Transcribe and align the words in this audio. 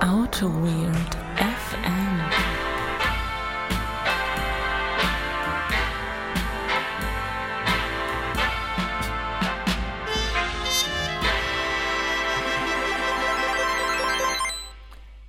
Auto 0.00 0.46
Weird 0.48 1.14
FM. 1.36 2.20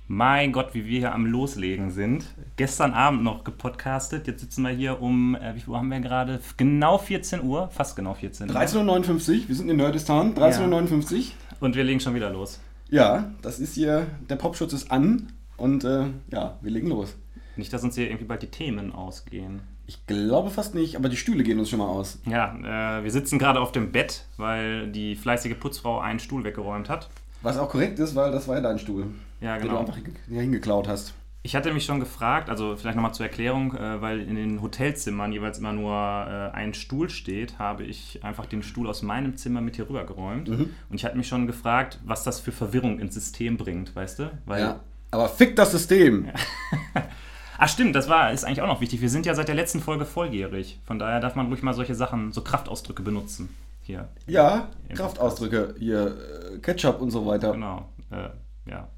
Mein 0.08 0.52
Gott, 0.52 0.72
wie 0.72 0.86
wir 0.86 0.98
hier 1.00 1.12
am 1.12 1.26
Loslegen 1.26 1.90
sind. 1.90 2.24
Gestern 2.56 2.94
Abend 2.94 3.22
noch 3.22 3.44
gepodcastet. 3.44 4.26
Jetzt 4.26 4.40
sitzen 4.40 4.62
wir 4.62 4.70
hier 4.70 5.02
um, 5.02 5.34
äh, 5.34 5.54
wie 5.54 5.60
viel 5.60 5.68
Uhr 5.68 5.78
haben 5.78 5.90
wir 5.90 6.00
gerade? 6.00 6.40
Genau 6.56 6.96
14 6.96 7.42
Uhr, 7.42 7.68
fast 7.68 7.94
genau 7.94 8.14
14 8.14 8.48
Uhr. 8.48 8.56
13.59 8.56 9.42
Uhr, 9.42 9.48
wir 9.48 9.54
sind 9.54 9.68
in 9.68 9.76
Nerdistan, 9.76 10.34
13.59 10.34 11.14
Uhr. 11.16 11.24
Und 11.60 11.76
wir 11.76 11.84
legen 11.84 12.00
schon 12.00 12.14
wieder 12.14 12.30
los. 12.30 12.58
Ja, 12.92 13.32
das 13.40 13.58
ist 13.58 13.74
hier, 13.74 14.06
der 14.28 14.36
Popschutz 14.36 14.74
ist 14.74 14.92
an 14.92 15.32
und 15.56 15.82
äh, 15.82 16.04
ja, 16.30 16.58
wir 16.60 16.70
legen 16.70 16.88
los. 16.88 17.16
Nicht, 17.56 17.72
dass 17.72 17.82
uns 17.82 17.94
hier 17.94 18.04
irgendwie 18.04 18.26
bald 18.26 18.42
die 18.42 18.50
Themen 18.50 18.92
ausgehen. 18.92 19.62
Ich 19.86 20.06
glaube 20.06 20.50
fast 20.50 20.74
nicht, 20.74 20.94
aber 20.94 21.08
die 21.08 21.16
Stühle 21.16 21.42
gehen 21.42 21.58
uns 21.58 21.70
schon 21.70 21.78
mal 21.78 21.88
aus. 21.88 22.18
Ja, 22.26 22.98
äh, 22.98 23.02
wir 23.02 23.10
sitzen 23.10 23.38
gerade 23.38 23.60
auf 23.60 23.72
dem 23.72 23.92
Bett, 23.92 24.26
weil 24.36 24.88
die 24.92 25.16
fleißige 25.16 25.58
Putzfrau 25.58 26.00
einen 26.00 26.18
Stuhl 26.18 26.44
weggeräumt 26.44 26.90
hat. 26.90 27.08
Was 27.40 27.56
auch 27.56 27.70
korrekt 27.70 27.98
ist, 27.98 28.14
weil 28.14 28.30
das 28.30 28.46
war 28.46 28.56
ja 28.56 28.60
dein 28.60 28.78
Stuhl, 28.78 29.06
Ja, 29.40 29.54
den 29.54 29.62
du 29.62 29.68
genau. 29.68 29.80
einfach 29.80 29.96
hingeklaut 30.28 30.86
hast. 30.86 31.14
Ich 31.44 31.56
hatte 31.56 31.72
mich 31.72 31.84
schon 31.84 31.98
gefragt, 31.98 32.48
also 32.48 32.76
vielleicht 32.76 32.94
nochmal 32.94 33.14
zur 33.14 33.26
Erklärung, 33.26 33.74
äh, 33.74 34.00
weil 34.00 34.20
in 34.20 34.36
den 34.36 34.62
Hotelzimmern 34.62 35.32
jeweils 35.32 35.58
immer 35.58 35.72
nur 35.72 35.92
äh, 35.92 36.56
ein 36.56 36.72
Stuhl 36.72 37.10
steht, 37.10 37.58
habe 37.58 37.82
ich 37.82 38.22
einfach 38.22 38.46
den 38.46 38.62
Stuhl 38.62 38.88
aus 38.88 39.02
meinem 39.02 39.36
Zimmer 39.36 39.60
mit 39.60 39.74
hier 39.74 39.88
rübergeräumt. 39.88 40.48
Mhm. 40.48 40.70
Und 40.88 40.94
ich 40.94 41.04
hatte 41.04 41.16
mich 41.16 41.26
schon 41.26 41.48
gefragt, 41.48 41.98
was 42.04 42.22
das 42.22 42.38
für 42.38 42.52
Verwirrung 42.52 43.00
ins 43.00 43.14
System 43.14 43.56
bringt, 43.56 43.94
weißt 43.96 44.20
du? 44.20 44.30
Weil, 44.46 44.60
Ja. 44.60 44.80
Aber 45.10 45.28
fick 45.28 45.56
das 45.56 45.72
System. 45.72 46.30
Ach 47.58 47.68
stimmt, 47.68 47.94
das 47.94 48.08
war, 48.08 48.32
ist 48.32 48.44
eigentlich 48.44 48.62
auch 48.62 48.66
noch 48.66 48.80
wichtig. 48.80 49.02
Wir 49.02 49.10
sind 49.10 49.26
ja 49.26 49.34
seit 49.34 49.48
der 49.48 49.54
letzten 49.54 49.80
Folge 49.80 50.06
volljährig. 50.06 50.80
Von 50.86 50.98
daher 50.98 51.20
darf 51.20 51.34
man 51.34 51.48
ruhig 51.48 51.62
mal 51.62 51.74
solche 51.74 51.94
Sachen, 51.94 52.32
so 52.32 52.42
Kraftausdrücke 52.42 53.02
benutzen. 53.02 53.54
Hier, 53.82 54.08
Ja, 54.26 54.68
Kraftausdrücke, 54.94 55.74
hier, 55.78 56.16
äh, 56.54 56.58
Ketchup 56.58 57.00
und 57.00 57.10
so 57.10 57.26
weiter. 57.26 57.52
genau. 57.52 57.88
Äh, 58.10 58.30
ja. 58.70 58.88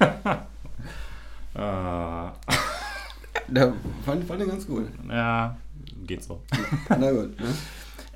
äh, 1.54 2.30
Der 3.48 3.72
fand, 4.04 4.24
fand 4.24 4.42
ich 4.42 4.48
ganz 4.48 4.66
gut. 4.66 4.88
ja, 5.08 5.56
geht 6.06 6.22
so. 6.22 6.42
Na 6.88 7.10
gut. 7.10 7.38
Ne? 7.40 7.46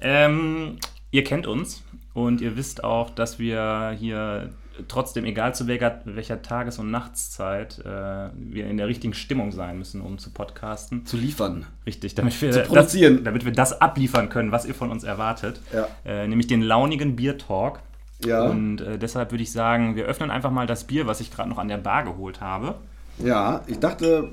Ähm, 0.01 0.79
ihr 1.11 1.25
kennt 1.25 1.47
uns 1.47 1.83
und 2.13 2.41
ihr 2.41 2.57
wisst 2.57 2.85
auch, 2.85 3.11
dass 3.11 3.39
wir 3.39 3.97
hier 3.99 4.51
trotzdem, 4.89 5.25
egal 5.25 5.55
zu 5.55 5.67
welcher, 5.67 6.01
welcher 6.05 6.43
Tages- 6.43 6.79
und 6.79 6.91
Nachtszeit, 6.91 7.79
äh, 7.81 8.31
wir 8.35 8.67
in 8.67 8.77
der 8.77 8.89
richtigen 8.89 9.15
Stimmung 9.15 9.53
sein 9.53 9.79
müssen, 9.79 10.01
um 10.01 10.19
zu 10.19 10.31
podcasten. 10.31 11.07
Zu 11.07 11.17
liefern. 11.17 11.67
Richtig, 11.87 12.15
damit 12.15 12.41
wir, 12.43 12.53
Zu 12.53 12.63
produzieren. 12.63 13.17
Das, 13.17 13.25
damit 13.25 13.45
wir 13.45 13.53
das 13.53 13.81
abliefern 13.81 14.29
können, 14.29 14.53
was 14.53 14.65
ihr 14.65 14.75
von 14.75 14.91
uns 14.91 15.05
erwartet. 15.05 15.61
Ja. 15.73 15.89
Äh, 16.05 16.27
nämlich 16.29 16.47
den 16.47 16.63
launigen 16.63 17.17
Bier-Talk. 17.17 17.81
Ja. 18.25 18.45
Und 18.45 18.81
äh, 18.81 18.99
deshalb 18.99 19.31
würde 19.33 19.43
ich 19.43 19.53
sagen, 19.53 19.97
wir 19.97 20.05
öffnen 20.05 20.31
einfach 20.31 20.51
mal 20.51 20.67
das 20.67 20.85
Bier, 20.85 21.07
was 21.07 21.21
ich 21.21 21.31
gerade 21.31 21.49
noch 21.49 21.59
an 21.59 21.69
der 21.69 21.79
Bar 21.79 22.05
geholt 22.05 22.41
habe. 22.41 22.77
Ja, 23.19 23.63
ich 23.67 23.79
dachte, 23.79 24.29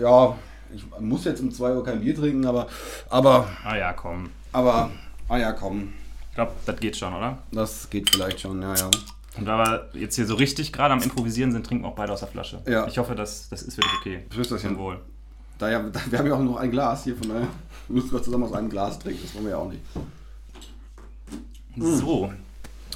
ja, 0.00 0.36
ich 0.74 0.84
muss 1.00 1.24
jetzt 1.24 1.40
um 1.40 1.50
2 1.52 1.74
Uhr 1.74 1.84
kein 1.84 2.00
Bier 2.00 2.14
trinken, 2.14 2.44
aber, 2.46 2.66
aber, 3.10 3.48
Ah 3.64 3.76
ja, 3.76 3.92
komm. 3.92 4.30
aber, 4.52 4.90
ah 5.28 5.36
ja, 5.36 5.52
komm, 5.52 5.92
Ich 6.30 6.34
glaube, 6.34 6.52
das 6.66 6.76
geht 6.80 6.96
schon, 6.96 7.14
oder? 7.14 7.38
das 7.52 7.88
geht 7.90 8.10
vielleicht 8.10 8.40
schon, 8.40 8.60
ja, 8.62 8.74
ja. 8.74 8.90
Und 9.36 9.46
da 9.46 9.58
wir 9.58 10.00
jetzt 10.00 10.14
hier 10.16 10.26
so 10.26 10.34
richtig 10.36 10.72
gerade 10.72 10.94
am 10.94 11.02
Improvisieren 11.02 11.50
sind, 11.52 11.66
trinken 11.66 11.84
wir 11.84 11.88
auch 11.88 11.96
beide 11.96 12.12
aus 12.12 12.20
der 12.20 12.28
Flasche. 12.28 12.60
Ja. 12.66 12.86
Ich 12.86 12.98
hoffe, 12.98 13.14
das, 13.16 13.48
das 13.48 13.62
ist 13.62 13.76
wirklich 13.76 13.94
okay. 14.00 14.24
Prösterchen. 14.30 14.78
Wohl. 14.78 15.00
Da 15.58 15.70
ja, 15.70 15.80
da, 15.80 16.00
wir 16.08 16.18
haben 16.18 16.26
ja 16.26 16.34
auch 16.34 16.42
noch 16.42 16.56
ein 16.56 16.70
Glas 16.70 17.04
hier, 17.04 17.16
von 17.16 17.28
daher 17.28 17.48
müssen 17.88 18.12
wir 18.12 18.22
zusammen 18.22 18.44
aus 18.44 18.52
einem 18.52 18.70
Glas 18.70 18.98
trinken, 18.98 19.20
das 19.22 19.34
wollen 19.34 19.44
wir 19.44 19.50
ja 19.52 19.58
auch 19.58 19.68
nicht. 19.70 19.82
So. 21.76 22.32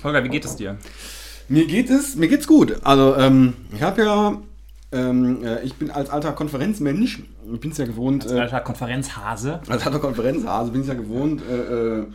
Holger, 0.05 0.23
wie 0.25 0.29
geht 0.29 0.45
es 0.45 0.57
dir? 0.57 0.79
Mir 1.49 1.67
geht 1.67 1.91
es, 1.91 2.15
mir 2.15 2.29
geht's 2.29 2.47
gut. 2.47 2.77
Also, 2.85 3.17
ähm, 3.17 3.55
ich 3.75 3.83
habe 3.83 4.03
ja, 4.03 4.37
ähm, 4.93 5.43
äh, 5.45 5.63
ich 5.65 5.75
bin 5.75 5.91
als 5.91 6.11
alter 6.11 6.33
Konferenzmensch, 6.33 7.23
ich 7.53 7.61
bin 7.61 7.71
es 7.73 7.79
ja 7.79 7.85
gewohnt, 7.87 8.25
Als 8.25 8.33
äh, 8.33 8.41
alter 8.41 8.61
Konferenzhase. 8.61 9.61
als 9.69 9.85
alter 9.87 9.99
Konferenzhase 9.99 10.71
bin 10.73 10.83
ich 10.83 10.89
ja 10.89 10.95
gewohnt, 10.95 11.43
äh, 11.49 11.99
äh, 12.01 12.07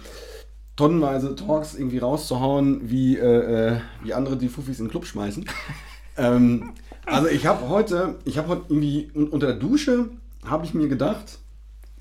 tonnenweise 0.76 1.36
Talks 1.36 1.76
irgendwie 1.76 2.00
rauszuhauen, 2.00 2.90
wie, 2.90 3.18
äh, 3.18 3.74
äh, 3.76 3.80
wie 4.04 4.14
andere 4.14 4.38
die 4.38 4.48
Fuffis 4.50 4.80
in 4.80 4.86
den 4.86 4.92
Club 4.92 5.06
schmeißen. 5.06 5.46
ähm, 6.18 6.72
also 7.06 7.28
ich 7.28 7.46
habe 7.46 7.70
heute, 7.70 8.16
ich 8.26 8.38
habe 8.38 8.48
heute 8.50 8.62
irgendwie 8.70 9.12
un- 9.16 9.28
unter 9.30 9.48
der 9.48 9.56
Dusche, 9.58 10.10
habe 10.46 10.66
ich 10.66 10.74
mir 10.74 10.88
gedacht, 10.88 11.40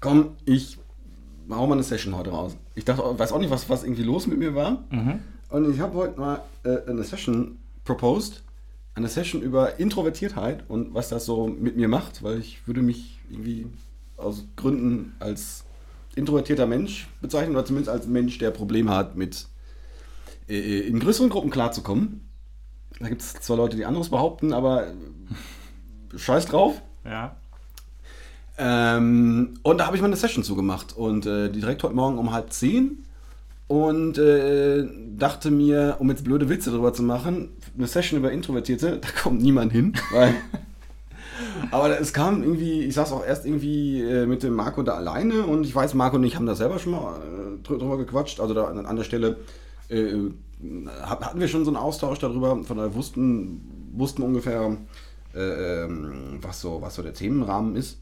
komm, 0.01 0.37
ich 0.47 0.79
hau 1.51 1.67
mal 1.67 1.75
eine 1.75 1.83
Session 1.83 2.17
heute 2.17 2.31
raus. 2.31 2.57
Ich 2.75 2.85
dachte, 2.87 3.03
weiß 3.19 3.33
auch 3.33 3.39
nicht, 3.39 3.51
was, 3.51 3.69
was 3.69 3.85
irgendwie 3.85 4.05
los 4.05 4.27
mit 4.27 4.39
mir 4.39 4.55
war. 4.55 4.85
Und 5.51 5.71
ich 5.71 5.81
habe 5.81 5.95
heute 5.99 6.19
mal 6.19 6.41
eine 6.65 7.05
Session 7.05 7.59
proposed. 7.85 8.43
Eine 8.95 9.09
Session 9.09 9.43
über 9.43 9.79
Introvertiertheit 9.79 10.65
und 10.69 10.93
was 10.95 11.09
das 11.09 11.25
so 11.25 11.47
mit 11.47 11.77
mir 11.77 11.89
macht, 11.89 12.23
weil 12.23 12.39
ich 12.39 12.67
würde 12.67 12.83
mich 12.83 13.21
irgendwie 13.31 13.67
aus 14.17 14.45
Gründen 14.57 15.15
als 15.19 15.65
introvertierter 16.15 16.67
Mensch 16.67 17.09
bezeichnen 17.21 17.55
oder 17.55 17.65
zumindest 17.65 17.91
als 17.91 18.07
Mensch, 18.07 18.39
der 18.39 18.51
Probleme 18.51 18.91
hat, 18.91 19.17
mit 19.17 19.47
äh, 20.49 20.81
in 20.81 21.01
größeren 21.01 21.31
Gruppen 21.31 21.51
klarzukommen. 21.51 22.29
Da 23.01 23.09
gibt 23.09 23.23
es 23.23 23.33
zwar 23.35 23.57
Leute, 23.57 23.77
die 23.77 23.87
anderes 23.87 24.11
behaupten, 24.11 24.53
aber 24.53 24.89
scheiß 26.17 26.47
drauf. 26.47 26.81
Ja. 27.05 27.37
Ähm, 28.59 29.55
und 29.63 29.79
da 29.79 29.87
habe 29.87 29.97
ich 29.97 30.03
mal 30.03 30.09
eine 30.09 30.17
Session 30.17 30.45
zugemacht 30.45 30.95
und 30.95 31.25
äh, 31.25 31.51
die 31.51 31.61
direkt 31.61 31.83
heute 31.83 31.95
Morgen 31.95 32.19
um 32.19 32.33
halb 32.33 32.53
zehn 32.53 33.07
und 33.67 34.19
äh, 34.19 34.87
dachte 35.17 35.51
mir, 35.51 35.97
um 35.99 36.11
jetzt 36.11 36.25
blöde 36.25 36.51
Witze 36.51 36.71
drüber 36.71 36.93
zu 36.93 37.03
machen, 37.03 37.49
eine 37.77 37.87
Session 37.87 38.19
über 38.19 38.33
Introvertierte, 38.33 38.99
da 38.99 39.09
kommt 39.23 39.41
niemand 39.43 39.73
hin, 39.73 39.95
weil 40.13 40.35
aber 41.71 41.99
es 42.01 42.13
kam 42.13 42.43
irgendwie, 42.43 42.83
ich 42.83 42.95
saß 42.95 43.13
auch 43.13 43.25
erst 43.25 43.47
irgendwie 43.47 44.01
äh, 44.03 44.27
mit 44.27 44.43
dem 44.43 44.55
Marco 44.55 44.83
da 44.83 44.95
alleine 44.95 45.43
und 45.47 45.65
ich 45.65 45.75
weiß, 45.75 45.95
Marco 45.95 46.17
und 46.17 46.25
ich 46.25 46.37
haben 46.37 46.47
da 46.47 46.55
selber 46.55 46.79
schon 46.79 46.93
mal 46.93 47.17
äh, 47.17 47.67
drü- 47.67 47.79
drüber 47.79 47.97
gequatscht, 47.99 48.41
also 48.41 48.55
da 48.55 48.65
an, 48.65 48.97
der 48.97 49.05
Stelle 49.05 49.39
äh, 49.89 50.13
hab- 51.03 51.25
hatten 51.25 51.41
wir 51.41 51.49
schon 51.49 51.65
so 51.65 51.71
einen 51.71 51.77
Austausch 51.79 52.19
darüber, 52.19 52.63
von 52.63 52.77
daher 52.77 52.95
wussten, 52.95 53.61
wussten 53.95 54.23
ungefähr, 54.23 54.77
äh, 55.35 55.85
ähm, 55.85 56.39
was, 56.43 56.61
so, 56.61 56.81
was 56.83 56.95
so 56.95 57.03
der 57.03 57.15
Themenrahmen 57.15 57.75
ist. 57.77 57.99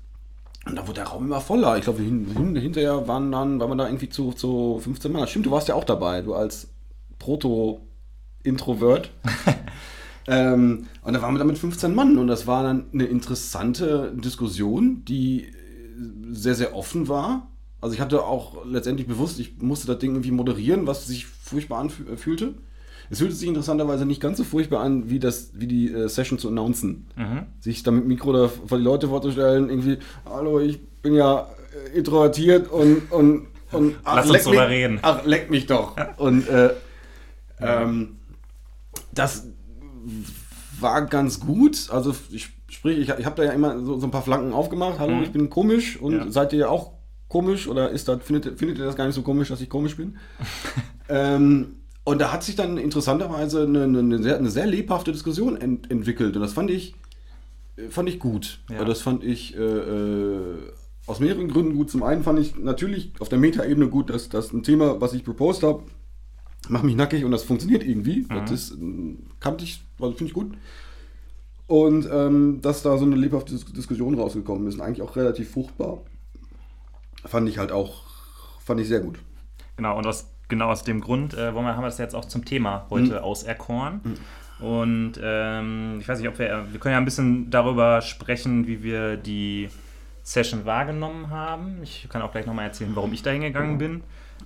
Und 0.66 0.76
da 0.76 0.82
wurde 0.82 0.96
der 1.00 1.06
Raum 1.06 1.24
immer 1.24 1.40
voller. 1.40 1.78
Ich 1.78 1.84
glaube, 1.84 2.02
hin, 2.02 2.26
hin, 2.36 2.54
hinterher 2.54 3.08
waren 3.08 3.32
dann, 3.32 3.58
waren 3.60 3.70
wir 3.70 3.76
da 3.76 3.86
irgendwie 3.86 4.10
zu, 4.10 4.32
zu 4.32 4.78
15 4.82 5.10
Mann. 5.10 5.26
Stimmt, 5.26 5.46
du 5.46 5.50
warst 5.52 5.68
ja 5.68 5.74
auch 5.74 5.84
dabei, 5.84 6.20
du 6.20 6.34
als 6.34 6.68
Proto-Introvert. 7.18 9.10
ähm, 10.30 10.86
und 11.02 11.12
da 11.12 11.22
waren 11.22 11.34
wir 11.34 11.38
dann 11.38 11.48
mit 11.48 11.58
15 11.58 11.92
Mann 11.92 12.16
und 12.16 12.28
das 12.28 12.46
war 12.46 12.62
dann 12.62 12.86
eine 12.94 13.04
interessante 13.04 14.12
Diskussion, 14.14 15.04
die 15.04 15.46
äh, 15.46 15.50
sehr, 16.30 16.54
sehr 16.54 16.76
offen 16.76 17.08
war. 17.08 17.48
Also 17.80 17.94
ich 17.94 18.00
hatte 18.00 18.22
auch 18.22 18.64
letztendlich 18.64 19.08
bewusst, 19.08 19.40
ich 19.40 19.58
musste 19.58 19.88
das 19.88 19.98
Ding 19.98 20.12
irgendwie 20.12 20.30
moderieren, 20.30 20.86
was 20.86 21.08
sich 21.08 21.26
furchtbar 21.26 21.80
anfühlte. 21.80 22.54
Es 23.10 23.18
fühlte 23.18 23.34
sich 23.34 23.48
interessanterweise 23.48 24.06
nicht 24.06 24.20
ganz 24.20 24.38
so 24.38 24.44
furchtbar 24.44 24.82
an, 24.82 25.10
wie, 25.10 25.18
das, 25.18 25.50
wie 25.54 25.66
die 25.66 25.92
äh, 25.92 26.08
Session 26.08 26.38
zu 26.38 26.48
announcen. 26.48 27.08
Sich 27.58 27.82
da 27.82 27.90
mit 27.90 28.04
dem 28.04 28.08
Mikro 28.08 28.32
da 28.32 28.46
vor 28.46 28.78
die 28.78 28.84
Leute 28.84 29.08
vorzustellen, 29.08 29.68
irgendwie, 29.68 29.98
hallo, 30.24 30.60
ich 30.60 30.80
bin 31.02 31.14
ja 31.14 31.48
äh, 31.92 31.98
introvertiert 31.98 32.70
und, 32.70 33.10
und, 33.10 33.48
und 33.72 33.96
ach, 34.04 34.16
Lass 34.16 34.26
uns 34.26 34.32
leck 34.34 34.42
drüber 34.44 34.68
mich, 34.68 34.76
reden. 34.76 34.98
Ach, 35.02 35.24
leck 35.24 35.50
mich 35.50 35.66
doch. 35.66 35.96
Und 36.18 36.48
äh, 36.48 36.70
ähm, 37.58 38.16
das 39.12 39.46
war 40.80 41.04
ganz 41.06 41.40
gut. 41.40 41.88
Also 41.90 42.14
ich 42.30 42.48
sprich, 42.68 42.98
ich, 42.98 43.08
ich 43.08 43.26
habe 43.26 43.36
da 43.36 43.42
ja 43.44 43.52
immer 43.52 43.78
so, 43.84 43.98
so 43.98 44.06
ein 44.06 44.10
paar 44.10 44.22
Flanken 44.22 44.52
aufgemacht. 44.52 44.98
Hallo, 44.98 45.16
Mhm. 45.16 45.22
ich 45.22 45.32
bin 45.32 45.50
komisch 45.50 46.00
und 46.00 46.12
Ja. 46.14 46.30
seid 46.30 46.52
ihr 46.52 46.70
auch 46.70 46.92
komisch 47.28 47.68
oder 47.68 47.90
ist 47.90 48.08
das, 48.08 48.22
findet, 48.22 48.58
findet 48.58 48.78
ihr 48.78 48.84
das 48.84 48.96
gar 48.96 49.06
nicht 49.06 49.14
so 49.14 49.22
komisch, 49.22 49.48
dass 49.48 49.60
ich 49.60 49.68
komisch 49.68 49.96
bin? 49.96 50.16
ähm, 51.08 51.76
und 52.04 52.20
da 52.20 52.32
hat 52.32 52.42
sich 52.42 52.56
dann 52.56 52.78
interessanterweise 52.78 53.64
eine, 53.64 53.84
eine, 53.84 54.22
sehr, 54.22 54.38
eine 54.38 54.50
sehr 54.50 54.66
lebhafte 54.66 55.12
Diskussion 55.12 55.56
ent, 55.60 55.90
entwickelt 55.90 56.34
und 56.36 56.42
das 56.42 56.52
fand 56.54 56.70
ich, 56.70 56.94
äh, 57.76 57.88
fand 57.88 58.08
ich 58.08 58.18
gut. 58.18 58.60
Ja. 58.70 58.84
Das 58.84 59.00
fand 59.02 59.22
ich 59.24 59.56
äh, 59.56 59.60
äh, 59.60 60.56
aus 61.06 61.20
mehreren 61.20 61.48
Gründen 61.48 61.74
gut. 61.76 61.90
Zum 61.90 62.02
einen 62.02 62.22
fand 62.22 62.38
ich 62.38 62.56
natürlich 62.56 63.12
auf 63.20 63.28
der 63.28 63.38
Metaebene 63.38 63.88
gut, 63.88 64.10
dass 64.10 64.28
das 64.28 64.52
ein 64.52 64.62
Thema, 64.62 65.00
was 65.00 65.12
ich 65.12 65.24
proposed 65.24 65.62
habe, 65.62 65.82
macht 66.68 66.84
mich 66.84 66.96
nackig 66.96 67.24
und 67.24 67.30
das 67.30 67.42
funktioniert 67.42 67.84
irgendwie. 67.84 68.26
Das 68.28 68.50
ist, 68.50 68.72
äh, 68.72 69.16
kannte 69.40 69.64
ich, 69.64 69.82
also 70.00 70.12
finde 70.12 70.30
ich 70.30 70.34
gut. 70.34 70.56
Und 71.66 72.08
ähm, 72.12 72.60
dass 72.62 72.82
da 72.82 72.98
so 72.98 73.04
eine 73.04 73.16
lebhafte 73.16 73.52
Dis 73.52 73.64
Diskussion 73.64 74.18
rausgekommen 74.18 74.66
ist 74.66 74.80
eigentlich 74.80 75.02
auch 75.02 75.14
relativ 75.14 75.52
fruchtbar, 75.52 75.98
fand 77.24 77.48
ich 77.48 77.58
halt 77.58 77.70
auch, 77.70 78.02
fand 78.64 78.80
ich 78.80 78.88
sehr 78.88 79.00
gut. 79.00 79.20
Genau, 79.76 79.96
und 79.96 80.06
aus, 80.06 80.26
genau 80.48 80.68
aus 80.68 80.82
dem 80.82 81.00
Grund 81.00 81.34
äh, 81.34 81.54
wollen 81.54 81.64
wir, 81.64 81.76
haben 81.76 81.82
wir 81.82 81.88
das 81.88 81.98
jetzt 81.98 82.14
auch 82.14 82.24
zum 82.24 82.44
Thema 82.44 82.86
heute 82.90 83.22
auserkoren. 83.22 84.00
Und 84.60 85.12
ähm, 85.22 85.98
ich 86.00 86.08
weiß 86.08 86.18
nicht, 86.18 86.28
ob 86.28 86.38
wir, 86.38 86.66
wir 86.70 86.80
können 86.80 86.92
ja 86.92 86.98
ein 86.98 87.04
bisschen 87.04 87.50
darüber 87.50 88.02
sprechen, 88.02 88.66
wie 88.66 88.82
wir 88.82 89.16
die 89.16 89.70
Session 90.22 90.66
wahrgenommen 90.66 91.30
haben. 91.30 91.82
Ich 91.82 92.06
kann 92.10 92.20
auch 92.20 92.32
gleich 92.32 92.46
nochmal 92.46 92.66
erzählen, 92.66 92.90
warum 92.94 93.12
ich 93.12 93.22
da 93.22 93.30
hingegangen 93.30 93.78
bin. 93.78 94.02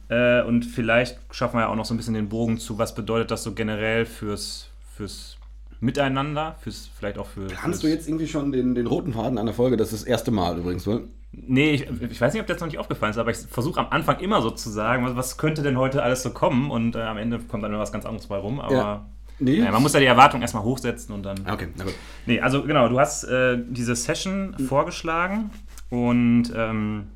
Äh, 0.09 0.43
und 0.43 0.65
vielleicht 0.65 1.19
schaffen 1.31 1.57
wir 1.57 1.63
ja 1.63 1.69
auch 1.69 1.77
noch 1.77 1.85
so 1.85 1.95
ein 1.95 1.97
bisschen 1.97 2.15
den 2.15 2.29
Bogen 2.29 2.59
zu, 2.59 2.79
was 2.79 2.95
bedeutet 2.95 3.31
das 3.31 3.43
so 3.43 3.53
generell 3.53 4.05
fürs, 4.07 4.69
fürs 4.97 5.39
Miteinander, 5.81 6.57
fürs 6.61 6.91
vielleicht 6.99 7.19
auch 7.19 7.27
für. 7.27 7.47
Planst 7.47 7.83
du 7.83 7.89
jetzt 7.89 8.09
irgendwie 8.09 8.27
schon 8.27 8.53
den, 8.53 8.75
den 8.75 8.87
roten 8.87 9.13
Faden 9.13 9.39
an 9.39 9.47
der 9.47 9.55
Folge? 9.55 9.77
Das 9.77 9.93
ist 9.93 10.03
das 10.03 10.09
erste 10.09 10.31
Mal 10.31 10.59
übrigens, 10.59 10.87
oder? 10.87 11.03
Nee, 11.33 11.73
ich, 11.73 11.87
ich, 12.11 12.21
weiß 12.21 12.33
nicht, 12.33 12.43
ob 12.43 12.47
das 12.47 12.61
noch 12.61 12.69
nicht 12.69 12.79
aufgefallen 12.79 13.11
ist, 13.11 13.19
aber 13.19 13.31
ich 13.31 13.39
versuche 13.39 13.81
am 13.81 13.89
Anfang 13.91 14.21
immer 14.21 14.41
so 14.41 14.51
zu 14.51 14.71
sagen, 14.71 15.05
was, 15.05 15.17
was 15.17 15.37
könnte 15.37 15.63
denn 15.63 15.77
heute 15.77 16.03
alles 16.03 16.23
so 16.23 16.31
kommen 16.31 16.71
und 16.71 16.95
äh, 16.95 17.03
am 17.03 17.19
Ende 17.19 17.39
kommt 17.41 17.65
dann 17.65 17.73
nur 17.73 17.81
was 17.81 17.93
ganz 17.93 18.07
anderes 18.07 18.29
bei 18.29 18.37
rum. 18.37 18.61
Aber 18.61 18.75
ja. 18.75 19.07
Nee. 19.41 19.59
Ja, 19.59 19.73
man 19.73 19.83
muss 19.83 19.93
ja 19.93 20.01
die 20.01 20.07
Erwartung 20.07 20.43
erstmal 20.43 20.63
hochsetzen 20.63 21.13
und 21.15 21.25
dann. 21.25 21.41
Okay, 21.51 21.69
na 21.77 21.85
gut. 21.85 21.95
Nee, 22.27 22.41
also 22.41 22.63
genau, 22.63 22.89
du 22.89 23.01
hast 23.01 23.25
äh, 23.25 23.59
diese 23.69 23.97
Session 23.97 24.55
mhm. 24.57 24.65
vorgeschlagen 24.65 25.51
und 25.91 26.53
ähm, 26.57 27.09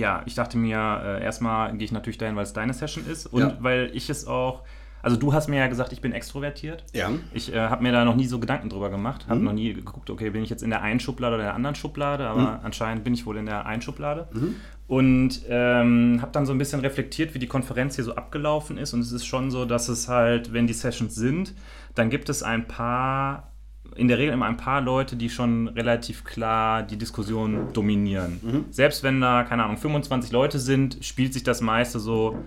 ja, 0.00 0.22
ich 0.26 0.34
dachte 0.34 0.58
mir, 0.58 1.00
äh, 1.04 1.24
erstmal 1.24 1.72
gehe 1.76 1.84
ich 1.84 1.92
natürlich 1.92 2.18
dahin, 2.18 2.34
weil 2.34 2.42
es 2.42 2.52
deine 2.52 2.74
Session 2.74 3.06
ist 3.06 3.26
und 3.26 3.40
ja. 3.40 3.56
weil 3.60 3.90
ich 3.94 4.10
es 4.10 4.26
auch 4.26 4.64
also 5.02 5.16
du 5.16 5.32
hast 5.32 5.48
mir 5.48 5.56
ja 5.56 5.66
gesagt, 5.66 5.92
ich 5.92 6.00
bin 6.00 6.12
extrovertiert. 6.12 6.84
Ja. 6.92 7.10
Ich 7.32 7.52
äh, 7.52 7.58
habe 7.58 7.82
mir 7.82 7.92
da 7.92 8.04
noch 8.04 8.16
nie 8.16 8.26
so 8.26 8.38
Gedanken 8.38 8.68
drüber 8.68 8.90
gemacht. 8.90 9.26
Habe 9.28 9.40
mhm. 9.40 9.46
noch 9.46 9.52
nie 9.52 9.72
geguckt, 9.72 10.10
okay, 10.10 10.30
bin 10.30 10.42
ich 10.42 10.50
jetzt 10.50 10.62
in 10.62 10.70
der 10.70 10.82
einen 10.82 11.00
Schublade 11.00 11.36
oder 11.36 11.44
der 11.44 11.54
anderen 11.54 11.74
Schublade, 11.74 12.26
aber 12.26 12.40
mhm. 12.40 12.58
anscheinend 12.64 13.04
bin 13.04 13.14
ich 13.14 13.24
wohl 13.26 13.36
in 13.36 13.46
der 13.46 13.66
einen 13.66 13.82
Schublade. 13.82 14.28
Mhm. 14.32 14.56
Und 14.86 15.42
ähm, 15.48 16.18
habe 16.20 16.32
dann 16.32 16.46
so 16.46 16.52
ein 16.52 16.58
bisschen 16.58 16.80
reflektiert, 16.80 17.32
wie 17.34 17.38
die 17.38 17.46
Konferenz 17.46 17.94
hier 17.94 18.04
so 18.04 18.16
abgelaufen 18.16 18.76
ist. 18.76 18.92
Und 18.92 19.00
es 19.00 19.12
ist 19.12 19.24
schon 19.24 19.50
so, 19.50 19.64
dass 19.64 19.88
es 19.88 20.08
halt, 20.08 20.52
wenn 20.52 20.66
die 20.66 20.72
Sessions 20.72 21.14
sind, 21.14 21.54
dann 21.94 22.10
gibt 22.10 22.28
es 22.28 22.42
ein 22.42 22.66
paar, 22.66 23.49
in 23.96 24.08
der 24.08 24.18
Regel 24.18 24.34
immer 24.34 24.46
ein 24.46 24.56
paar 24.56 24.80
Leute, 24.80 25.16
die 25.16 25.30
schon 25.30 25.68
relativ 25.68 26.24
klar 26.24 26.82
die 26.82 26.96
Diskussion 26.96 27.72
dominieren. 27.72 28.40
Mhm. 28.42 28.64
Selbst 28.70 29.02
wenn 29.02 29.20
da, 29.20 29.44
keine 29.44 29.64
Ahnung, 29.64 29.76
25 29.76 30.32
Leute 30.32 30.58
sind, 30.58 30.98
spielt 31.04 31.32
sich 31.32 31.42
das 31.42 31.60
meiste 31.60 32.00
so 32.00 32.38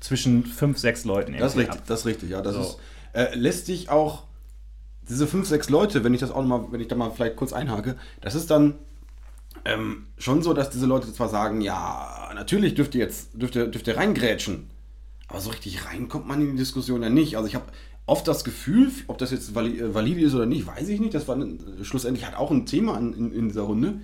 zwischen 0.00 0.44
fünf, 0.44 0.78
sechs 0.78 1.04
Leuten. 1.04 1.36
Das 1.38 1.52
ist 1.52 1.58
richtig, 1.58 1.80
ab. 1.80 1.86
das 1.86 2.00
ist 2.00 2.06
richtig, 2.06 2.30
ja. 2.30 2.42
Das 2.42 2.54
so. 2.54 2.60
ist, 2.60 2.78
äh, 3.12 3.34
lässt 3.34 3.66
sich 3.66 3.90
auch, 3.90 4.24
diese 5.08 5.26
fünf, 5.26 5.48
sechs 5.48 5.68
Leute, 5.68 6.04
wenn 6.04 6.14
ich 6.14 6.20
das 6.20 6.30
auch 6.30 6.44
mal, 6.44 6.66
wenn 6.70 6.80
ich 6.80 6.88
da 6.88 6.94
mal 6.94 7.10
vielleicht 7.10 7.36
kurz 7.36 7.52
einhake, 7.52 7.96
das 8.20 8.34
ist 8.34 8.50
dann 8.50 8.74
ähm, 9.64 10.06
schon 10.18 10.42
so, 10.42 10.54
dass 10.54 10.70
diese 10.70 10.86
Leute 10.86 11.12
zwar 11.12 11.28
sagen, 11.28 11.60
ja, 11.60 12.30
natürlich 12.34 12.74
dürft 12.74 12.94
ihr 12.94 13.00
jetzt, 13.02 13.30
dürft 13.34 13.56
ihr, 13.56 13.66
dürft 13.66 13.86
ihr 13.86 13.96
reingrätschen, 13.96 14.70
aber 15.28 15.40
so 15.40 15.50
richtig 15.50 15.86
rein 15.86 16.08
kommt 16.08 16.26
man 16.26 16.40
in 16.40 16.52
die 16.52 16.58
Diskussion 16.58 17.02
ja 17.02 17.10
nicht. 17.10 17.36
Also 17.36 17.48
ich 17.48 17.54
habe 17.54 17.66
oft 18.06 18.26
das 18.26 18.44
Gefühl, 18.44 18.90
ob 19.06 19.18
das 19.18 19.30
jetzt 19.30 19.56
äh, 19.56 19.94
valide 19.94 20.20
ist 20.20 20.34
oder 20.34 20.46
nicht, 20.46 20.66
weiß 20.66 20.88
ich 20.88 21.00
nicht. 21.00 21.14
Das 21.14 21.28
war 21.28 21.36
schlussendlich 21.82 22.26
hat 22.26 22.36
auch 22.36 22.50
ein 22.50 22.66
Thema 22.66 22.98
in, 22.98 23.32
in, 23.32 23.48
dieser 23.48 23.62
Runde. 23.62 24.00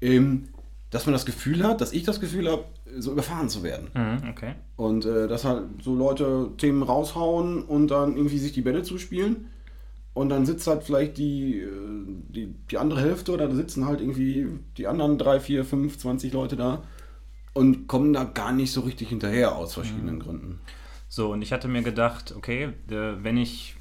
Ähm, 0.00 0.48
dass 0.90 1.06
man 1.06 1.12
das 1.12 1.26
Gefühl 1.26 1.64
hat, 1.64 1.80
dass 1.80 1.92
ich 1.92 2.04
das 2.04 2.20
Gefühl 2.20 2.48
habe, 2.48 2.66
so 2.98 3.10
überfahren 3.10 3.48
zu 3.48 3.64
werden. 3.64 3.88
Mhm, 3.94 4.30
okay. 4.30 4.54
Und 4.76 5.04
äh, 5.04 5.26
dass 5.26 5.44
halt 5.44 5.64
so 5.82 5.96
Leute 5.96 6.50
Themen 6.56 6.84
raushauen 6.84 7.62
und 7.62 7.88
dann 7.88 8.16
irgendwie 8.16 8.38
sich 8.38 8.52
die 8.52 8.60
Bälle 8.60 8.84
zuspielen. 8.84 9.46
Und 10.12 10.28
dann 10.28 10.46
sitzt 10.46 10.68
halt 10.68 10.84
vielleicht 10.84 11.18
die, 11.18 11.58
äh, 11.58 11.68
die, 12.28 12.54
die 12.70 12.78
andere 12.78 13.00
Hälfte 13.00 13.32
oder 13.32 13.48
da 13.48 13.54
sitzen 13.56 13.86
halt 13.86 14.00
irgendwie 14.00 14.46
die 14.76 14.86
anderen 14.86 15.18
drei, 15.18 15.40
vier, 15.40 15.64
fünf, 15.64 15.98
20 15.98 16.32
Leute 16.32 16.54
da 16.54 16.84
und 17.54 17.88
kommen 17.88 18.12
da 18.12 18.22
gar 18.22 18.52
nicht 18.52 18.70
so 18.70 18.82
richtig 18.82 19.08
hinterher 19.08 19.56
aus 19.56 19.74
verschiedenen 19.74 20.16
mhm. 20.16 20.20
Gründen. 20.20 20.60
So, 21.14 21.30
und 21.30 21.42
ich 21.42 21.52
hatte 21.52 21.68
mir 21.68 21.82
gedacht, 21.82 22.34
okay, 22.36 22.70
wenn 22.88 23.36
ich 23.36 23.76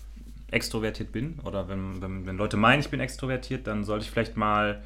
extrovertiert 0.51 1.12
bin 1.12 1.39
oder 1.44 1.68
wenn, 1.68 2.00
wenn, 2.00 2.27
wenn 2.27 2.38
Leute 2.38 2.57
meinen, 2.57 2.80
ich 2.81 2.89
bin 2.89 3.00
extrovertiert, 3.00 3.65
dann 3.65 3.83
sollte 3.83 4.06
ich 4.06 4.12
vielleicht 4.12 4.38
mal 4.38 4.83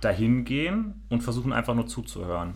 dahin 0.00 0.46
gehen 0.46 1.02
und 1.10 1.20
versuchen 1.20 1.52
einfach 1.52 1.74
nur 1.74 1.86
zuzuhören. 1.86 2.54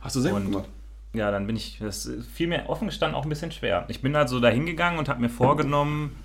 Hast 0.00 0.16
du 0.16 0.20
sehr 0.20 0.34
und, 0.34 0.50
gemacht? 0.50 0.68
Ja, 1.12 1.30
dann 1.30 1.46
bin 1.46 1.54
ich, 1.54 1.78
das 1.78 2.10
fiel 2.32 2.48
mir 2.48 2.68
offen 2.68 2.88
gestanden 2.88 3.14
auch 3.14 3.22
ein 3.22 3.28
bisschen 3.28 3.52
schwer. 3.52 3.84
Ich 3.86 4.02
bin 4.02 4.16
also 4.16 4.40
dahin 4.40 4.66
gegangen 4.66 4.98
und 4.98 5.08
habe 5.08 5.20
mir 5.20 5.30
vorgenommen, 5.30 6.16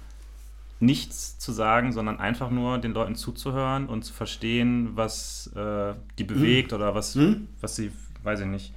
nichts 0.79 1.37
zu 1.37 1.51
sagen, 1.51 1.91
sondern 1.91 2.19
einfach 2.19 2.49
nur 2.49 2.79
den 2.79 2.93
Leuten 2.93 3.13
zuzuhören 3.13 3.85
und 3.85 4.01
zu 4.01 4.11
verstehen, 4.11 4.93
was 4.95 5.51
äh, 5.55 5.93
die 6.17 6.23
bewegt 6.23 6.71
mhm. 6.71 6.77
oder 6.77 6.95
was, 6.95 7.13
mhm. 7.13 7.47
was 7.61 7.75
sie, 7.75 7.91
weiß 8.23 8.39
ich 8.39 8.47
nicht, 8.47 8.73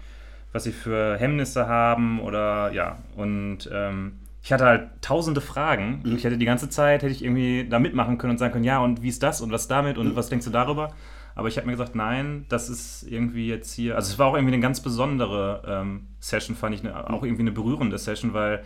was 0.53 0.65
sie 0.65 0.73
für 0.73 1.17
Hemmnisse 1.17 1.67
haben 1.67 2.21
oder 2.21 2.73
ja. 2.73 2.99
Und 3.17 3.69
ähm, 3.73 4.13
ich 4.43 4.53
hatte 4.53 4.65
halt 4.65 4.91
tausende 5.01 5.41
Fragen. 5.41 6.03
Mhm. 6.05 6.17
Ich 6.17 6.25
hätte 6.25 6.37
die 6.37 6.45
ganze 6.45 6.69
Zeit, 6.69 7.03
hätte 7.03 7.13
ich 7.13 7.25
irgendwie 7.25 7.67
da 7.69 7.79
mitmachen 7.79 8.19
können 8.19 8.33
und 8.33 8.39
sagen 8.39 8.53
können, 8.53 8.65
ja, 8.65 8.79
und 8.81 9.03
wie 9.03 9.09
ist 9.09 9.23
das 9.23 9.41
und 9.41 9.53
was 9.53 9.69
damit 9.69 9.99
und 9.99 10.11
mhm. 10.11 10.17
was 10.17 10.29
denkst 10.29 10.45
du 10.45 10.51
darüber? 10.51 10.93
Aber 11.35 11.49
ich 11.49 11.57
habe 11.57 11.67
mir 11.67 11.73
gesagt, 11.73 11.95
nein, 11.95 12.45
das 12.49 12.69
ist 12.69 13.05
irgendwie 13.05 13.49
jetzt 13.49 13.73
hier. 13.73 13.97
Also 13.97 14.13
es 14.13 14.19
war 14.19 14.27
auch 14.27 14.35
irgendwie 14.35 14.53
eine 14.53 14.63
ganz 14.63 14.81
besondere 14.81 15.63
ähm, 15.67 16.09
Session, 16.21 16.57
fand 16.57 16.75
ich 16.75 16.85
eine, 16.85 17.09
auch 17.09 17.23
irgendwie 17.23 17.43
eine 17.43 17.53
berührende 17.53 17.97
Session, 17.97 18.35
weil 18.35 18.63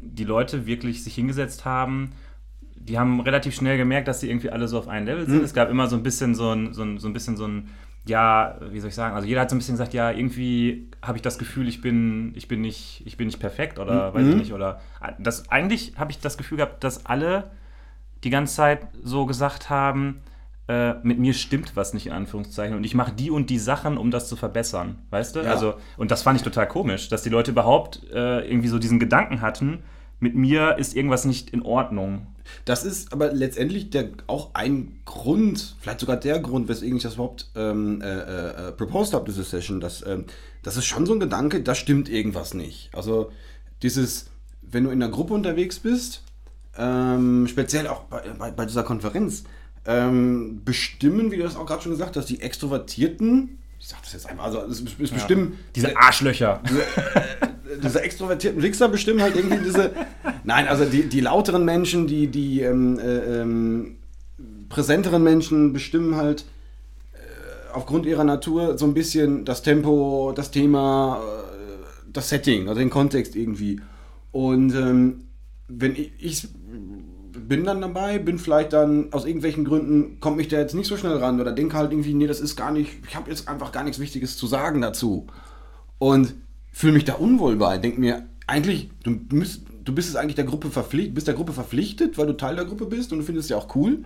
die 0.00 0.24
Leute 0.24 0.66
wirklich 0.66 1.02
sich 1.02 1.14
hingesetzt 1.14 1.64
haben. 1.64 2.12
Die 2.76 2.98
haben 2.98 3.20
relativ 3.20 3.54
schnell 3.54 3.78
gemerkt, 3.78 4.06
dass 4.06 4.20
sie 4.20 4.28
irgendwie 4.28 4.50
alle 4.50 4.68
so 4.68 4.78
auf 4.78 4.88
einem 4.88 5.06
Level 5.06 5.26
sind. 5.26 5.38
Mhm. 5.38 5.44
Es 5.44 5.54
gab 5.54 5.70
immer 5.70 5.88
so 5.88 5.96
ein 5.96 6.02
bisschen 6.02 6.34
so 6.34 6.50
ein, 6.50 6.72
so 6.74 6.82
ein, 6.82 6.98
so 6.98 7.08
ein 7.08 7.12
bisschen 7.12 7.36
so 7.36 7.46
ein, 7.46 7.70
ja, 8.06 8.56
wie 8.70 8.80
soll 8.80 8.88
ich 8.88 8.94
sagen, 8.94 9.14
also 9.14 9.26
jeder 9.26 9.40
hat 9.40 9.50
so 9.50 9.56
ein 9.56 9.58
bisschen 9.58 9.74
gesagt, 9.74 9.94
ja, 9.94 10.10
irgendwie 10.10 10.90
habe 11.02 11.16
ich 11.16 11.22
das 11.22 11.38
Gefühl, 11.38 11.68
ich 11.68 11.80
bin, 11.80 12.32
ich 12.36 12.48
bin 12.48 12.60
nicht, 12.60 13.02
ich 13.06 13.16
bin 13.16 13.26
nicht 13.26 13.40
perfekt 13.40 13.78
oder 13.78 14.10
mhm. 14.10 14.14
weiß 14.14 14.26
ich 14.28 14.36
nicht. 14.36 14.52
Oder 14.52 14.80
das 15.18 15.50
eigentlich 15.50 15.94
habe 15.96 16.10
ich 16.10 16.18
das 16.20 16.36
Gefühl 16.36 16.58
gehabt, 16.58 16.84
dass 16.84 17.06
alle 17.06 17.50
die 18.22 18.30
ganze 18.30 18.54
Zeit 18.54 18.86
so 19.02 19.24
gesagt 19.26 19.70
haben, 19.70 20.20
äh, 20.68 20.94
mit 21.02 21.18
mir 21.18 21.34
stimmt 21.34 21.76
was 21.76 21.92
nicht 21.92 22.06
in 22.06 22.12
Anführungszeichen 22.12 22.76
und 22.76 22.84
ich 22.84 22.94
mache 22.94 23.12
die 23.12 23.30
und 23.30 23.50
die 23.50 23.58
Sachen, 23.58 23.98
um 23.98 24.10
das 24.10 24.28
zu 24.28 24.36
verbessern, 24.36 24.98
weißt 25.10 25.36
du? 25.36 25.40
Ja. 25.40 25.50
Also 25.50 25.74
und 25.96 26.10
das 26.10 26.22
fand 26.22 26.38
ich 26.38 26.42
total 26.42 26.66
komisch, 26.66 27.08
dass 27.08 27.22
die 27.22 27.28
Leute 27.28 27.50
überhaupt 27.50 28.02
äh, 28.12 28.46
irgendwie 28.48 28.68
so 28.68 28.78
diesen 28.78 28.98
Gedanken 28.98 29.40
hatten, 29.40 29.82
mit 30.20 30.34
mir 30.34 30.76
ist 30.78 30.96
irgendwas 30.96 31.24
nicht 31.24 31.50
in 31.50 31.62
Ordnung. 31.62 32.26
Das 32.64 32.84
ist 32.84 33.12
aber 33.12 33.32
letztendlich 33.32 33.90
der, 33.90 34.10
auch 34.26 34.50
ein 34.54 35.00
Grund, 35.04 35.76
vielleicht 35.80 36.00
sogar 36.00 36.16
der 36.16 36.40
Grund, 36.40 36.68
weswegen 36.68 36.96
ich 36.96 37.02
das 37.02 37.14
überhaupt 37.14 37.50
ähm, 37.54 38.00
äh, 38.02 38.68
äh, 38.68 38.72
proposed 38.72 39.14
habe, 39.14 39.24
diese 39.26 39.44
Session. 39.44 39.80
Dass, 39.80 40.06
ähm, 40.06 40.26
das 40.62 40.76
ist 40.76 40.86
schon 40.86 41.06
so 41.06 41.14
ein 41.14 41.20
Gedanke, 41.20 41.62
da 41.62 41.74
stimmt 41.74 42.08
irgendwas 42.08 42.54
nicht. 42.54 42.90
Also 42.94 43.30
dieses, 43.82 44.26
wenn 44.62 44.84
du 44.84 44.90
in 44.90 45.02
einer 45.02 45.10
Gruppe 45.10 45.34
unterwegs 45.34 45.78
bist, 45.78 46.22
ähm, 46.76 47.46
speziell 47.48 47.86
auch 47.86 48.04
bei, 48.04 48.20
bei, 48.38 48.50
bei 48.50 48.66
dieser 48.66 48.82
Konferenz, 48.82 49.44
ähm, 49.86 50.62
bestimmen, 50.64 51.30
wie 51.30 51.36
du 51.36 51.42
das 51.42 51.56
auch 51.56 51.66
gerade 51.66 51.82
schon 51.82 51.92
gesagt 51.92 52.16
hast, 52.16 52.26
die 52.26 52.40
Extrovertierten, 52.40 53.58
ich 53.84 53.90
sag 53.90 54.02
das 54.02 54.14
jetzt 54.14 54.30
einfach, 54.30 54.44
also 54.44 54.62
es, 54.62 54.80
es 54.80 55.10
bestimmen. 55.10 55.52
Ja, 55.52 55.58
diese 55.76 55.96
Arschlöcher. 55.98 56.62
Diese, 56.66 56.80
äh, 56.80 57.80
diese 57.82 58.00
extrovertierten 58.00 58.62
Wichser 58.62 58.88
bestimmen 58.88 59.20
halt 59.20 59.36
irgendwie 59.36 59.58
diese. 59.62 59.92
Nein, 60.44 60.68
also 60.68 60.86
die, 60.86 61.02
die 61.06 61.20
lauteren 61.20 61.66
Menschen, 61.66 62.06
die, 62.06 62.28
die 62.28 62.62
ähm, 62.62 62.98
äh, 62.98 63.42
ähm, 63.42 63.96
präsenteren 64.70 65.22
Menschen 65.22 65.74
bestimmen 65.74 66.16
halt 66.16 66.46
äh, 67.12 67.74
aufgrund 67.74 68.06
ihrer 68.06 68.24
Natur 68.24 68.78
so 68.78 68.86
ein 68.86 68.94
bisschen 68.94 69.44
das 69.44 69.60
Tempo, 69.60 70.32
das 70.34 70.50
Thema, 70.50 71.20
äh, 71.22 72.10
das 72.10 72.30
Setting, 72.30 72.68
also 72.68 72.80
den 72.80 72.88
Kontext 72.88 73.36
irgendwie. 73.36 73.82
Und 74.32 74.74
ähm, 74.74 75.24
wenn 75.68 75.92
ich, 75.94 76.10
ich 76.18 76.48
bin 77.34 77.64
dann 77.64 77.80
dabei, 77.80 78.18
bin 78.18 78.38
vielleicht 78.38 78.72
dann 78.72 79.12
aus 79.12 79.24
irgendwelchen 79.24 79.64
Gründen, 79.64 80.20
kommt 80.20 80.36
mich 80.36 80.48
da 80.48 80.58
jetzt 80.58 80.74
nicht 80.74 80.86
so 80.86 80.96
schnell 80.96 81.16
ran 81.16 81.40
oder 81.40 81.52
denke 81.52 81.76
halt 81.76 81.92
irgendwie, 81.92 82.14
nee, 82.14 82.26
das 82.26 82.40
ist 82.40 82.56
gar 82.56 82.70
nicht, 82.70 82.92
ich 83.06 83.16
habe 83.16 83.30
jetzt 83.30 83.48
einfach 83.48 83.72
gar 83.72 83.84
nichts 83.84 83.98
Wichtiges 83.98 84.36
zu 84.36 84.46
sagen 84.46 84.80
dazu. 84.80 85.26
Und 85.98 86.34
fühle 86.72 86.92
mich 86.92 87.04
da 87.04 87.14
unwohl 87.14 87.56
bei, 87.56 87.78
denke 87.78 88.00
mir, 88.00 88.26
eigentlich, 88.46 88.90
du, 89.02 89.18
müsst, 89.30 89.62
du 89.84 89.94
bist 89.94 90.08
es 90.08 90.16
eigentlich 90.16 90.34
der 90.34 90.44
Gruppe 90.44 90.70
verpflichtet, 90.70 91.14
bist 91.14 91.26
der 91.26 91.34
Gruppe 91.34 91.52
verpflichtet, 91.52 92.18
weil 92.18 92.26
du 92.26 92.36
Teil 92.36 92.56
der 92.56 92.64
Gruppe 92.64 92.86
bist 92.86 93.12
und 93.12 93.18
du 93.18 93.24
findest 93.24 93.46
es 93.46 93.50
ja 93.50 93.56
auch 93.56 93.74
cool, 93.76 94.04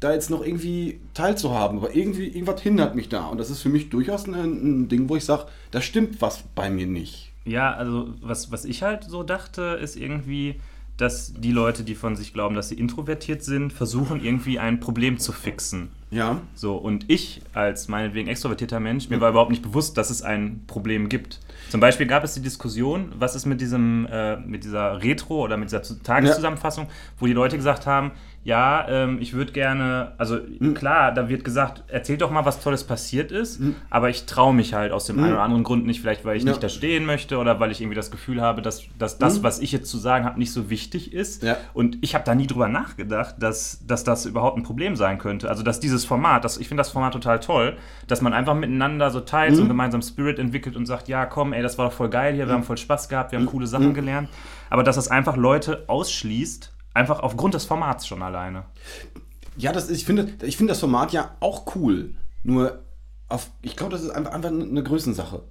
da 0.00 0.12
jetzt 0.12 0.30
noch 0.30 0.44
irgendwie 0.44 1.00
teilzuhaben. 1.14 1.78
Aber 1.78 1.94
irgendwie, 1.94 2.28
irgendwas 2.28 2.62
hindert 2.62 2.94
mich 2.94 3.08
da. 3.08 3.26
Und 3.26 3.38
das 3.38 3.50
ist 3.50 3.60
für 3.60 3.68
mich 3.68 3.90
durchaus 3.90 4.26
ein, 4.26 4.34
ein 4.34 4.88
Ding, 4.88 5.08
wo 5.08 5.16
ich 5.16 5.24
sage, 5.24 5.46
da 5.70 5.80
stimmt 5.80 6.20
was 6.20 6.44
bei 6.54 6.70
mir 6.70 6.86
nicht. 6.86 7.32
Ja, 7.44 7.74
also 7.74 8.14
was, 8.20 8.50
was 8.50 8.64
ich 8.64 8.82
halt 8.82 9.04
so 9.04 9.22
dachte, 9.22 9.78
ist 9.82 9.96
irgendwie, 9.96 10.60
dass 10.96 11.32
die 11.34 11.50
Leute, 11.50 11.82
die 11.82 11.94
von 11.96 12.14
sich 12.14 12.32
glauben, 12.32 12.54
dass 12.54 12.68
sie 12.68 12.76
introvertiert 12.76 13.42
sind, 13.42 13.72
versuchen 13.72 14.22
irgendwie 14.24 14.58
ein 14.60 14.78
Problem 14.78 15.18
zu 15.18 15.32
fixen. 15.32 15.88
Ja. 16.10 16.40
So, 16.54 16.76
und 16.76 17.06
ich 17.08 17.42
als 17.52 17.88
meinetwegen 17.88 18.28
extrovertierter 18.28 18.78
Mensch, 18.78 19.08
mir 19.08 19.20
war 19.20 19.30
überhaupt 19.30 19.50
nicht 19.50 19.62
bewusst, 19.62 19.98
dass 19.98 20.10
es 20.10 20.22
ein 20.22 20.62
Problem 20.68 21.08
gibt. 21.08 21.40
Zum 21.70 21.80
Beispiel 21.80 22.06
gab 22.06 22.22
es 22.22 22.34
die 22.34 22.42
Diskussion, 22.42 23.10
was 23.18 23.34
ist 23.34 23.46
mit 23.46 23.60
diesem, 23.60 24.06
äh, 24.08 24.36
mit 24.36 24.62
dieser 24.62 25.02
Retro 25.02 25.42
oder 25.42 25.56
mit 25.56 25.70
dieser 25.70 25.82
Zu- 25.82 26.00
Tageszusammenfassung, 26.00 26.86
wo 27.18 27.26
die 27.26 27.32
Leute 27.32 27.56
gesagt 27.56 27.86
haben, 27.86 28.12
ja, 28.44 28.86
ähm, 28.88 29.18
ich 29.20 29.32
würde 29.32 29.52
gerne, 29.52 30.12
also 30.18 30.38
klar, 30.74 31.12
da 31.12 31.28
wird 31.30 31.44
gesagt, 31.44 31.82
erzählt 31.88 32.20
doch 32.20 32.30
mal, 32.30 32.44
was 32.44 32.60
Tolles 32.60 32.84
passiert 32.84 33.32
ist, 33.32 33.60
aber 33.88 34.10
ich 34.10 34.26
traue 34.26 34.52
mich 34.54 34.74
halt 34.74 34.92
aus 34.92 35.06
dem 35.06 35.18
einen 35.18 35.32
oder 35.32 35.42
anderen 35.42 35.64
Grund 35.64 35.86
nicht, 35.86 36.00
vielleicht 36.02 36.24
weil 36.26 36.36
ich 36.36 36.44
Ja. 36.44 36.50
nicht 36.50 36.62
da 36.62 36.68
stehen 36.68 37.06
möchte 37.06 37.38
oder 37.38 37.58
weil 37.58 37.70
ich 37.70 37.80
irgendwie 37.80 37.94
das 37.96 38.10
Gefühl 38.10 38.42
habe, 38.42 38.60
dass, 38.60 38.82
dass 38.98 39.16
das, 39.18 39.42
was 39.42 39.60
ich 39.60 39.72
jetzt 39.72 39.90
zu 39.90 39.96
sagen 39.96 40.26
habe, 40.26 40.38
nicht 40.38 40.52
so 40.52 40.68
wichtig 40.68 41.12
ist. 41.14 41.42
Ja. 41.42 41.56
Und 41.72 41.96
ich 42.02 42.14
habe 42.14 42.24
da 42.24 42.34
nie 42.34 42.46
drüber 42.46 42.68
nachgedacht, 42.68 43.36
dass, 43.38 43.80
dass 43.86 44.04
das 44.04 44.26
überhaupt 44.26 44.58
ein 44.58 44.62
Problem 44.62 44.94
sein 44.94 45.18
könnte. 45.18 45.48
Also, 45.48 45.62
dass 45.62 45.80
dieses 45.80 46.04
Format, 46.04 46.44
das, 46.44 46.58
ich 46.58 46.68
finde 46.68 46.82
das 46.82 46.90
Format 46.90 47.14
total 47.14 47.40
toll, 47.40 47.76
dass 48.08 48.20
man 48.20 48.34
einfach 48.34 48.54
miteinander 48.54 49.10
so 49.10 49.20
teilt, 49.20 49.54
so 49.54 49.62
einen 49.62 49.68
gemeinsamen 49.68 50.02
Spirit 50.02 50.38
entwickelt 50.38 50.76
und 50.76 50.84
sagt, 50.84 51.08
ja, 51.08 51.24
komm, 51.24 51.54
ey, 51.54 51.62
das 51.62 51.78
war 51.78 51.86
doch 51.86 51.94
voll 51.94 52.10
geil 52.10 52.34
hier, 52.34 52.46
wir 52.46 52.52
haben 52.52 52.62
voll 52.62 52.76
Spaß 52.76 53.08
gehabt, 53.08 53.32
wir 53.32 53.38
haben 53.38 53.46
coole 53.46 53.66
Sachen 53.66 53.94
gelernt. 53.94 54.28
Aber 54.68 54.82
dass 54.82 54.96
das 54.96 55.08
einfach 55.08 55.36
Leute 55.36 55.84
ausschließt, 55.86 56.72
einfach 56.94 57.20
aufgrund 57.20 57.54
des 57.54 57.64
Formats 57.64 58.06
schon 58.06 58.22
alleine. 58.22 58.64
Ja, 59.56 59.72
das 59.72 59.88
ist, 59.88 59.98
ich 59.98 60.04
finde, 60.04 60.32
ich 60.42 60.56
finde 60.56 60.72
das 60.72 60.80
Format 60.80 61.12
ja 61.12 61.36
auch 61.40 61.74
cool. 61.76 62.14
Nur, 62.42 62.80
auf, 63.28 63.50
ich 63.62 63.76
glaube, 63.76 63.92
das 63.92 64.02
ist 64.02 64.10
einfach, 64.10 64.32
einfach 64.32 64.50
eine 64.50 64.82
Größensache. 64.82 65.42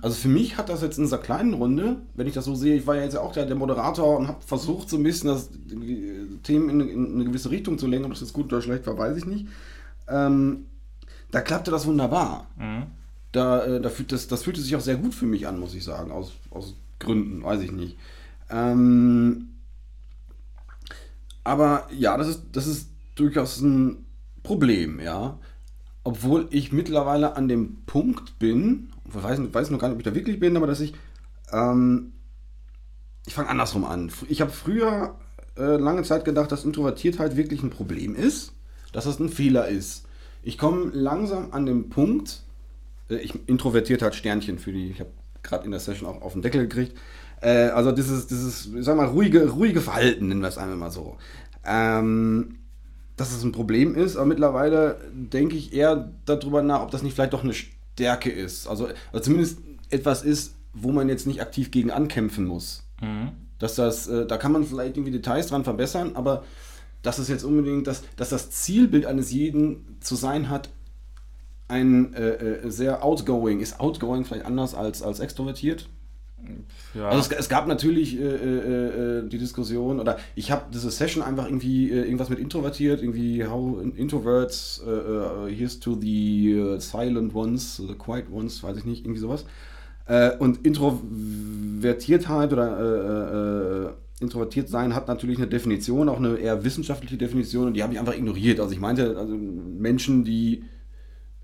Also 0.00 0.16
für 0.16 0.28
mich 0.28 0.56
hat 0.56 0.70
das 0.70 0.80
jetzt 0.80 0.96
in 0.96 1.04
dieser 1.04 1.18
kleinen 1.18 1.52
Runde, 1.52 1.96
wenn 2.14 2.26
ich 2.26 2.32
das 2.32 2.46
so 2.46 2.54
sehe, 2.54 2.76
ich 2.76 2.86
war 2.86 2.96
ja 2.96 3.02
jetzt 3.02 3.18
auch 3.18 3.34
der, 3.34 3.44
der 3.44 3.56
Moderator 3.56 4.16
und 4.16 4.26
habe 4.26 4.40
versucht, 4.40 4.88
so 4.88 4.96
ein 4.96 5.02
bisschen 5.02 5.28
das 5.28 5.50
die 5.50 6.38
Themen 6.42 6.70
in, 6.70 6.88
in 6.88 7.14
eine 7.16 7.24
gewisse 7.24 7.50
Richtung 7.50 7.78
zu 7.78 7.86
lenken, 7.86 8.06
ob 8.06 8.12
das 8.12 8.22
jetzt 8.22 8.32
gut 8.32 8.50
oder 8.50 8.62
schlecht 8.62 8.86
war, 8.86 8.96
weiß 8.96 9.18
ich 9.18 9.26
nicht. 9.26 9.46
Ähm, 10.08 10.64
da 11.30 11.42
klappte 11.42 11.70
das 11.70 11.86
wunderbar. 11.86 12.46
Da, 13.32 13.62
äh, 13.64 13.80
da 13.82 13.90
fühlt 13.90 14.10
das, 14.10 14.26
das 14.26 14.42
fühlte 14.42 14.62
sich 14.62 14.74
auch 14.74 14.80
sehr 14.80 14.96
gut 14.96 15.14
für 15.14 15.26
mich 15.26 15.46
an, 15.46 15.60
muss 15.60 15.74
ich 15.74 15.84
sagen, 15.84 16.12
aus, 16.12 16.32
aus 16.50 16.74
Gründen, 16.98 17.42
weiß 17.42 17.60
ich 17.60 17.72
nicht. 17.72 17.98
Ähm, 18.48 19.50
aber 21.48 21.88
ja, 21.90 22.18
das 22.18 22.28
ist, 22.28 22.42
das 22.52 22.66
ist 22.66 22.90
durchaus 23.14 23.60
ein 23.62 24.04
Problem, 24.42 25.00
ja. 25.00 25.38
Obwohl 26.04 26.46
ich 26.50 26.72
mittlerweile 26.72 27.36
an 27.36 27.48
dem 27.48 27.84
Punkt 27.86 28.38
bin, 28.38 28.90
ich 29.08 29.14
weiß, 29.14 29.40
weiß 29.52 29.70
noch 29.70 29.78
gar 29.78 29.88
nicht, 29.88 29.94
ob 29.94 30.00
ich 30.00 30.04
da 30.04 30.14
wirklich 30.14 30.38
bin, 30.38 30.58
aber 30.58 30.66
dass 30.66 30.80
ich, 30.80 30.92
ähm, 31.50 32.12
ich 33.26 33.32
fange 33.32 33.48
andersrum 33.48 33.84
an. 33.86 34.12
Ich 34.28 34.42
habe 34.42 34.50
früher 34.50 35.14
äh, 35.56 35.76
lange 35.76 36.02
Zeit 36.02 36.26
gedacht, 36.26 36.52
dass 36.52 36.66
Introvertiertheit 36.66 37.36
wirklich 37.36 37.62
ein 37.62 37.70
Problem 37.70 38.14
ist, 38.14 38.52
dass 38.92 39.04
das 39.04 39.18
ein 39.18 39.30
Fehler 39.30 39.68
ist. 39.68 40.04
Ich 40.42 40.58
komme 40.58 40.90
langsam 40.92 41.52
an 41.52 41.64
den 41.64 41.88
Punkt, 41.88 42.42
äh, 43.08 43.16
ich 43.16 43.32
Introvertiertheit 43.48 44.14
Sternchen 44.14 44.58
für 44.58 44.72
die, 44.72 44.90
ich 44.90 45.00
habe 45.00 45.10
gerade 45.42 45.64
in 45.64 45.70
der 45.70 45.80
Session 45.80 46.08
auch 46.08 46.20
auf 46.20 46.34
den 46.34 46.42
Deckel 46.42 46.68
gekriegt. 46.68 46.96
Äh, 47.40 47.68
also 47.68 47.92
dieses, 47.92 48.26
dieses, 48.26 48.66
ich 48.74 48.84
sag 48.84 48.96
mal, 48.96 49.06
ruhige, 49.06 49.48
ruhige 49.48 49.80
Verhalten, 49.80 50.28
nennen 50.28 50.40
wir 50.40 50.48
es 50.48 50.58
einmal 50.58 50.76
mal 50.76 50.90
so. 50.90 51.16
Ähm, 51.64 52.58
dass 53.16 53.32
es 53.32 53.42
ein 53.42 53.52
Problem 53.52 53.94
ist, 53.94 54.16
aber 54.16 54.26
mittlerweile 54.26 55.00
denke 55.12 55.56
ich 55.56 55.72
eher 55.72 56.12
darüber 56.24 56.62
nach, 56.62 56.82
ob 56.82 56.90
das 56.90 57.02
nicht 57.02 57.14
vielleicht 57.14 57.32
doch 57.32 57.44
eine 57.44 57.54
Stärke 57.54 58.30
ist. 58.30 58.68
Also, 58.68 58.88
also 59.12 59.24
zumindest 59.24 59.58
etwas 59.90 60.22
ist, 60.22 60.54
wo 60.72 60.92
man 60.92 61.08
jetzt 61.08 61.26
nicht 61.26 61.42
aktiv 61.42 61.70
gegen 61.70 61.90
ankämpfen 61.90 62.44
muss. 62.44 62.84
Dass 63.58 63.74
das, 63.74 64.06
äh, 64.06 64.26
da 64.26 64.36
kann 64.36 64.52
man 64.52 64.64
vielleicht 64.64 64.96
irgendwie 64.96 65.12
Details 65.12 65.48
dran 65.48 65.64
verbessern, 65.64 66.12
aber 66.14 66.44
dass 67.02 67.18
es 67.18 67.28
jetzt 67.28 67.44
unbedingt, 67.44 67.86
dass, 67.86 68.02
dass 68.16 68.28
das 68.28 68.50
Zielbild 68.50 69.06
eines 69.06 69.32
jeden 69.32 69.98
zu 70.00 70.14
sein 70.14 70.48
hat, 70.48 70.70
ein 71.68 72.14
äh, 72.14 72.30
äh, 72.30 72.70
sehr 72.70 73.04
outgoing, 73.04 73.60
ist 73.60 73.78
outgoing 73.78 74.24
vielleicht 74.24 74.46
anders 74.46 74.74
als, 74.74 75.02
als 75.02 75.20
extrovertiert? 75.20 75.88
Ja. 76.94 77.08
Also 77.08 77.30
es, 77.30 77.38
es 77.38 77.48
gab 77.48 77.66
natürlich 77.66 78.18
äh, 78.18 78.22
äh, 78.22 79.18
äh, 79.18 79.28
die 79.28 79.38
Diskussion, 79.38 80.00
oder 80.00 80.18
ich 80.34 80.50
habe 80.50 80.66
diese 80.72 80.90
Session 80.90 81.22
einfach 81.22 81.46
irgendwie 81.46 81.90
äh, 81.90 82.04
irgendwas 82.04 82.28
mit 82.30 82.38
introvertiert, 82.38 83.02
irgendwie 83.02 83.44
how 83.44 83.82
introverts, 83.96 84.82
äh, 84.86 84.90
äh, 84.90 85.54
here's 85.54 85.78
to 85.80 85.94
the 86.00 86.76
silent 86.78 87.34
ones, 87.34 87.76
the 87.76 87.94
quiet 87.94 88.30
ones, 88.30 88.62
weiß 88.62 88.76
ich 88.76 88.84
nicht, 88.84 89.04
irgendwie 89.04 89.20
sowas. 89.20 89.44
Und 90.38 90.64
Introvertiertheit 90.64 92.50
oder 92.50 92.78
äh, 92.80 93.88
äh, 93.88 93.90
introvertiert 94.24 94.70
sein 94.70 94.94
hat 94.94 95.06
natürlich 95.06 95.36
eine 95.36 95.48
Definition, 95.48 96.08
auch 96.08 96.16
eine 96.16 96.36
eher 96.36 96.64
wissenschaftliche 96.64 97.18
Definition, 97.18 97.66
und 97.66 97.74
die 97.74 97.82
habe 97.82 97.92
ich 97.92 97.98
einfach 97.98 98.16
ignoriert. 98.16 98.58
Also 98.58 98.72
ich 98.72 98.80
meinte 98.80 99.18
also 99.18 99.34
Menschen, 99.34 100.24
die 100.24 100.64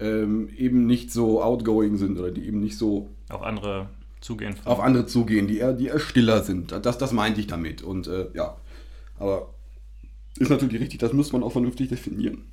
ähm, 0.01 0.49
eben 0.57 0.87
nicht 0.87 1.13
so 1.13 1.43
outgoing 1.43 1.99
sind 1.99 2.19
oder 2.19 2.31
die 2.31 2.47
eben 2.47 2.61
nicht 2.61 2.79
so 2.79 3.11
auf 3.29 3.43
andere 3.43 3.91
zugehen. 4.25 4.57
auf 4.65 4.81
andere 4.81 5.05
zugehen, 5.05 5.47
die 5.47 5.59
eher, 5.59 5.75
die 5.75 5.87
eher 5.89 6.01
stiller 6.01 6.43
sind. 6.43 6.73
Das, 6.73 6.97
das 6.97 7.13
meinte 7.13 7.41
ich 7.41 7.47
damit. 7.47 7.83
Und 7.83 8.07
äh, 8.07 8.29
ja, 8.33 8.57
aber 9.19 9.53
ist 10.39 10.51
natürlich 10.51 10.81
richtig, 10.81 10.99
das 10.99 11.13
muss 11.13 11.33
man 11.33 11.43
auch 11.43 11.53
vernünftig 11.53 11.91
definieren. 11.91 12.45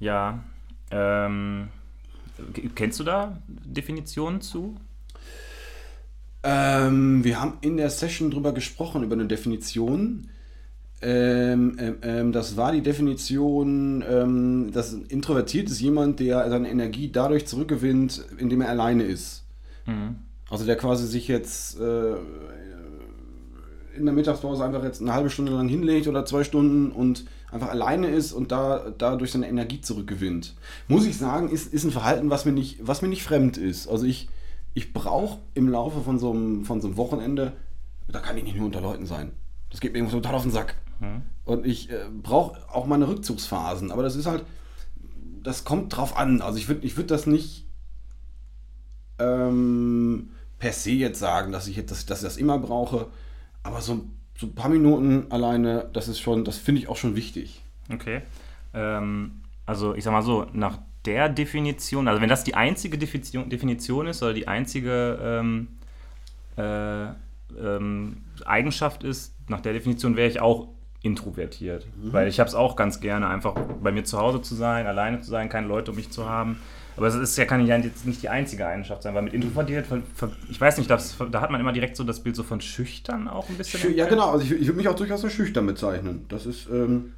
Ja. 0.00 0.44
Ähm, 0.90 1.68
kennst 2.74 2.98
du 2.98 3.04
da 3.04 3.40
Definitionen 3.46 4.40
zu? 4.40 4.76
Ähm, 6.42 7.22
wir 7.22 7.40
haben 7.40 7.58
in 7.60 7.76
der 7.76 7.90
Session 7.90 8.30
drüber 8.30 8.52
gesprochen, 8.52 9.04
über 9.04 9.14
eine 9.14 9.26
Definition. 9.26 10.28
Ähm, 11.00 11.76
ähm, 11.78 11.96
ähm, 12.02 12.32
das 12.32 12.56
war 12.56 12.72
die 12.72 12.80
Definition, 12.80 14.04
ähm, 14.08 14.70
dass 14.72 14.92
introvertiert 14.92 15.70
ist 15.70 15.80
jemand, 15.80 16.18
der 16.18 16.48
seine 16.50 16.68
Energie 16.68 17.12
dadurch 17.12 17.46
zurückgewinnt, 17.46 18.24
indem 18.38 18.62
er 18.62 18.70
alleine 18.70 19.04
ist. 19.04 19.44
Also 20.50 20.64
der 20.64 20.76
quasi 20.76 21.06
sich 21.06 21.28
jetzt 21.28 21.78
äh, 21.78 22.14
in 23.94 24.04
der 24.04 24.14
Mittagspause 24.14 24.64
einfach 24.64 24.82
jetzt 24.82 25.00
eine 25.00 25.12
halbe 25.12 25.30
Stunde 25.30 25.52
lang 25.52 25.68
hinlegt 25.68 26.08
oder 26.08 26.24
zwei 26.24 26.42
Stunden 26.42 26.90
und 26.90 27.26
einfach 27.50 27.68
alleine 27.68 28.08
ist 28.08 28.32
und 28.32 28.50
da 28.50 28.92
dadurch 28.96 29.32
seine 29.32 29.48
Energie 29.48 29.80
zurückgewinnt. 29.80 30.54
Muss 30.88 31.06
ich 31.06 31.16
sagen, 31.16 31.50
ist, 31.50 31.72
ist 31.72 31.84
ein 31.84 31.90
Verhalten, 31.90 32.30
was 32.30 32.44
mir 32.44 32.52
nicht, 32.52 32.78
was 32.86 33.02
mir 33.02 33.08
nicht 33.08 33.22
fremd 33.22 33.56
ist. 33.56 33.88
Also 33.88 34.04
ich, 34.04 34.28
ich 34.74 34.92
brauche 34.92 35.38
im 35.54 35.68
Laufe 35.68 36.00
von 36.00 36.18
so, 36.18 36.32
einem, 36.32 36.64
von 36.64 36.80
so 36.80 36.88
einem 36.88 36.96
Wochenende, 36.96 37.52
da 38.08 38.20
kann 38.20 38.36
ich 38.36 38.44
nicht 38.44 38.56
nur 38.56 38.66
unter 38.66 38.80
Leuten 38.80 39.06
sein. 39.06 39.32
Das 39.70 39.80
geht 39.80 39.92
mir 39.92 39.98
irgendwie 39.98 40.16
total 40.16 40.34
auf 40.34 40.42
den 40.42 40.50
Sack. 40.50 40.74
Und 41.44 41.66
ich 41.66 41.90
äh, 41.90 42.06
brauche 42.22 42.58
auch 42.72 42.86
meine 42.86 43.08
Rückzugsphasen. 43.08 43.92
Aber 43.92 44.02
das 44.02 44.16
ist 44.16 44.26
halt, 44.26 44.44
das 45.42 45.64
kommt 45.64 45.96
drauf 45.96 46.16
an. 46.16 46.42
Also 46.42 46.58
ich 46.58 46.68
würde 46.68 46.86
ich 46.86 46.96
würd 46.96 47.10
das 47.10 47.26
nicht 47.26 47.64
ähm, 49.18 50.30
per 50.58 50.72
se 50.72 50.90
jetzt 50.90 51.18
sagen, 51.18 51.52
dass 51.52 51.68
ich, 51.68 51.76
jetzt, 51.76 51.90
dass, 51.90 52.06
dass 52.06 52.18
ich 52.18 52.24
das 52.24 52.36
immer 52.36 52.58
brauche. 52.58 53.06
Aber 53.62 53.80
so, 53.80 54.04
so 54.36 54.46
ein 54.46 54.54
paar 54.54 54.70
Minuten 54.70 55.26
alleine, 55.30 55.88
das 55.92 56.08
ist 56.08 56.20
schon, 56.20 56.44
das 56.44 56.58
finde 56.58 56.80
ich 56.80 56.88
auch 56.88 56.96
schon 56.96 57.16
wichtig. 57.16 57.62
Okay. 57.92 58.22
Ähm, 58.74 59.42
also 59.66 59.94
ich 59.94 60.04
sag 60.04 60.12
mal 60.12 60.22
so, 60.22 60.46
nach 60.52 60.78
der 61.04 61.28
Definition, 61.28 62.08
also 62.08 62.20
wenn 62.20 62.28
das 62.28 62.44
die 62.44 62.54
einzige 62.54 62.98
Definition, 62.98 63.48
Definition 63.48 64.06
ist 64.06 64.22
oder 64.22 64.34
die 64.34 64.48
einzige 64.48 65.18
ähm, 65.22 65.68
äh, 66.56 67.06
ähm, 67.58 68.18
Eigenschaft 68.44 69.04
ist, 69.04 69.34
nach 69.48 69.60
der 69.60 69.72
Definition 69.72 70.16
wäre 70.16 70.28
ich 70.28 70.40
auch 70.40 70.68
introvertiert. 71.02 71.86
Weil 72.02 72.28
ich 72.28 72.40
habe 72.40 72.48
es 72.48 72.54
auch 72.54 72.74
ganz 72.76 73.00
gerne, 73.00 73.28
einfach 73.28 73.54
bei 73.82 73.92
mir 73.92 74.04
zu 74.04 74.18
Hause 74.18 74.42
zu 74.42 74.54
sein, 74.54 74.86
alleine 74.86 75.20
zu 75.20 75.30
sein, 75.30 75.48
keine 75.48 75.66
Leute 75.68 75.92
um 75.92 75.96
mich 75.96 76.10
zu 76.10 76.28
haben. 76.28 76.58
Aber 76.96 77.06
es 77.06 77.14
ist 77.14 77.38
ja, 77.38 77.44
kann 77.44 77.64
ja 77.64 77.76
jetzt 77.76 78.04
nicht 78.06 78.22
die 78.22 78.28
einzige 78.28 78.66
Eigenschaft 78.66 79.04
sein, 79.04 79.14
weil 79.14 79.22
mit 79.22 79.32
introvertiert, 79.32 79.86
ver- 79.86 80.02
ver- 80.14 80.32
ich 80.50 80.60
weiß 80.60 80.78
nicht, 80.78 80.90
das, 80.90 81.16
da 81.30 81.40
hat 81.40 81.50
man 81.52 81.60
immer 81.60 81.72
direkt 81.72 81.96
so 81.96 82.02
das 82.02 82.20
Bild 82.24 82.34
so 82.34 82.42
von 82.42 82.60
schüchtern 82.60 83.28
auch 83.28 83.48
ein 83.48 83.56
bisschen. 83.56 83.80
Schü- 83.80 83.94
Ja, 83.94 84.06
genau. 84.06 84.30
Also 84.32 84.44
ich, 84.44 84.50
ich 84.50 84.66
würde 84.66 84.78
mich 84.78 84.88
auch 84.88 84.96
durchaus 84.96 85.22
als 85.22 85.32
schüchtern 85.32 85.64
bezeichnen. 85.66 86.24
Das 86.28 86.44
ist, 86.44 86.68
ähm, 86.68 87.12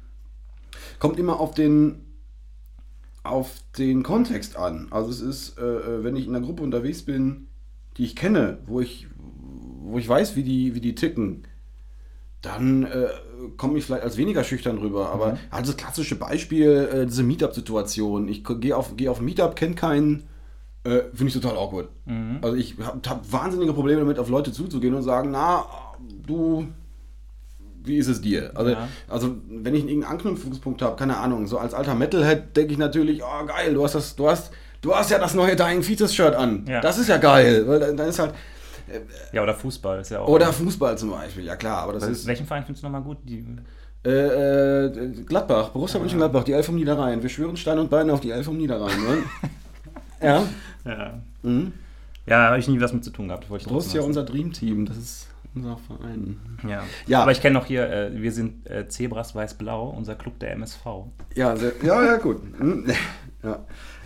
kommt 0.99 1.17
immer 1.17 1.39
auf 1.39 1.55
den, 1.55 2.05
auf 3.23 3.51
den 3.77 4.03
Kontext 4.03 4.55
an. 4.57 4.87
Also 4.91 5.09
es 5.09 5.21
ist, 5.21 5.57
äh, 5.57 5.63
äh, 5.63 6.03
wenn 6.03 6.15
ich 6.15 6.27
in 6.27 6.35
einer 6.35 6.45
Gruppe 6.45 6.61
unterwegs 6.63 7.01
bin, 7.03 7.47
die 7.97 8.05
ich 8.05 8.15
kenne, 8.15 8.59
wo 8.67 8.81
ich, 8.81 9.07
wo 9.17 9.97
ich 9.97 10.07
weiß, 10.07 10.35
wie 10.35 10.43
die, 10.43 10.75
wie 10.75 10.81
die 10.81 10.93
ticken, 10.95 11.43
dann 12.41 12.83
äh, 12.83 13.07
komme 13.57 13.77
ich 13.77 13.85
vielleicht 13.85 14.03
als 14.03 14.17
weniger 14.17 14.43
schüchtern 14.43 14.77
rüber. 14.79 15.09
Aber 15.09 15.37
halt 15.51 15.67
das 15.67 15.77
klassische 15.77 16.15
Beispiel, 16.15 16.89
äh, 16.91 17.05
diese 17.05 17.23
Meetup-Situation. 17.23 18.27
Ich 18.27 18.43
gehe 18.59 18.75
auf, 18.75 18.93
geh 18.97 19.09
auf 19.09 19.19
ein 19.19 19.25
Meetup, 19.25 19.55
kenne 19.55 19.75
keinen, 19.75 20.23
äh, 20.83 21.01
finde 21.13 21.27
ich 21.27 21.33
total 21.33 21.55
awkward. 21.57 21.89
Also 22.41 22.55
ich 22.57 22.75
habe 22.81 22.99
hab 23.07 23.31
wahnsinnige 23.31 23.73
Probleme 23.73 23.99
damit, 24.01 24.17
auf 24.17 24.29
Leute 24.29 24.51
zuzugehen 24.51 24.95
und 24.95 25.03
sagen, 25.03 25.29
na, 25.31 25.65
du, 26.25 26.65
wie 27.83 27.97
ist 27.97 28.07
es 28.07 28.21
dir? 28.21 28.51
Also, 28.55 28.71
Ja. 28.71 28.87
also 29.07 29.35
wenn 29.47 29.75
ich 29.75 29.83
irgendeinen 29.85 30.11
Anknüpfungspunkt 30.13 30.81
habe, 30.81 30.95
keine 30.95 31.17
Ahnung, 31.17 31.45
so 31.45 31.59
als 31.59 31.73
alter 31.75 31.93
Metalhead 31.95 32.55
denke 32.57 32.73
ich 32.73 32.79
natürlich, 32.79 33.21
oh 33.23 33.45
geil, 33.45 33.73
du 33.75 33.83
hast 33.83 33.93
das, 33.93 34.15
du 34.15 34.27
hast, 34.27 34.51
du 34.81 34.95
hast 34.95 35.11
ja 35.11 35.19
das 35.19 35.35
neue 35.35 35.55
Dying 35.55 35.83
Fetus 35.83 36.15
Shirt 36.15 36.33
an. 36.33 36.65
Ja. 36.67 36.81
Das 36.81 36.97
ist 36.97 37.07
ja 37.07 37.17
geil, 37.17 37.67
weil 37.67 37.79
dann 37.95 38.07
ist 38.07 38.17
halt 38.17 38.33
Ja, 39.31 39.43
oder 39.43 39.53
Fußball 39.53 40.01
ist 40.01 40.09
ja 40.11 40.19
auch. 40.19 40.27
oder 40.27 40.51
Fußball 40.53 40.97
zum 40.97 41.11
Beispiel, 41.11 41.45
ja 41.45 41.55
klar, 41.55 41.79
aber 41.83 41.93
das 41.93 42.07
ist 42.07 42.25
Welchen 42.27 42.45
Verein 42.45 42.63
findest 42.65 42.83
du 42.83 42.87
nochmal 42.87 43.01
gut? 43.03 43.17
Die, 43.23 43.45
Äh, 44.03 44.09
äh, 44.09 45.11
Gladbach, 45.25 45.69
Borussia 45.69 45.99
Mönchengladbach, 45.99 46.43
die 46.43 46.53
Elf 46.53 46.65
vom 46.65 46.75
Niederrhein. 46.75 47.21
Wir 47.21 47.29
schwören 47.29 47.55
Stein 47.55 47.77
und 47.77 47.89
Beine 47.91 48.11
auf 48.13 48.19
die 48.19 48.31
Elf 48.31 48.45
vom 48.45 48.57
Niederrhein. 48.57 48.99
Ne? 48.99 49.17
ja. 50.21 50.43
Ja, 50.85 51.13
Mhm. 51.43 51.73
ja 52.25 52.47
habe 52.47 52.57
ich 52.59 52.67
nie 52.67 52.81
was 52.81 52.93
mit 52.93 53.03
zu 53.03 53.11
tun 53.11 53.27
gehabt. 53.27 53.47
Borussia, 53.47 54.01
unser 54.01 54.23
Dreamteam, 54.23 54.85
das 54.87 54.97
ist 54.97 55.27
unser 55.53 55.77
Verein. 55.77 56.39
ja. 56.67 56.81
Ja. 57.05 57.21
Aber 57.21 57.31
ich 57.31 57.41
kenne 57.41 57.53
noch 57.59 57.65
hier, 57.67 57.87
äh, 57.91 58.09
wir 58.19 58.31
sind 58.31 58.67
äh, 58.69 58.87
Zebras 58.87 59.35
Weiß-Blau, 59.35 59.89
unser 59.95 60.15
Club 60.15 60.39
der 60.39 60.53
MSV. 60.53 60.83
Ja, 61.35 61.55
sehr, 61.55 61.73
ja, 61.83 62.03
ja, 62.03 62.17
gut. 62.17 62.41
Mhm. 62.59 62.85
Ja. 63.43 63.59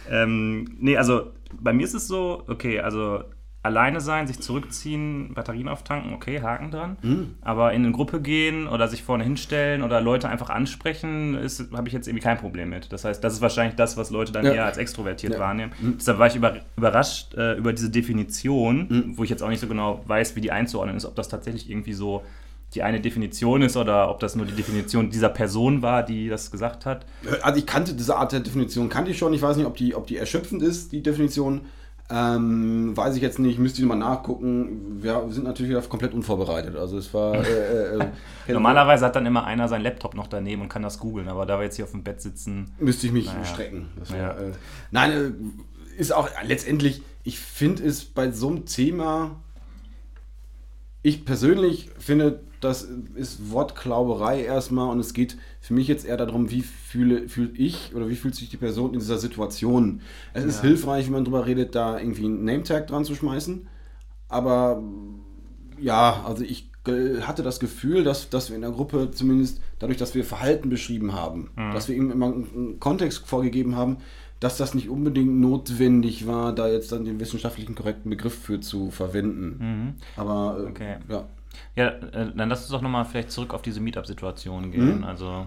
Ähm, 0.09 0.75
nee, 0.79 0.97
also 0.97 1.31
bei 1.57 1.71
mir 1.71 1.83
ist 1.85 1.93
es 1.93 2.07
so, 2.07 2.43
okay, 2.47 2.79
also 2.81 3.23
alleine 3.65 3.99
sein, 3.99 4.27
sich 4.27 4.39
zurückziehen, 4.39 5.33
Batterien 5.33 5.67
auftanken, 5.67 6.13
okay, 6.13 6.41
Haken 6.41 6.71
dran. 6.71 7.35
Aber 7.41 7.73
in 7.73 7.83
eine 7.83 7.91
Gruppe 7.91 8.21
gehen 8.21 8.67
oder 8.67 8.87
sich 8.87 9.03
vorne 9.03 9.23
hinstellen 9.23 9.81
oder 9.81 9.99
Leute 10.01 10.29
einfach 10.29 10.49
ansprechen, 10.49 11.37
habe 11.73 11.87
ich 11.87 11.93
jetzt 11.93 12.07
irgendwie 12.07 12.23
kein 12.23 12.37
Problem 12.37 12.69
mit. 12.69 12.93
Das 12.93 13.03
heißt, 13.05 13.23
das 13.23 13.33
ist 13.33 13.41
wahrscheinlich 13.41 13.75
das, 13.75 13.97
was 13.97 14.11
Leute 14.11 14.31
dann 14.31 14.45
Ja. 14.45 14.53
eher 14.53 14.65
als 14.65 14.77
extrovertiert 14.77 15.33
Ja. 15.33 15.39
wahrnehmen. 15.39 15.71
Deshalb 15.99 16.19
war 16.19 16.27
ich 16.27 16.35
über, 16.35 16.55
überrascht 16.77 17.33
äh, 17.33 17.55
über 17.55 17.73
diese 17.73 17.89
Definition, 17.89 19.13
wo 19.17 19.23
ich 19.23 19.29
jetzt 19.29 19.41
auch 19.43 19.49
nicht 19.49 19.59
so 19.59 19.67
genau 19.67 20.01
weiß, 20.05 20.35
wie 20.35 20.41
die 20.41 20.51
einzuordnen 20.51 20.95
ist, 20.95 21.05
ob 21.05 21.15
das 21.15 21.27
tatsächlich 21.27 21.69
irgendwie 21.69 21.93
so 21.93 22.23
die 22.73 22.83
eine 22.83 22.99
Definition 22.99 23.61
ist 23.61 23.77
oder 23.77 24.09
ob 24.09 24.19
das 24.19 24.35
nur 24.35 24.45
die 24.45 24.53
Definition 24.53 25.09
dieser 25.09 25.29
Person 25.29 25.81
war, 25.81 26.03
die 26.03 26.27
das 26.27 26.51
gesagt 26.51 26.85
hat. 26.85 27.05
Also 27.41 27.57
ich 27.59 27.65
kannte 27.65 27.93
diese 27.93 28.15
Art 28.17 28.31
der 28.33 28.41
Definition, 28.41 28.89
kannte 28.89 29.11
ich 29.11 29.17
schon. 29.17 29.33
Ich 29.33 29.41
weiß 29.41 29.55
nicht, 29.57 29.65
ob 29.65 29.75
die, 29.77 29.95
ob 29.95 30.07
die 30.07 30.17
erschöpfend 30.17 30.61
ist, 30.61 30.91
die 30.91 31.01
Definition. 31.01 31.61
Ähm, 32.07 32.95
weiß 32.95 33.15
ich 33.15 33.21
jetzt 33.23 33.39
nicht, 33.39 33.57
müsste 33.57 33.81
ich 33.81 33.87
mal 33.87 33.95
nachgucken. 33.95 35.01
Wir 35.01 35.25
sind 35.29 35.43
natürlich 35.43 35.71
wieder 35.71 35.81
komplett 35.81 36.13
unvorbereitet. 36.13 36.75
Also 36.75 36.99
es 36.99 37.11
war... 37.15 37.33
Äh, 37.35 37.97
äh, 37.97 37.99
äh, 37.99 38.07
Normalerweise 38.53 39.05
hat 39.05 39.15
dann 39.15 39.25
immer 39.25 39.45
einer 39.45 39.67
seinen 39.67 39.81
Laptop 39.81 40.13
noch 40.13 40.27
daneben 40.27 40.61
und 40.61 40.69
kann 40.69 40.83
das 40.83 40.99
googeln, 40.99 41.27
aber 41.27 41.47
da 41.47 41.57
wir 41.57 41.63
jetzt 41.63 41.77
hier 41.77 41.85
auf 41.85 41.91
dem 41.91 42.03
Bett 42.03 42.21
sitzen, 42.21 42.71
müsste 42.79 43.07
ich 43.07 43.13
mich 43.13 43.25
Naja. 43.25 43.43
strecken. 43.45 43.87
Wär, 44.09 44.17
Ja. 44.19 44.31
äh, 44.33 44.51
nein, 44.91 45.11
äh, 45.11 45.99
ist 45.99 46.13
auch 46.13 46.29
letztendlich, 46.45 47.01
ich 47.23 47.39
finde 47.39 47.83
es 47.83 48.05
bei 48.05 48.31
so 48.31 48.49
einem 48.49 48.65
Thema, 48.67 49.37
ich 51.01 51.25
persönlich 51.25 51.89
finde, 51.97 52.41
das 52.61 52.87
ist 53.15 53.51
Wortklauberei 53.51 54.43
erstmal 54.43 54.89
und 54.89 54.99
es 54.99 55.13
geht 55.13 55.37
für 55.61 55.73
mich 55.73 55.87
jetzt 55.87 56.05
eher 56.05 56.17
darum, 56.17 56.49
wie 56.51 56.61
fühle, 56.61 57.27
fühle 57.29 57.51
ich 57.55 57.93
oder 57.95 58.09
wie 58.09 58.15
fühlt 58.15 58.35
sich 58.35 58.49
die 58.49 58.57
Person 58.57 58.93
in 58.93 58.99
dieser 58.99 59.17
Situation. 59.17 60.01
Es 60.33 60.43
ist 60.45 60.61
hilfreich, 60.61 61.05
wenn 61.05 61.13
man 61.13 61.25
darüber 61.25 61.45
redet, 61.45 61.75
da 61.75 61.99
irgendwie 61.99 62.25
einen 62.25 62.43
Nametag 62.45 62.87
dran 62.87 63.05
zu 63.05 63.15
schmeißen, 63.15 63.67
aber 64.29 64.81
ja, 65.79 66.23
also 66.25 66.43
ich 66.43 66.69
hatte 67.21 67.41
das 67.41 67.59
Gefühl, 67.59 68.03
dass, 68.03 68.29
dass 68.29 68.49
wir 68.49 68.55
in 68.55 68.61
der 68.61 68.69
Gruppe 68.71 69.09
zumindest 69.11 69.59
dadurch, 69.79 69.97
dass 69.97 70.13
wir 70.13 70.23
Verhalten 70.23 70.69
beschrieben 70.69 71.13
haben, 71.13 71.49
dass 71.73 71.87
wir 71.87 71.95
ihm 71.95 72.11
immer 72.11 72.27
einen 72.27 72.79
Kontext 72.79 73.25
vorgegeben 73.27 73.75
haben, 73.75 73.97
dass 74.39 74.57
das 74.57 74.75
nicht 74.75 74.89
unbedingt 74.89 75.39
notwendig 75.39 76.27
war, 76.27 76.53
da 76.53 76.67
jetzt 76.67 76.91
dann 76.91 77.03
den 77.05 77.19
wissenschaftlichen 77.19 77.73
korrekten 77.73 78.09
Begriff 78.11 78.37
für 78.37 78.59
zu 78.59 78.91
verwenden. 78.91 79.95
Aber 80.15 80.57
äh, 80.59 80.69
Okay. 80.69 80.95
ja. 81.09 81.25
Ja, 81.75 81.87
äh, 81.89 82.31
dann 82.35 82.49
lass 82.49 82.61
uns 82.61 82.69
doch 82.69 82.81
nochmal 82.81 83.05
vielleicht 83.05 83.31
zurück 83.31 83.53
auf 83.53 83.61
diese 83.61 83.79
Meetup-Situation 83.79 84.71
gehen. 84.71 84.97
Mhm. 84.99 85.03
Also, 85.03 85.45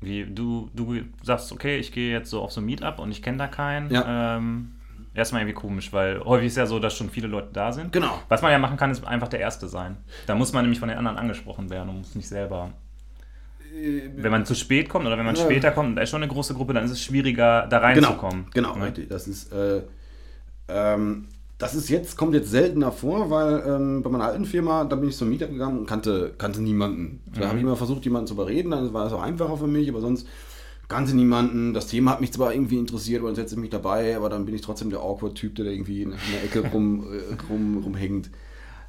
wie 0.00 0.24
du, 0.26 0.68
du 0.74 0.96
sagst, 1.22 1.52
okay, 1.52 1.78
ich 1.78 1.92
gehe 1.92 2.10
jetzt 2.12 2.30
so 2.30 2.42
auf 2.42 2.52
so 2.52 2.60
ein 2.60 2.64
Meetup 2.64 2.98
und 2.98 3.10
ich 3.12 3.22
kenne 3.22 3.38
da 3.38 3.46
keinen. 3.46 3.90
Ja. 3.90 4.36
Ähm, 4.36 4.72
erstmal 5.14 5.42
irgendwie 5.42 5.54
komisch, 5.60 5.92
weil 5.92 6.20
häufig 6.24 6.48
ist 6.48 6.56
ja 6.56 6.66
so, 6.66 6.78
dass 6.78 6.96
schon 6.96 7.10
viele 7.10 7.28
Leute 7.28 7.50
da 7.52 7.70
sind. 7.72 7.92
Genau. 7.92 8.20
Was 8.28 8.42
man 8.42 8.50
ja 8.50 8.58
machen 8.58 8.76
kann, 8.76 8.90
ist 8.90 9.06
einfach 9.06 9.28
der 9.28 9.40
Erste 9.40 9.68
sein. 9.68 9.96
Da 10.26 10.34
muss 10.34 10.52
man 10.52 10.64
nämlich 10.64 10.80
von 10.80 10.88
den 10.88 10.98
anderen 10.98 11.18
angesprochen 11.18 11.70
werden 11.70 11.88
und 11.90 11.98
muss 11.98 12.14
nicht 12.14 12.28
selber. 12.28 12.72
Wenn 14.16 14.30
man 14.30 14.44
zu 14.44 14.54
spät 14.54 14.88
kommt 14.90 15.06
oder 15.06 15.16
wenn 15.16 15.24
man 15.24 15.34
Ja. 15.34 15.44
später 15.44 15.70
kommt 15.70 15.90
und 15.90 15.96
da 15.96 16.02
ist 16.02 16.10
schon 16.10 16.22
eine 16.22 16.30
große 16.30 16.52
Gruppe, 16.54 16.74
dann 16.74 16.84
ist 16.84 16.90
es 16.90 17.02
schwieriger, 17.02 17.66
da 17.68 17.78
Genau, 17.92 18.08
reinzukommen. 18.08 18.46
genau, 18.52 18.76
Ne? 18.76 18.86
richtig. 18.86 19.08
Das 19.08 19.26
ist, 19.26 19.50
äh, 19.52 19.82
ähm, 20.68 21.28
das 21.62 21.76
ist 21.76 21.88
jetzt, 21.88 22.16
kommt 22.16 22.34
jetzt 22.34 22.50
seltener 22.50 22.90
vor, 22.90 23.30
weil 23.30 23.62
ähm, 23.64 24.02
bei 24.02 24.10
meiner 24.10 24.24
alten 24.24 24.44
Firma, 24.44 24.84
da 24.84 24.96
bin 24.96 25.08
ich 25.08 25.16
zum 25.16 25.28
Meetup 25.28 25.48
gegangen 25.48 25.78
und 25.78 25.86
kannte, 25.86 26.34
kannte 26.36 26.60
niemanden. 26.60 27.20
Da 27.38 27.46
habe 27.46 27.56
ich 27.56 27.62
immer 27.62 27.76
versucht, 27.76 28.04
jemanden 28.04 28.26
zu 28.26 28.34
überreden, 28.34 28.72
dann 28.72 28.92
war 28.92 29.06
es 29.06 29.12
auch 29.12 29.22
einfacher 29.22 29.56
für 29.56 29.68
mich, 29.68 29.88
aber 29.88 30.00
sonst 30.00 30.26
kannte 30.88 31.14
niemanden. 31.14 31.72
Das 31.72 31.86
Thema 31.86 32.10
hat 32.10 32.20
mich 32.20 32.32
zwar 32.32 32.52
irgendwie 32.52 32.78
interessiert, 32.78 33.22
dann 33.22 33.36
setze 33.36 33.54
ich 33.54 33.60
mich 33.60 33.70
dabei, 33.70 34.16
aber 34.16 34.28
dann 34.28 34.44
bin 34.44 34.56
ich 34.56 34.60
trotzdem 34.60 34.90
der 34.90 35.02
Awkward-Typ, 35.02 35.54
der 35.54 35.66
da 35.66 35.70
irgendwie 35.70 36.02
in, 36.02 36.10
in 36.10 36.18
der 36.32 36.42
Ecke 36.42 36.68
rum, 36.72 37.06
äh, 37.12 37.52
rum, 37.52 37.80
rumhängt. 37.84 38.28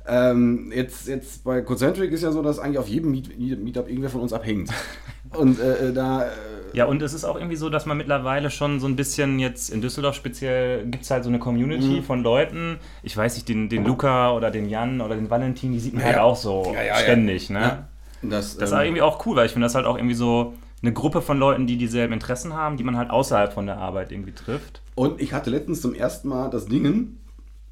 Ähm, 0.06 0.72
jetzt, 0.76 1.08
jetzt 1.08 1.44
bei 1.46 1.62
Concentric 1.62 2.12
ist 2.12 2.24
ja 2.24 2.32
so, 2.32 2.42
dass 2.42 2.60
eigentlich 2.60 2.78
auf 2.78 2.88
jedem 2.90 3.12
Meet 3.12 3.38
Meetup 3.64 3.88
irgendwer 3.88 4.10
von 4.10 4.22
uns 4.22 4.34
abhängt. 4.34 4.70
Und 5.38 5.60
äh, 5.60 5.90
äh, 5.90 5.94
da. 5.94 6.24
Äh, 6.26 6.30
Ja, 6.74 6.86
und 6.86 7.02
es 7.02 7.14
ist 7.14 7.24
auch 7.24 7.38
irgendwie 7.38 7.56
so, 7.56 7.70
dass 7.70 7.86
man 7.86 7.98
mittlerweile 7.98 8.50
schon 8.52 8.80
so 8.80 8.88
ein 8.88 8.96
bisschen 8.96 9.40
jetzt 9.40 9.70
in 9.70 9.82
Düsseldorf 9.82 10.16
speziell 10.16 10.86
gibt 10.86 11.04
es 11.04 11.12
halt 11.12 11.24
so 11.24 11.30
eine 11.30 11.40
Community 11.40 12.00
Mhm. 12.00 12.04
von 12.04 12.22
Leuten. 12.24 12.78
Ich 13.02 13.16
weiß 13.16 13.36
nicht, 13.36 13.48
den, 13.50 13.70
den 13.70 13.86
Luca 13.86 14.34
oder 14.34 14.52
den 14.52 14.68
Jan 14.70 15.00
oder 15.02 15.16
den 15.16 15.30
Valentin, 15.30 15.72
die 15.72 15.80
sieht 15.80 15.94
man 15.94 16.02
Ja, 16.02 16.08
halt 16.08 16.18
ja. 16.18 16.24
auch 16.24 16.36
so 16.36 16.76
Ja, 16.76 16.96
ständig. 16.96 17.50
Ne? 17.50 17.86
Das, 18.22 18.58
Das 18.58 18.70
ist 18.70 18.76
ähm, 18.76 18.82
irgendwie 18.86 19.02
auch 19.02 19.26
cool, 19.26 19.36
weil 19.38 19.46
ich 19.48 19.54
finde 19.54 19.66
das 19.66 19.76
halt 19.76 19.86
auch 19.86 19.98
irgendwie 19.98 20.16
so 20.16 20.54
eine 20.82 20.94
Gruppe 20.94 21.22
von 21.22 21.38
Leuten, 21.40 21.66
die 21.66 21.78
dieselben 21.78 22.14
Interessen 22.14 22.54
haben, 22.54 22.78
die 22.78 22.84
man 22.84 22.98
halt 22.98 23.10
außerhalb 23.10 23.54
von 23.54 23.66
der 23.66 23.78
Arbeit 23.78 24.12
irgendwie 24.12 24.34
trifft. 24.34 24.82
Und 24.96 25.22
ich 25.22 25.32
hatte 25.34 25.50
letztens 25.50 25.82
zum 25.82 25.94
ersten 25.96 26.28
Mal 26.28 26.50
das 26.50 26.66
Ding, 26.66 27.18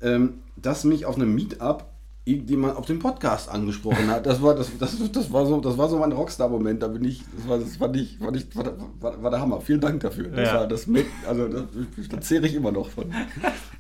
ähm, 0.02 0.36
dass 0.56 0.84
mich 0.86 1.06
auf 1.06 1.16
einem 1.16 1.36
Meetup 1.36 1.86
irgendjemand 2.24 2.76
auf 2.78 2.86
dem 2.86 3.00
Podcast 3.00 3.50
angesprochen 3.50 4.08
hat. 4.08 4.26
Das 4.26 4.42
war, 4.42 4.54
das, 4.54 4.70
das, 4.78 5.12
das 5.12 5.34
war, 5.34 5.46
so, 5.46 5.60
das 5.60 5.78
war 5.78 5.90
so 5.90 5.98
mein 5.98 6.12
Rockstar-Moment. 6.12 6.84
Da 6.84 6.88
bin 6.88 7.04
ich, 7.04 7.24
das 7.36 7.48
war, 7.48 7.58
das 7.58 7.78
fand 7.78 7.96
ich, 7.98 8.18
fand 8.20 8.38
ich, 8.38 8.56
war, 8.56 8.64
der- 8.64 8.78
war, 9.00 9.24
war 9.24 9.32
der 9.32 9.40
Hammer. 9.42 9.60
Vielen 9.62 9.82
Dank 9.82 10.00
dafür. 10.02 10.28
Das 10.30 10.50
Ja. 10.50 10.56
war 10.60 10.68
das 10.68 10.86
mit, 10.88 11.06
also 11.28 11.48
das, 11.48 11.64
da 12.10 12.22
zehre 12.22 12.46
ich 12.46 12.54
immer 12.56 12.72
noch 12.72 12.90
von. 12.90 13.12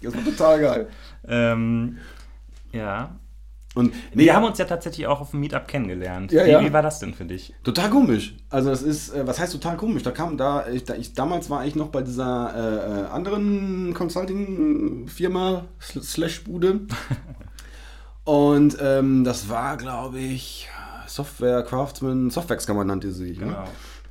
Das 0.01 0.13
war 0.15 0.23
total 0.23 0.59
geil. 0.59 0.87
Ähm, 1.27 1.97
ja. 2.71 3.15
Und 3.73 3.93
Wir 4.13 4.35
haben 4.35 4.43
uns 4.43 4.57
ja 4.57 4.65
tatsächlich 4.65 5.07
auch 5.07 5.21
auf 5.21 5.31
dem 5.31 5.39
Meetup 5.39 5.65
kennengelernt. 5.65 6.31
Ja, 6.33 6.43
wie, 6.45 6.49
ja. 6.49 6.61
wie 6.61 6.73
war 6.73 6.81
das 6.81 6.99
denn 6.99 7.13
für 7.13 7.23
dich? 7.23 7.53
Total 7.63 7.89
komisch. 7.89 8.35
Also 8.49 8.69
es 8.69 8.81
ist, 8.81 9.13
äh, 9.13 9.25
was 9.25 9.39
heißt 9.39 9.53
total 9.53 9.77
komisch? 9.77 10.03
Da 10.03 10.11
kam 10.11 10.35
da, 10.35 10.67
ich, 10.67 10.83
da 10.83 10.95
ich, 10.95 11.13
damals 11.13 11.49
war 11.49 11.65
ich 11.65 11.75
noch 11.75 11.87
bei 11.87 12.01
dieser 12.01 12.53
äh, 12.53 13.01
äh, 13.01 13.05
anderen 13.05 13.93
Consulting-Firma 13.93 15.65
sl- 15.81 16.03
slash 16.03 16.43
Bude. 16.43 16.81
Und 18.31 18.77
ähm, 18.79 19.25
das 19.25 19.49
war, 19.49 19.75
glaube 19.75 20.19
ich, 20.19 20.69
Software 21.05 21.63
Craftsman, 21.63 22.29
Softwax-Kammer 22.29 22.85
nannte 22.85 23.11
sie 23.11 23.25
sich. 23.25 23.41
Ne? 23.41 23.57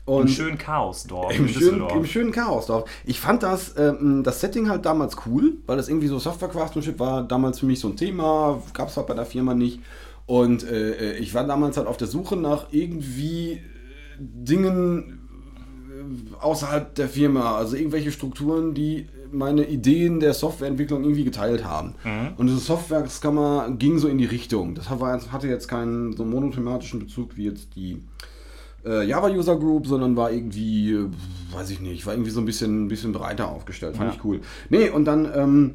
Im 0.06 0.12
Und 0.12 0.28
schönen 0.28 0.58
Chaosdorf 0.58 1.34
im 1.34 1.46
Düsseldorf. 1.46 1.94
Im 1.94 2.04
schönen 2.04 2.30
Chaosdorf. 2.30 2.84
Ich 3.06 3.18
fand 3.18 3.42
das, 3.42 3.76
ähm, 3.78 4.22
das 4.22 4.42
Setting 4.42 4.68
halt 4.68 4.84
damals 4.84 5.16
cool, 5.24 5.56
weil 5.64 5.78
das 5.78 5.88
irgendwie 5.88 6.08
so 6.08 6.18
Software-Craftsmanship 6.18 6.98
war 6.98 7.22
damals 7.22 7.60
für 7.60 7.64
mich 7.64 7.80
so 7.80 7.88
ein 7.88 7.96
Thema, 7.96 8.62
gab 8.74 8.88
es 8.88 8.98
halt 8.98 9.06
bei 9.06 9.14
der 9.14 9.24
Firma 9.24 9.54
nicht. 9.54 9.80
Und 10.26 10.68
äh, 10.68 11.16
ich 11.16 11.32
war 11.32 11.46
damals 11.46 11.78
halt 11.78 11.86
auf 11.86 11.96
der 11.96 12.08
Suche 12.08 12.36
nach 12.36 12.66
irgendwie 12.72 13.52
äh, 13.52 13.60
Dingen 14.18 15.28
äh, 15.88 16.34
außerhalb 16.42 16.94
der 16.94 17.08
Firma, 17.08 17.56
also 17.56 17.74
irgendwelche 17.74 18.12
Strukturen, 18.12 18.74
die 18.74 19.08
meine 19.32 19.64
Ideen 19.66 20.20
der 20.20 20.34
Softwareentwicklung 20.34 21.02
irgendwie 21.02 21.24
geteilt 21.24 21.64
haben. 21.64 21.94
Und 22.36 22.46
diese 22.46 22.58
Softwareskammer 22.58 23.70
ging 23.78 23.98
so 23.98 24.08
in 24.08 24.18
die 24.18 24.24
Richtung. 24.24 24.74
Das 24.74 24.90
hatte 24.90 25.48
jetzt 25.48 25.68
keinen 25.68 26.16
so 26.16 26.24
monothematischen 26.24 27.00
Bezug 27.00 27.36
wie 27.36 27.44
jetzt 27.44 27.74
die 27.76 28.02
äh, 28.84 29.06
Java 29.06 29.28
User 29.28 29.56
Group, 29.56 29.86
sondern 29.86 30.16
war 30.16 30.30
irgendwie, 30.32 30.92
äh, 30.92 31.06
weiß 31.52 31.70
ich 31.70 31.80
nicht, 31.80 32.06
war 32.06 32.14
irgendwie 32.14 32.30
so 32.30 32.40
ein 32.40 32.46
bisschen, 32.46 32.84
ein 32.86 32.88
bisschen 32.88 33.12
breiter 33.12 33.48
aufgestellt. 33.50 33.96
Fand 33.96 34.10
Ja. 34.10 34.16
ich 34.16 34.24
cool. 34.24 34.40
Nee, 34.70 34.88
und 34.88 35.04
dann 35.04 35.30
ähm, 35.34 35.74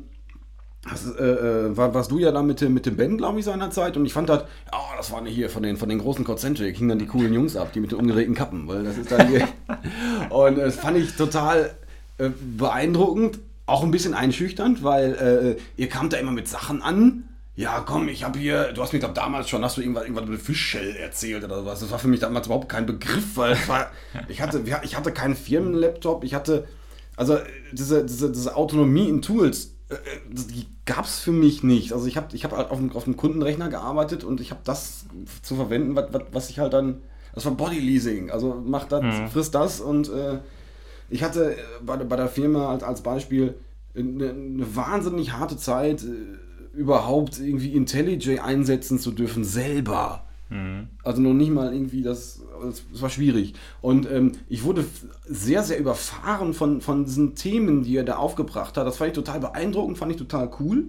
hast, 0.88 1.16
äh, 1.20 1.24
äh, 1.68 1.78
war, 1.78 1.94
warst 1.94 2.10
du 2.12 2.18
ja 2.20 2.32
da 2.32 2.42
mit, 2.42 2.62
dem- 2.62 2.74
mit 2.74 2.86
dem 2.88 2.96
Ben, 2.98 3.18
glaube 3.18 3.38
ich, 3.40 3.46
seinerzeit. 3.46 3.96
Und 3.98 4.06
ich 4.06 4.14
fand 4.14 4.30
das, 4.30 4.44
oh, 4.72 4.78
das 4.98 5.12
waren 5.12 5.26
hier 5.28 5.50
von 5.50 5.62
den, 5.64 5.78
von 5.78 5.90
den 5.90 6.00
großen 6.00 6.26
Concentric, 6.26 6.76
hingen 6.78 6.90
dann 6.90 7.00
die 7.00 7.06
coolen 7.06 7.34
Jungs 7.34 7.56
ab, 7.56 7.74
die 7.74 7.80
mit 7.80 7.92
den 7.92 8.00
umgeregten 8.00 8.34
Kappen, 8.36 8.68
weil 8.68 8.84
das 8.84 8.98
ist 8.98 9.12
dann 9.12 9.28
hier. 9.28 9.48
und 10.30 10.58
das 10.58 10.76
fand 10.78 10.98
ich 10.98 11.16
total 11.16 11.76
äh, 12.18 12.30
beeindruckend, 12.58 13.40
auch 13.66 13.84
ein 13.84 13.92
bisschen 13.92 14.14
einschüchternd, 14.14 14.84
weil 14.84 15.58
äh, 15.58 15.82
ihr 15.82 15.90
kamt 15.90 16.14
da 16.14 16.18
immer 16.18 16.32
mit 16.32 16.48
Sachen 16.48 16.82
an. 16.82 17.24
Ja, 17.58 17.80
komm, 17.80 18.10
ich 18.10 18.24
habe 18.26 18.38
hier, 18.38 18.74
du 18.74 18.82
hast 18.82 18.92
mir, 18.92 19.00
glaube 19.00 19.14
damals 19.14 19.50
schon, 19.50 19.64
hast 19.64 19.78
du 19.78 19.82
irgendwas, 19.82 20.04
irgendwas 20.04 20.28
mit 20.28 20.42
Fischshell 20.42 20.96
erzählt 20.98 21.44
oder 21.44 21.60
sowas. 21.60 21.80
Das 21.80 21.90
war 21.90 22.00
für 22.00 22.10
mich 22.10 22.20
damals 22.20 22.48
überhaupt 22.48 22.68
kein 22.68 22.86
Begriff, 22.86 23.38
weil 23.38 23.58
war, 23.68 23.92
ich 24.28 24.42
hatte, 24.42 24.62
ich 24.84 24.96
hatte 24.98 25.12
keinen 25.14 25.36
Firmenlaptop, 25.36 26.24
ich 26.26 26.34
hatte, 26.34 26.68
also 27.16 27.36
äh, 27.36 27.44
diese, 27.72 28.04
diese, 28.06 28.30
diese 28.32 28.56
Autonomie 28.58 29.08
in 29.08 29.22
Tools, 29.22 29.72
äh, 29.90 29.96
das- 30.32 30.48
die 30.48 30.68
gab 30.86 31.06
es 31.06 31.20
für 31.20 31.32
mich 31.32 31.64
nicht. 31.64 31.94
Also 31.94 32.08
ich 32.08 32.18
habe 32.18 32.36
ich 32.36 32.44
hab 32.44 32.52
halt 32.52 32.70
auf 32.70 32.78
einem, 32.78 32.92
auf 32.92 33.06
einem 33.08 33.16
Kundenrechner 33.18 33.70
gearbeitet 33.70 34.24
und 34.26 34.42
ich 34.42 34.52
habe 34.52 34.62
das 34.66 35.06
zu 35.42 35.56
verwenden, 35.56 35.96
was, 35.96 36.12
was, 36.12 36.22
was 36.34 36.50
ich 36.50 36.60
halt 36.60 36.74
dann, 36.74 37.02
das 37.34 37.46
war 37.46 37.54
Bodyleasing, 37.54 38.32
also 38.32 38.62
mach 38.66 38.84
das, 38.86 39.02
frisst 39.32 39.56
das 39.56 39.80
und 39.80 40.10
äh, 40.10 40.40
ich 41.10 41.24
hatte 41.24 41.54
äh, 41.54 41.58
bei, 41.86 41.98
der- 41.98 42.06
bei 42.06 42.16
der 42.16 42.28
Firma 42.28 42.70
als, 42.70 42.84
als 42.84 43.02
Beispiel 43.02 43.54
eine, 43.96 44.30
eine 44.30 44.76
wahnsinnig 44.76 45.34
harte 45.34 45.58
Zeit, 45.58 46.04
äh, 46.04 46.78
überhaupt 46.78 47.40
irgendwie 47.40 47.72
IntelliJ 47.74 48.40
einsetzen 48.40 49.00
zu 49.00 49.12
dürfen, 49.12 49.44
selber. 49.44 50.24
Also 51.04 51.22
noch 51.22 51.34
nicht 51.34 51.52
mal 51.52 51.74
irgendwie, 51.74 52.04
das, 52.04 52.42
das 52.92 53.02
war 53.02 53.10
schwierig. 53.10 53.54
Und 53.82 54.10
ähm, 54.12 54.34
ich 54.48 54.64
wurde 54.64 54.86
sehr, 55.28 55.64
sehr 55.64 55.80
überfahren 55.80 56.54
von, 56.54 56.82
von 56.82 57.06
diesen 57.06 57.34
Themen, 57.34 57.84
die 57.84 57.96
er 57.98 58.04
da 58.04 58.18
aufgebracht 58.18 58.78
hat. 58.78 58.86
Das 58.86 58.98
fand 58.98 59.10
ich 59.10 59.16
total 59.16 59.40
beeindruckend, 59.40 59.98
fand 59.98 60.12
ich 60.12 60.18
total 60.18 60.52
cool. 60.60 60.86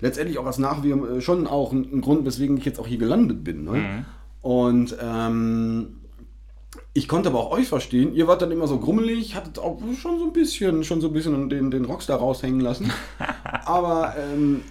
Letztendlich 0.00 0.38
auch 0.38 0.46
als 0.46 0.58
Nachwirkung 0.58 1.16
äh, 1.18 1.20
schon 1.20 1.46
auch 1.46 1.72
ein, 1.72 1.86
ein 1.92 2.00
Grund, 2.00 2.24
weswegen 2.24 2.56
ich 2.56 2.64
jetzt 2.64 2.78
auch 2.80 2.86
hier 2.86 2.98
gelandet 2.98 3.44
bin. 3.44 3.64
Ne? 3.64 4.04
Und 4.40 4.96
ähm, 5.02 5.96
ich 6.96 7.08
konnte 7.08 7.28
aber 7.28 7.40
auch 7.40 7.50
euch 7.50 7.66
verstehen. 7.66 8.14
Ihr 8.14 8.28
wart 8.28 8.40
dann 8.40 8.52
immer 8.52 8.68
so 8.68 8.78
grummelig, 8.78 9.34
hattet 9.34 9.58
auch 9.58 9.80
schon 10.00 10.20
so 10.20 10.24
ein 10.26 10.32
bisschen, 10.32 10.84
schon 10.84 11.00
so 11.00 11.08
ein 11.08 11.12
bisschen 11.12 11.50
den, 11.50 11.72
den 11.72 11.84
Rockstar 11.84 12.18
raushängen 12.18 12.60
lassen. 12.60 12.90
aber 13.64 14.14
ähm, 14.16 14.62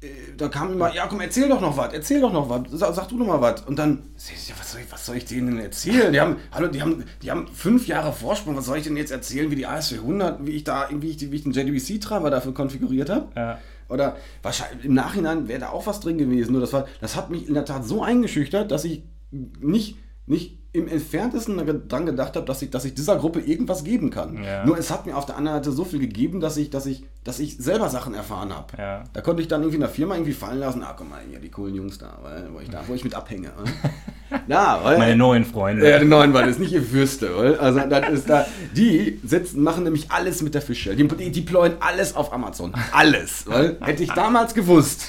äh, 0.00 0.08
da 0.36 0.48
kam 0.48 0.72
immer, 0.72 0.92
ja 0.92 1.06
komm, 1.06 1.20
erzähl 1.20 1.48
doch 1.48 1.60
noch 1.60 1.76
was, 1.76 1.92
erzähl 1.92 2.20
doch 2.20 2.32
noch 2.32 2.50
was, 2.50 2.62
sag, 2.72 2.94
sag 2.94 3.08
du 3.08 3.16
noch 3.16 3.28
mal 3.28 3.40
was. 3.40 3.60
Und 3.62 3.78
dann, 3.78 4.02
was 4.16 4.72
soll, 4.72 4.80
ich, 4.80 4.90
was 4.90 5.06
soll 5.06 5.16
ich 5.16 5.24
denen 5.24 5.46
denn 5.46 5.58
erzählen? 5.60 6.12
Die 6.12 6.20
haben, 6.20 6.36
hallo, 6.50 6.66
die 6.66 6.82
haben, 6.82 7.04
die 7.22 7.30
haben 7.30 7.46
fünf 7.46 7.86
Jahre 7.86 8.12
Vorsprung, 8.12 8.56
was 8.56 8.66
soll 8.66 8.78
ich 8.78 8.84
denn 8.84 8.96
jetzt 8.96 9.12
erzählen, 9.12 9.48
wie 9.52 9.56
die 9.56 9.68
AS400, 9.68 10.38
wie 10.40 10.52
ich 10.52 10.64
da, 10.64 10.88
wie 10.90 11.10
ich, 11.10 11.30
wie 11.30 11.36
ich 11.36 11.44
den 11.44 11.52
JDBC-Treiber 11.52 12.30
dafür 12.30 12.54
konfiguriert 12.54 13.08
habe? 13.08 13.28
Ja. 13.36 13.58
Oder 13.88 14.16
wahrscheinlich 14.42 14.84
im 14.84 14.94
Nachhinein 14.94 15.46
wäre 15.46 15.60
da 15.60 15.68
auch 15.68 15.86
was 15.86 16.00
drin 16.00 16.18
gewesen. 16.18 16.52
Nur 16.52 16.60
das, 16.60 16.72
war, 16.72 16.86
das 17.00 17.14
hat 17.14 17.30
mich 17.30 17.46
in 17.46 17.54
der 17.54 17.64
Tat 17.64 17.84
so 17.84 18.02
eingeschüchtert, 18.02 18.72
dass 18.72 18.84
ich 18.84 19.04
nicht, 19.30 19.98
nicht 20.26 20.61
im 20.74 20.88
entferntesten 20.88 21.60
dran 21.88 22.06
gedacht 22.06 22.34
habe, 22.34 22.46
dass 22.46 22.62
ich, 22.62 22.70
dass 22.70 22.86
ich 22.86 22.94
dieser 22.94 23.16
Gruppe 23.16 23.40
irgendwas 23.40 23.84
geben 23.84 24.08
kann. 24.08 24.42
Ja. 24.42 24.64
Nur 24.64 24.78
es 24.78 24.90
hat 24.90 25.04
mir 25.04 25.16
auf 25.16 25.26
der 25.26 25.36
anderen 25.36 25.58
Seite 25.58 25.72
so 25.72 25.84
viel 25.84 25.98
gegeben, 25.98 26.40
dass 26.40 26.56
ich, 26.56 26.70
dass 26.70 26.86
ich, 26.86 27.04
dass 27.24 27.40
ich 27.40 27.58
selber 27.58 27.90
Sachen 27.90 28.14
erfahren 28.14 28.54
habe. 28.54 28.68
Ja. 28.78 29.04
Da 29.12 29.20
konnte 29.20 29.42
ich 29.42 29.48
dann 29.48 29.60
irgendwie 29.60 29.76
in 29.76 29.82
der 29.82 29.90
Firma 29.90 30.14
irgendwie 30.14 30.32
fallen 30.32 30.60
lassen, 30.60 30.82
ah, 30.82 30.94
guck 30.96 31.10
mal, 31.10 31.20
hier 31.28 31.40
die 31.40 31.50
coolen 31.50 31.74
Jungs 31.74 31.98
da, 31.98 32.18
weil, 32.22 32.48
wo 32.54 32.60
ich 32.60 32.70
da, 32.70 32.80
wo 32.86 32.94
ich 32.94 33.04
mit 33.04 33.14
abhänge. 33.14 33.48
ne? 33.48 34.40
ja, 34.48 34.80
weil, 34.82 34.96
Meine 34.98 35.16
neuen 35.16 35.44
Freunde. 35.44 35.86
ja, 35.86 35.98
die 35.98 36.06
neuen 36.06 36.32
waren 36.32 36.48
das 36.48 36.58
nicht 36.58 36.72
ihr 36.72 36.82
Fürste, 36.82 37.36
weil, 37.36 37.56
also 37.56 37.80
das 37.80 38.08
ist 38.08 38.30
da, 38.30 38.46
die 38.74 39.20
setzen, 39.24 39.62
machen 39.62 39.84
nämlich 39.84 40.10
alles 40.10 40.40
mit 40.40 40.54
der 40.54 40.62
Fischshell. 40.62 40.96
Die, 40.96 41.06
die 41.06 41.32
deployen 41.32 41.74
alles 41.80 42.16
auf 42.16 42.32
Amazon. 42.32 42.72
Alles, 42.92 43.46
weil, 43.46 43.76
hätte 43.82 44.02
ich 44.02 44.12
damals 44.12 44.54
gewusst, 44.54 45.08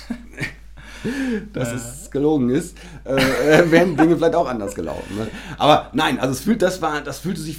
dass 1.53 1.71
es 1.71 2.11
gelogen 2.11 2.49
ist, 2.49 2.77
äh, 3.05 3.15
äh, 3.15 3.71
wären 3.71 3.95
Dinge 3.97 4.15
vielleicht 4.17 4.35
auch 4.35 4.47
anders 4.47 4.75
gelaufen. 4.75 5.15
Ne? 5.17 5.27
Aber 5.57 5.89
nein, 5.93 6.19
also 6.19 6.31
es 6.33 6.41
fühlt, 6.41 6.61
das 6.61 6.81
war, 6.81 7.01
das 7.01 7.19
fühlte 7.19 7.41
sich, 7.41 7.57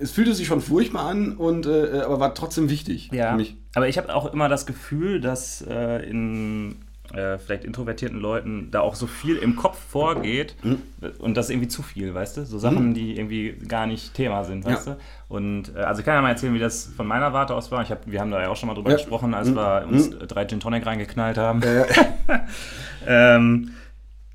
es 0.00 0.10
fühlte 0.10 0.34
sich 0.34 0.46
schon 0.46 0.60
furchtbar 0.60 1.06
an 1.06 1.36
und, 1.36 1.66
äh, 1.66 2.00
aber 2.04 2.20
war 2.20 2.34
trotzdem 2.34 2.68
wichtig 2.70 3.10
Ja, 3.12 3.30
für 3.32 3.36
mich. 3.36 3.56
aber 3.74 3.88
ich 3.88 3.98
habe 3.98 4.14
auch 4.14 4.32
immer 4.32 4.48
das 4.48 4.66
Gefühl, 4.66 5.20
dass 5.20 5.62
äh, 5.68 6.08
in 6.08 6.76
äh, 7.14 7.38
vielleicht 7.38 7.64
introvertierten 7.64 8.20
Leuten 8.20 8.70
da 8.70 8.80
auch 8.80 8.94
so 8.94 9.06
viel 9.06 9.36
im 9.36 9.56
Kopf 9.56 9.78
vorgeht 9.78 10.54
Mhm. 10.62 10.82
und 11.18 11.36
das 11.36 11.46
ist 11.46 11.50
irgendwie 11.50 11.68
zu 11.68 11.82
viel, 11.82 12.12
weißt 12.14 12.36
du? 12.36 12.44
So 12.44 12.58
Sachen, 12.58 12.92
die 12.94 13.16
irgendwie 13.16 13.52
gar 13.66 13.86
nicht 13.86 14.12
Thema 14.14 14.44
sind, 14.44 14.64
weißt 14.64 14.86
Ja. 14.88 14.94
du? 14.94 14.98
Und 15.34 15.74
äh, 15.74 15.80
also 15.80 16.00
ich 16.00 16.04
kann 16.04 16.14
ja 16.14 16.22
mal 16.22 16.30
erzählen, 16.30 16.52
wie 16.54 16.58
das 16.58 16.84
von 16.96 17.06
meiner 17.06 17.32
Warte 17.32 17.54
aus 17.54 17.70
war. 17.70 17.82
Ich 17.82 17.90
hab, 17.90 18.06
wir 18.10 18.20
haben 18.20 18.30
da 18.30 18.40
ja 18.42 18.48
auch 18.48 18.56
schon 18.56 18.66
mal 18.68 18.74
drüber 18.74 18.90
Ja. 18.90 18.96
gesprochen, 18.96 19.32
als 19.34 19.48
Mhm. 19.50 19.54
wir 19.56 19.86
uns 19.88 20.10
drei 20.10 20.44
Gin 20.46 20.60
Tonic 20.60 20.84
reingeknallt 20.86 21.38
haben. 21.38 21.62
Äh, 21.62 21.84
ähm, 23.06 23.70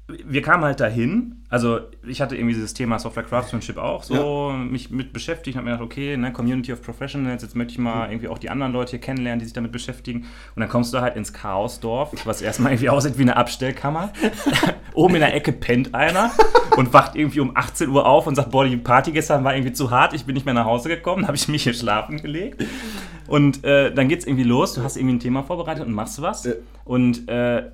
wir 0.08 0.42
kamen 0.42 0.66
halt 0.66 0.82
dahin. 0.82 1.44
Also 1.48 1.80
ich 2.06 2.22
hatte 2.22 2.36
irgendwie 2.36 2.54
dieses 2.54 2.74
Thema 2.74 3.00
Software 3.00 3.24
Craftsmanship 3.24 3.78
auch 3.78 4.04
so 4.04 4.52
mich 4.52 4.90
mit 4.90 5.14
beschäftigt. 5.14 5.56
Habe 5.56 5.66
mir 5.66 5.72
gedacht, 5.72 5.86
okay, 5.86 6.18
ne, 6.18 6.34
Community 6.34 6.74
of 6.74 6.82
Professionals. 6.82 7.42
Jetzt 7.42 7.56
möchte 7.56 7.74
ich 7.74 7.80
mal 7.80 8.10
irgendwie 8.10 8.28
auch 8.28 8.38
die 8.38 8.50
anderen 8.50 8.74
Leute 8.74 8.92
hier 8.92 9.00
kennenlernen, 9.00 9.40
die 9.40 9.46
sich 9.46 9.54
damit 9.54 9.72
beschäftigen. 9.72 10.26
Und 10.56 10.60
dann 10.60 10.68
kommst 10.68 10.94
du 10.94 11.00
halt 11.00 11.16
ins 11.16 11.32
Chaosdorf, 11.32 12.14
was 12.26 12.42
erstmal 12.42 12.74
irgendwie 12.74 12.90
aussieht 12.90 13.18
wie 13.18 13.22
eine 13.22 13.38
Abstellkammer. 13.38 14.12
Oben 14.94 15.16
in 15.16 15.22
der 15.22 15.34
Ecke 15.34 15.54
pennt 15.54 15.96
einer 15.96 16.32
und 16.76 16.92
wacht 16.92 17.16
irgendwie 17.16 17.40
um 17.40 17.56
18 17.56 17.88
Uhr 17.90 18.06
auf 18.06 18.28
und 18.28 18.36
sagt, 18.36 18.52
boah, 18.52 18.66
die 18.66 18.76
Party 18.76 19.14
gestern 19.14 19.46
war 19.46 19.56
irgendwie 19.56 19.74
zu 19.74 19.90
hart. 19.90 20.14
Ich 20.14 20.26
bin 20.26 20.34
nicht 20.34 20.46
mehr 20.46 20.54
nach 20.54 20.66
Hause 20.66 20.90
gekommen. 20.90 21.28
Habe 21.28 21.38
ich 21.38 21.48
mich 21.48 21.64
hier 21.64 21.74
schlafen 21.74 22.22
gelegt. 22.22 22.66
Und 23.28 23.64
äh, 23.64 23.94
dann 23.94 24.10
geht's 24.10 24.26
irgendwie 24.26 24.44
los. 24.44 24.74
Du 24.74 24.84
hast 24.84 24.98
irgendwie 24.98 25.16
ein 25.16 25.20
Thema 25.22 25.44
vorbereitet 25.44 25.86
und 25.86 25.94
machst 25.94 26.22
was. 26.22 26.44
Ja. 26.44 26.54
Und 26.84 27.30
äh, 27.30 27.72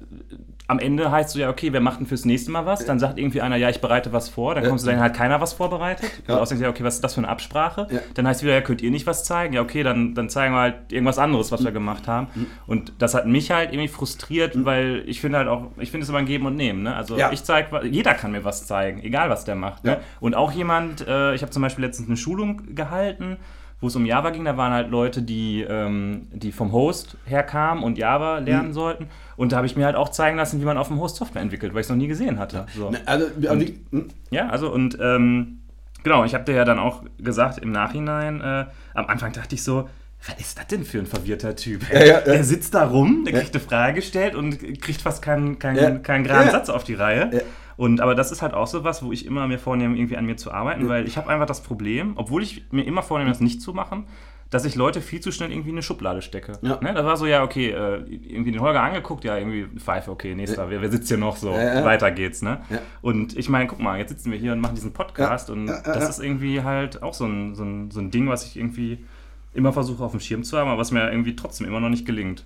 am 0.70 0.78
Ende 0.78 1.10
heißt 1.10 1.34
du 1.34 1.40
ja, 1.40 1.50
okay, 1.50 1.74
wer 1.74 1.82
macht 1.82 2.00
denn 2.00 2.06
fürs 2.06 2.26
nächste 2.26 2.52
Mal 2.52 2.64
was? 2.68 2.86
Dann 2.86 3.00
sagt 3.00 3.18
irgendwie 3.18 3.42
einer, 3.42 3.56
ja, 3.56 3.70
ich 3.70 3.82
bereite 3.82 4.14
was 4.14 4.30
vor. 4.30 4.54
Dann 4.54 4.66
kommst 4.68 4.86
du 4.86 4.90
dahin, 4.90 5.02
hat 5.02 5.16
keiner 5.16 5.42
was 5.42 5.54
vorbereitet. 5.54 6.12
Ja. 6.28 6.38
Du 6.40 6.46
denkst 6.46 6.62
ja, 6.62 6.70
okay, 6.70 6.84
was 6.84 6.96
ist 6.96 7.04
das 7.04 7.16
für 7.16 7.22
eine 7.22 7.28
Absprache? 7.28 7.88
Ja. 7.90 8.00
Dann 8.14 8.28
heißt 8.28 8.44
wieder, 8.44 8.54
ja, 8.54 8.62
könnt 8.62 8.84
ihr 8.84 8.92
nicht 8.92 9.08
was 9.08 9.24
zeigen? 9.24 9.56
Ja, 9.56 9.62
okay, 9.62 9.82
dann, 9.82 10.14
dann 10.14 10.30
zeigen 10.30 10.54
wir 10.54 10.60
halt 10.60 10.94
irgendwas 10.94 11.18
anderes, 11.18 11.52
was 11.52 11.64
wir 11.64 11.72
gemacht 11.72 12.08
haben. 12.08 12.28
Mhm. 12.36 12.48
Und 12.68 12.94
das 13.00 13.16
hat 13.16 13.26
mich 13.26 13.50
halt 13.50 13.74
irgendwie 13.74 13.88
frustriert, 13.88 14.64
weil 14.64 15.02
ich 15.08 15.22
finde 15.22 15.40
halt 15.40 15.48
auch, 15.48 15.72
ich 15.80 15.90
finde 15.90 16.04
es 16.04 16.10
immer 16.10 16.20
ein 16.20 16.28
Geben 16.28 16.46
und 16.46 16.56
Nehmen. 16.56 16.84
Ne? 16.84 16.96
Also 16.96 17.18
Ja. 17.18 17.32
ich 17.32 17.44
zeige, 17.44 17.88
jeder 17.88 18.14
kann 18.14 18.32
mir 18.32 18.46
was 18.46 18.68
zeigen, 18.68 19.02
egal 19.02 19.32
was 19.32 19.46
der 19.46 19.56
macht. 19.56 19.84
Ja. 19.86 19.96
Ne? 19.96 20.02
Und 20.20 20.36
auch 20.36 20.52
jemand, 20.52 21.02
äh, 21.08 21.34
ich 21.34 21.42
habe 21.42 21.52
zum 21.52 21.64
Beispiel 21.64 21.84
letztens 21.84 22.10
eine 22.10 22.18
Schulung 22.18 22.76
gehalten, 22.76 23.38
wo 23.82 23.88
es 23.88 23.96
um 23.96 24.06
Java 24.06 24.30
ging, 24.32 24.44
da 24.46 24.58
waren 24.58 24.74
halt 24.74 24.90
Leute, 24.90 25.22
die, 25.22 25.62
ähm, 25.62 26.28
die 26.34 26.52
vom 26.52 26.72
Host 26.74 27.16
herkamen 27.26 27.84
und 27.84 27.98
Java 27.98 28.40
lernen 28.40 28.70
Mhm. 28.70 28.74
sollten. 28.74 29.08
Und 29.38 29.52
da 29.54 29.58
habe 29.58 29.68
ich 29.68 29.76
mir 29.78 29.86
halt 29.86 29.96
auch 29.96 30.10
zeigen 30.10 30.36
lassen, 30.38 30.60
wie 30.60 30.66
man 30.66 30.78
auf 30.78 30.90
dem 30.90 31.00
Host 31.00 31.16
Software 31.16 31.42
entwickelt, 31.42 31.74
weil 31.74 31.80
ich 31.82 31.86
es 31.86 31.90
noch 31.90 31.96
nie 31.98 32.08
gesehen 32.08 32.40
hatte. 32.40 32.66
So. 32.76 32.90
Ne, 32.90 33.00
Also, 33.06 33.26
Und- 33.50 33.72
hm? 33.92 34.08
Ja, 34.32 34.50
also 34.50 34.72
und 34.74 34.98
ähm, 35.02 35.60
genau, 36.04 36.26
ich 36.26 36.34
habe 36.34 36.44
dir 36.44 36.56
ja 36.56 36.66
dann 36.66 36.78
auch 36.80 37.04
gesagt 37.20 37.60
im 37.60 37.72
Nachhinein, 37.72 38.42
äh, 38.42 38.66
am 38.96 39.06
Anfang 39.08 39.32
dachte 39.32 39.56
ich 39.56 39.64
so, 39.64 39.88
was 40.28 40.38
ist 40.38 40.58
das 40.60 40.68
denn 40.68 40.84
für 40.84 41.00
ein 41.00 41.06
verwirrter 41.06 41.56
Typ? 41.56 41.90
Ja, 41.94 42.00
ja, 42.00 42.06
ja. 42.06 42.20
Der 42.20 42.44
sitzt 42.44 42.74
da 42.74 42.86
rum, 42.86 43.24
der 43.24 43.34
Ja. 43.36 43.40
kriegt 43.40 43.56
eine 43.56 43.64
Frage 43.64 43.94
gestellt 43.94 44.36
und 44.36 44.60
kriegt 44.82 45.02
fast 45.02 45.22
keinen 45.22 45.58
keinen 45.60 45.78
Ja. 45.78 45.92
keinen 45.92 46.26
geraden 46.26 46.48
Ja. 46.48 46.52
Satz 46.52 46.68
auf 46.70 46.84
die 46.84 46.96
Reihe. 46.96 47.44
Ja. 47.80 47.86
Und 47.86 48.02
aber 48.02 48.16
das 48.16 48.32
ist 48.32 48.42
halt 48.42 48.54
auch 48.54 48.68
so 48.68 48.84
was, 48.84 49.04
wo 49.04 49.12
ich 49.12 49.26
immer 49.26 49.48
mir 49.48 49.60
vornehme, 49.60 49.96
irgendwie 49.96 50.18
an 50.18 50.26
mir 50.26 50.36
zu 50.36 50.52
arbeiten, 50.52 50.90
weil 50.90 51.08
ich 51.08 51.18
habe 51.18 51.30
einfach 51.30 51.46
das 51.46 51.62
Problem, 51.62 52.14
obwohl 52.16 52.44
ich 52.44 52.66
mir 52.72 52.84
immer 52.84 53.04
vornehme, 53.04 53.30
das 53.30 53.40
nicht 53.40 53.62
zu 53.62 53.74
machen, 53.74 54.06
dass 54.50 54.66
ich 54.66 54.76
Leute 54.76 55.02
viel 55.02 55.20
zu 55.20 55.32
schnell 55.32 55.52
irgendwie 55.52 55.70
in 55.70 55.76
eine 55.76 55.84
Schublade 55.84 56.22
stecke. 56.22 56.54
Ja. 56.62 56.80
Ne? 56.82 56.94
Da 56.94 57.06
war 57.06 57.18
so, 57.18 57.26
ja, 57.26 57.44
okay, 57.44 57.70
äh, 57.70 58.04
irgendwie 58.08 58.52
den 58.52 58.62
Holger 58.62 58.82
angeguckt, 58.82 59.24
ja, 59.24 59.38
irgendwie 59.38 59.66
Pfeife, 59.80 60.10
okay, 60.10 60.34
nächster, 60.34 60.70
wer, 60.70 60.82
wer 60.82 60.90
sitzt 60.90 61.08
hier 61.08 61.18
noch 61.18 61.38
so? 61.38 61.52
Ja, 61.52 61.76
ja. 61.76 61.86
Weiter 61.86 62.10
geht's, 62.12 62.42
ne? 62.42 62.62
Ja. 62.70 62.80
Und 63.02 63.38
ich 63.38 63.48
meine, 63.48 63.68
guck 63.68 63.80
mal, 63.80 64.00
jetzt 64.00 64.10
sitzen 64.10 64.32
wir 64.32 64.40
hier 64.40 64.54
und 64.54 64.60
machen 64.60 64.76
diesen 64.76 64.92
Podcast 64.92 65.50
Ja, 65.50 65.54
und 65.54 65.68
ja, 65.68 65.76
ja, 65.76 65.82
das 65.82 66.04
ja. 66.04 66.10
ist 66.10 66.20
irgendwie 66.20 66.64
halt 66.64 67.04
auch 67.04 67.14
so 67.14 67.26
ein, 67.26 67.54
so, 67.54 67.64
ein, 67.64 67.92
so 67.92 68.00
ein 68.00 68.10
Ding, 68.10 68.28
was 68.28 68.46
ich 68.46 68.58
irgendwie 68.58 69.06
immer 69.54 69.72
versuche 69.72 70.04
auf 70.04 70.12
dem 70.12 70.20
Schirm 70.20 70.44
zu 70.44 70.58
haben, 70.58 70.68
aber 70.70 70.80
was 70.80 70.92
mir 70.92 71.10
irgendwie 71.12 71.36
trotzdem 71.36 71.68
immer 71.68 71.80
noch 71.80 71.90
nicht 71.90 72.06
gelingt. 72.06 72.46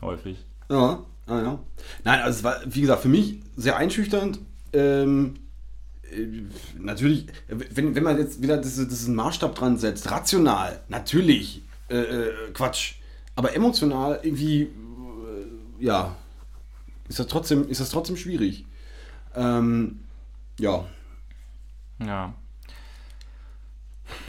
Häufig. 0.00 0.44
Ja, 0.70 1.00
ja, 1.28 1.42
ja. 1.42 1.58
Nein, 2.04 2.20
also 2.20 2.38
es 2.38 2.44
war, 2.44 2.56
wie 2.66 2.80
gesagt, 2.80 3.02
für 3.02 3.08
mich 3.08 3.40
sehr 3.56 3.76
einschüchternd. 3.76 4.40
Ähm, 4.72 5.34
äh, 6.10 6.26
natürlich, 6.78 7.26
wenn, 7.48 7.94
wenn 7.94 8.02
man 8.02 8.18
jetzt 8.18 8.42
wieder 8.42 8.56
diesen, 8.58 8.88
diesen 8.88 9.14
Maßstab 9.14 9.54
dran 9.54 9.78
setzt, 9.78 10.10
rational, 10.10 10.80
natürlich, 10.88 11.62
äh, 11.88 11.96
äh, 11.96 12.32
Quatsch. 12.54 12.94
Aber 13.34 13.54
emotional 13.54 14.20
irgendwie, 14.22 14.62
äh, 14.62 14.68
ja, 15.84 16.14
ist 17.08 17.18
das 17.18 17.26
trotzdem, 17.26 17.68
ist 17.68 17.80
das 17.80 17.90
trotzdem 17.90 18.16
schwierig. 18.16 18.64
Ähm, 19.34 20.00
ja, 20.58 20.84
Ja. 21.98 22.34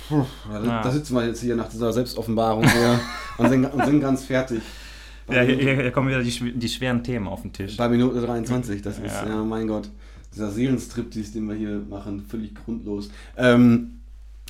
Puh, 0.07 0.25
da, 0.49 0.63
Ja. 0.63 0.81
da 0.81 0.91
sitzen 0.91 1.15
wir 1.15 1.25
jetzt 1.25 1.41
hier 1.41 1.55
nach 1.55 1.69
dieser 1.69 1.91
Selbstoffenbarung 1.91 2.67
hier 2.69 2.99
und, 3.37 3.49
sind, 3.49 3.65
und 3.65 3.85
sind 3.85 3.99
ganz 3.99 4.23
fertig. 4.25 4.61
Ja, 5.29 5.41
hier, 5.41 5.57
hier 5.57 5.91
kommen 5.91 6.09
wieder 6.09 6.21
die, 6.21 6.51
die 6.53 6.69
schweren 6.69 7.03
Themen 7.03 7.27
auf 7.27 7.41
den 7.41 7.51
Tisch. 7.53 7.77
Bei 7.77 7.87
Minute 7.89 8.21
23, 8.21 8.81
das 8.81 8.99
ist, 8.99 9.05
Ja. 9.13 9.27
ja, 9.27 9.43
mein 9.43 9.67
Gott, 9.67 9.89
dieser 10.33 10.51
Seelenstriptease, 10.51 11.33
den 11.33 11.47
wir 11.47 11.55
hier 11.55 11.79
machen, 11.89 12.21
völlig 12.27 12.55
grundlos. 12.55 13.09
Ähm, 13.37 13.99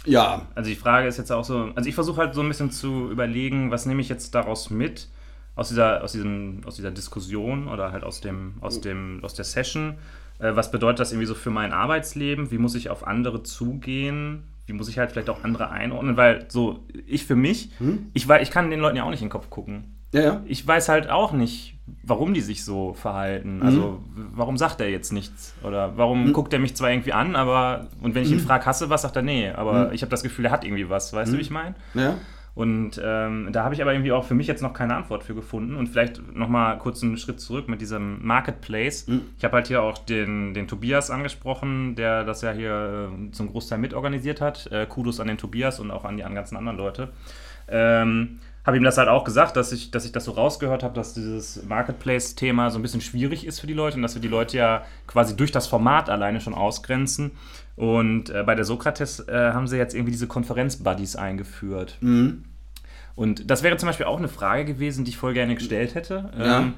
ja, 0.06 0.48
Also 0.56 0.70
die 0.70 0.76
Frage 0.76 1.08
ist 1.08 1.18
jetzt 1.18 1.32
auch 1.32 1.46
so, 1.46 1.72
also 1.76 1.88
ich 1.88 1.96
versuche 1.96 2.18
halt 2.22 2.34
so 2.36 2.42
ein 2.42 2.48
bisschen 2.50 2.72
zu 2.72 3.10
überlegen, 3.10 3.72
was 3.72 3.86
nehme 3.86 4.02
ich 4.02 4.10
jetzt 4.10 4.36
daraus 4.36 4.70
mit, 4.70 5.10
aus 5.56 5.70
dieser, 5.70 6.04
aus 6.04 6.12
diesem, 6.14 6.62
aus 6.66 6.76
dieser 6.76 6.92
Diskussion 6.92 7.68
oder 7.68 7.92
halt 7.92 8.04
aus 8.04 8.20
dem, 8.22 8.56
aus 8.62 8.82
dem, 8.82 9.20
aus 9.24 9.34
der 9.36 9.46
Session. 9.46 9.96
Äh, 10.40 10.56
was 10.56 10.72
bedeutet 10.72 11.00
das 11.00 11.12
irgendwie 11.12 11.28
so 11.28 11.36
für 11.36 11.52
mein 11.52 11.72
Arbeitsleben? 11.72 12.52
Wie 12.52 12.58
muss 12.58 12.76
ich 12.76 12.90
auf 12.90 13.08
andere 13.08 13.44
zugehen? 13.44 14.44
Wie 14.66 14.74
muss 14.74 14.90
ich 14.90 14.98
halt 14.98 15.12
vielleicht 15.12 15.30
auch 15.30 15.44
andere 15.44 15.70
einordnen? 15.72 16.18
Weil 16.18 16.46
so, 16.50 16.86
ich 17.08 17.26
für 17.26 17.36
mich, 17.36 17.70
ich, 18.14 18.28
wei- 18.28 18.42
ich 18.42 18.52
kann 18.52 18.70
den 18.72 18.80
Leuten 18.80 18.98
ja 18.98 19.04
auch 19.04 19.10
nicht 19.10 19.22
in 19.22 19.28
den 19.28 19.32
Kopf 19.32 19.50
gucken. 19.50 19.96
Ja, 20.14 20.22
ja. 20.22 20.42
Ich 20.46 20.66
weiß 20.66 20.88
halt 20.90 21.10
auch 21.10 21.34
nicht, 21.34 21.78
warum 22.04 22.34
die 22.34 22.40
sich 22.42 22.64
so 22.64 22.94
verhalten. 22.94 23.62
Also, 23.62 24.00
w- 24.16 24.22
warum 24.36 24.58
sagt 24.58 24.80
er 24.80 24.90
jetzt 24.90 25.12
nichts? 25.12 25.54
Oder 25.64 25.98
warum 25.98 26.32
guckt 26.34 26.54
er 26.54 26.60
mich 26.60 26.76
zwar 26.76 26.90
irgendwie 26.92 27.12
an, 27.14 27.36
aber, 27.36 27.88
und 28.02 28.16
wenn 28.16 28.24
ich 28.24 28.32
ihn 28.32 28.40
frage, 28.40 28.66
hasse 28.66 28.90
was, 28.90 29.02
sagt 29.02 29.16
er 29.18 29.22
nee. 29.22 29.50
Aber 29.50 29.92
ich 29.92 30.02
habe 30.02 30.10
das 30.12 30.24
Gefühl, 30.24 30.46
er 30.46 30.52
hat 30.52 30.64
irgendwie 30.64 30.90
was. 30.90 31.12
Weißt 31.14 31.34
du, 31.34 31.38
wie 31.38 31.42
ich 31.42 31.52
meine? 31.52 31.76
ja. 31.94 32.16
Und 32.56 33.02
ähm, 33.04 33.50
da 33.52 33.64
habe 33.64 33.74
ich 33.74 33.82
aber 33.82 33.94
irgendwie 33.94 34.12
auch 34.12 34.26
für 34.26 34.36
mich 34.36 34.46
jetzt 34.46 34.62
noch 34.62 34.74
keine 34.74 34.94
Antwort 34.96 35.24
für 35.24 35.34
gefunden. 35.34 35.76
Und 35.76 35.88
vielleicht 35.90 36.22
nochmal 36.36 36.78
kurz 36.78 37.02
einen 37.02 37.18
Schritt 37.18 37.40
zurück 37.42 37.68
mit 37.68 37.82
diesem 37.82 38.24
Marketplace. 38.24 39.08
Mhm. 39.08 39.22
Ich 39.40 39.44
habe 39.44 39.56
halt 39.56 39.70
hier 39.70 39.82
auch 39.82 39.98
den, 39.98 40.54
den 40.54 40.68
Tobias 40.68 41.10
angesprochen, 41.10 41.96
der 41.96 42.24
das 42.24 42.44
ja 42.44 42.52
hier 42.52 43.10
äh, 43.12 43.32
zum 43.32 43.50
Großteil 43.50 43.80
mitorganisiert 43.80 44.40
hat. 44.40 44.72
Äh, 44.72 44.86
Kudos 44.86 45.20
an 45.20 45.30
den 45.30 45.40
Tobias 45.40 45.80
und 45.80 45.90
auch 45.90 46.06
an 46.06 46.16
die 46.16 46.24
an 46.24 46.36
ganzen 46.36 46.56
anderen 46.56 46.78
Leute. 46.78 47.10
Ähm, 47.68 48.38
habe 48.66 48.78
ihm 48.78 48.84
das 48.84 48.98
halt 48.98 49.10
auch 49.10 49.24
gesagt, 49.24 49.58
dass 49.58 49.72
ich, 49.72 49.92
dass 49.92 50.06
ich 50.06 50.12
das 50.12 50.26
so 50.26 50.32
rausgehört 50.32 50.84
habe, 50.84 50.94
dass 50.94 51.14
dieses 51.14 51.64
Marketplace-Thema 51.66 52.70
so 52.70 52.80
ein 52.80 52.82
bisschen 52.82 53.02
schwierig 53.02 53.46
ist 53.46 53.60
für 53.60 53.68
die 53.68 53.74
Leute 53.74 53.98
und 53.98 54.04
dass 54.04 54.16
wir 54.16 54.22
die 54.22 54.30
Leute 54.30 54.58
ja 54.58 54.86
quasi 55.06 55.36
durch 55.36 55.52
das 55.52 55.68
Format 55.68 56.10
alleine 56.10 56.40
schon 56.40 56.54
ausgrenzen. 56.54 57.32
Und 57.76 58.30
äh, 58.30 58.44
bei 58.44 58.56
der 58.56 58.64
Sokrates 58.64 59.20
äh, 59.28 59.52
haben 59.52 59.68
sie 59.68 59.78
jetzt 59.78 59.94
irgendwie 59.94 60.12
diese 60.12 60.28
Konferenz-Buddies 60.28 61.16
eingeführt. 61.16 61.98
Mhm. 62.02 62.46
Und 63.16 63.50
das 63.50 63.64
wäre 63.64 63.78
zum 63.78 63.88
Beispiel 63.88 64.06
auch 64.06 64.18
eine 64.18 64.30
Frage 64.30 64.66
gewesen, 64.66 65.04
die 65.06 65.12
ich 65.12 65.18
voll 65.18 65.34
gerne 65.34 65.56
gestellt 65.56 65.94
hätte. 65.94 66.32
Ja. 66.38 66.60
Ähm, 66.60 66.74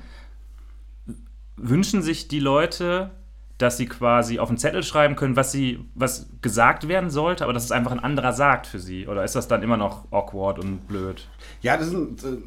wünschen 1.55 2.01
sich 2.01 2.27
die 2.27 2.39
Leute, 2.39 3.11
dass 3.57 3.77
sie 3.77 3.85
quasi 3.85 4.39
auf 4.39 4.49
einen 4.49 4.57
Zettel 4.57 4.83
schreiben 4.83 5.15
können, 5.15 5.35
was 5.35 5.51
sie, 5.51 5.79
was 5.95 6.27
gesagt 6.41 6.87
werden 6.87 7.09
sollte, 7.09 7.43
aber 7.43 7.53
dass 7.53 7.63
es 7.63 7.71
einfach 7.71 7.91
ein 7.91 7.99
anderer 7.99 8.33
sagt 8.33 8.67
für 8.67 8.79
sie? 8.79 9.07
Oder 9.07 9.23
ist 9.23 9.35
das 9.35 9.47
dann 9.47 9.63
immer 9.63 9.77
noch 9.77 10.11
awkward 10.11 10.59
und 10.59 10.87
blöd? 10.87 11.27
Ja, 11.61 11.77
das 11.77 11.89
sind 11.89 12.23
äh, 12.23 12.37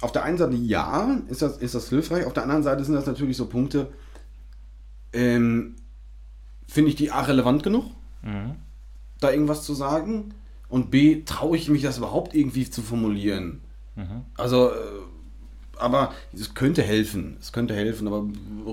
auf 0.00 0.12
der 0.12 0.24
einen 0.24 0.38
Seite 0.38 0.56
ja, 0.56 1.18
ist 1.28 1.42
das, 1.42 1.58
ist 1.58 1.74
das 1.74 1.88
hilfreich. 1.88 2.24
Auf 2.26 2.32
der 2.32 2.44
anderen 2.44 2.62
Seite 2.62 2.84
sind 2.84 2.94
das 2.94 3.06
natürlich 3.06 3.36
so 3.36 3.46
Punkte, 3.46 3.88
ähm, 5.12 5.76
finde 6.66 6.90
ich 6.90 6.96
die 6.96 7.10
A 7.10 7.20
relevant 7.20 7.62
genug, 7.62 7.84
da 9.20 9.30
irgendwas 9.30 9.64
zu 9.64 9.74
sagen? 9.74 10.34
Und 10.68 10.90
B, 10.90 11.22
traue 11.24 11.56
ich 11.56 11.68
mich 11.68 11.82
das 11.82 11.98
überhaupt 11.98 12.34
irgendwie 12.34 12.68
zu 12.68 12.82
formulieren? 12.82 13.60
Also, 14.36 14.70
äh, 14.70 14.74
aber 15.78 16.12
es 16.32 16.54
könnte 16.54 16.82
helfen. 16.82 17.36
Es 17.40 17.52
könnte 17.52 17.74
helfen, 17.74 18.06
aber 18.08 18.24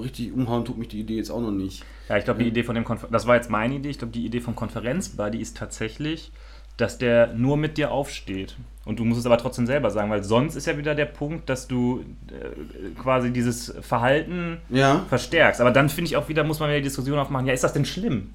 richtig 0.01 0.31
umhauen 0.33 0.65
tut 0.65 0.77
mich 0.77 0.87
die 0.89 0.99
Idee 0.99 1.17
jetzt 1.17 1.29
auch 1.31 1.41
noch 1.41 1.51
nicht. 1.51 1.83
Ja, 2.09 2.17
ich 2.17 2.23
glaube, 2.25 2.41
die 2.43 2.49
Idee 2.49 2.63
von 2.63 2.75
dem 2.75 2.83
Konfer 2.83 3.07
das 3.11 3.27
war 3.27 3.35
jetzt 3.35 3.49
meine 3.49 3.75
Idee. 3.75 3.89
Ich 3.89 3.97
glaube, 3.99 4.13
die 4.13 4.25
Idee 4.25 4.41
vom 4.41 4.55
Konferenzbuddy 4.55 5.39
ist 5.39 5.57
tatsächlich, 5.57 6.31
dass 6.77 6.97
der 6.97 7.33
nur 7.33 7.57
mit 7.57 7.77
dir 7.77 7.91
aufsteht. 7.91 8.55
Und 8.85 8.99
du 8.99 9.05
musst 9.05 9.19
es 9.19 9.25
aber 9.27 9.37
trotzdem 9.37 9.67
selber 9.67 9.91
sagen, 9.91 10.09
weil 10.09 10.23
sonst 10.23 10.55
ist 10.55 10.65
ja 10.65 10.77
wieder 10.77 10.95
der 10.95 11.05
Punkt, 11.05 11.47
dass 11.49 11.67
du 11.67 12.03
äh, 12.29 12.99
quasi 12.99 13.31
dieses 13.31 13.73
Verhalten 13.81 14.57
Ja. 14.69 15.05
verstärkst. 15.07 15.61
Aber 15.61 15.69
dann 15.71 15.89
finde 15.89 16.09
ich 16.09 16.17
auch 16.17 16.29
wieder, 16.29 16.43
muss 16.43 16.59
man 16.59 16.69
wieder 16.69 16.79
die 16.79 16.85
Diskussion 16.85 17.19
aufmachen, 17.19 17.45
ja, 17.45 17.53
ist 17.53 17.63
das 17.63 17.73
denn 17.73 17.85
schlimm, 17.85 18.31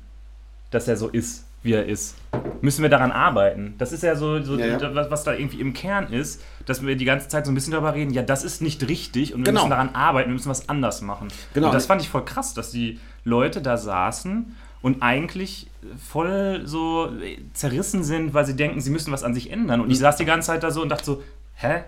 dass 0.70 0.86
er 0.86 0.96
so 0.96 1.08
ist, 1.08 1.45
wie 1.66 1.72
er 1.72 1.84
ist? 1.86 2.16
Müssen 2.62 2.82
wir 2.82 2.88
daran 2.88 3.12
arbeiten? 3.12 3.74
Das 3.78 3.92
ist 3.92 4.02
ja 4.02 4.16
so, 4.16 4.42
so 4.42 4.56
Ja, 4.58 4.78
ja. 4.78 5.10
was, 5.10 5.24
da 5.24 5.34
irgendwie 5.34 5.60
im 5.60 5.72
Kern 5.74 6.12
ist, 6.12 6.42
dass 6.64 6.84
wir 6.84 6.96
die 6.96 7.04
ganze 7.04 7.28
Zeit 7.28 7.44
so 7.44 7.52
ein 7.52 7.54
bisschen 7.54 7.72
darüber 7.72 7.92
reden, 7.94 8.12
ja, 8.12 8.22
das 8.22 8.44
ist 8.44 8.62
nicht 8.62 8.88
richtig 8.88 9.34
und 9.34 9.40
wir 9.40 9.44
Genau. 9.46 9.60
müssen 9.60 9.70
daran 9.70 9.90
arbeiten, 9.94 10.30
wir 10.30 10.34
müssen 10.34 10.48
was 10.48 10.68
anders 10.68 11.02
machen. 11.02 11.28
Genau. 11.54 11.66
Und 11.68 11.74
das 11.74 11.86
fand 11.86 12.00
ich 12.00 12.08
voll 12.08 12.24
krass, 12.24 12.54
dass 12.54 12.70
die 12.70 12.98
Leute 13.24 13.60
da 13.60 13.76
saßen 13.76 14.54
und 14.82 15.02
eigentlich 15.02 15.68
voll 16.02 16.62
so 16.64 17.10
zerrissen 17.52 18.02
sind, 18.04 18.34
weil 18.34 18.46
sie 18.46 18.56
denken, 18.56 18.80
sie 18.80 18.90
müssen 18.90 19.12
was 19.12 19.24
an 19.24 19.34
sich 19.34 19.50
ändern. 19.50 19.80
Und 19.80 19.90
ich 19.90 19.98
saß 19.98 20.16
die 20.16 20.24
ganze 20.24 20.46
Zeit 20.48 20.62
da 20.62 20.70
so 20.70 20.82
und 20.82 20.88
dachte 20.88 21.04
so, 21.04 21.22
hä? 21.56 21.82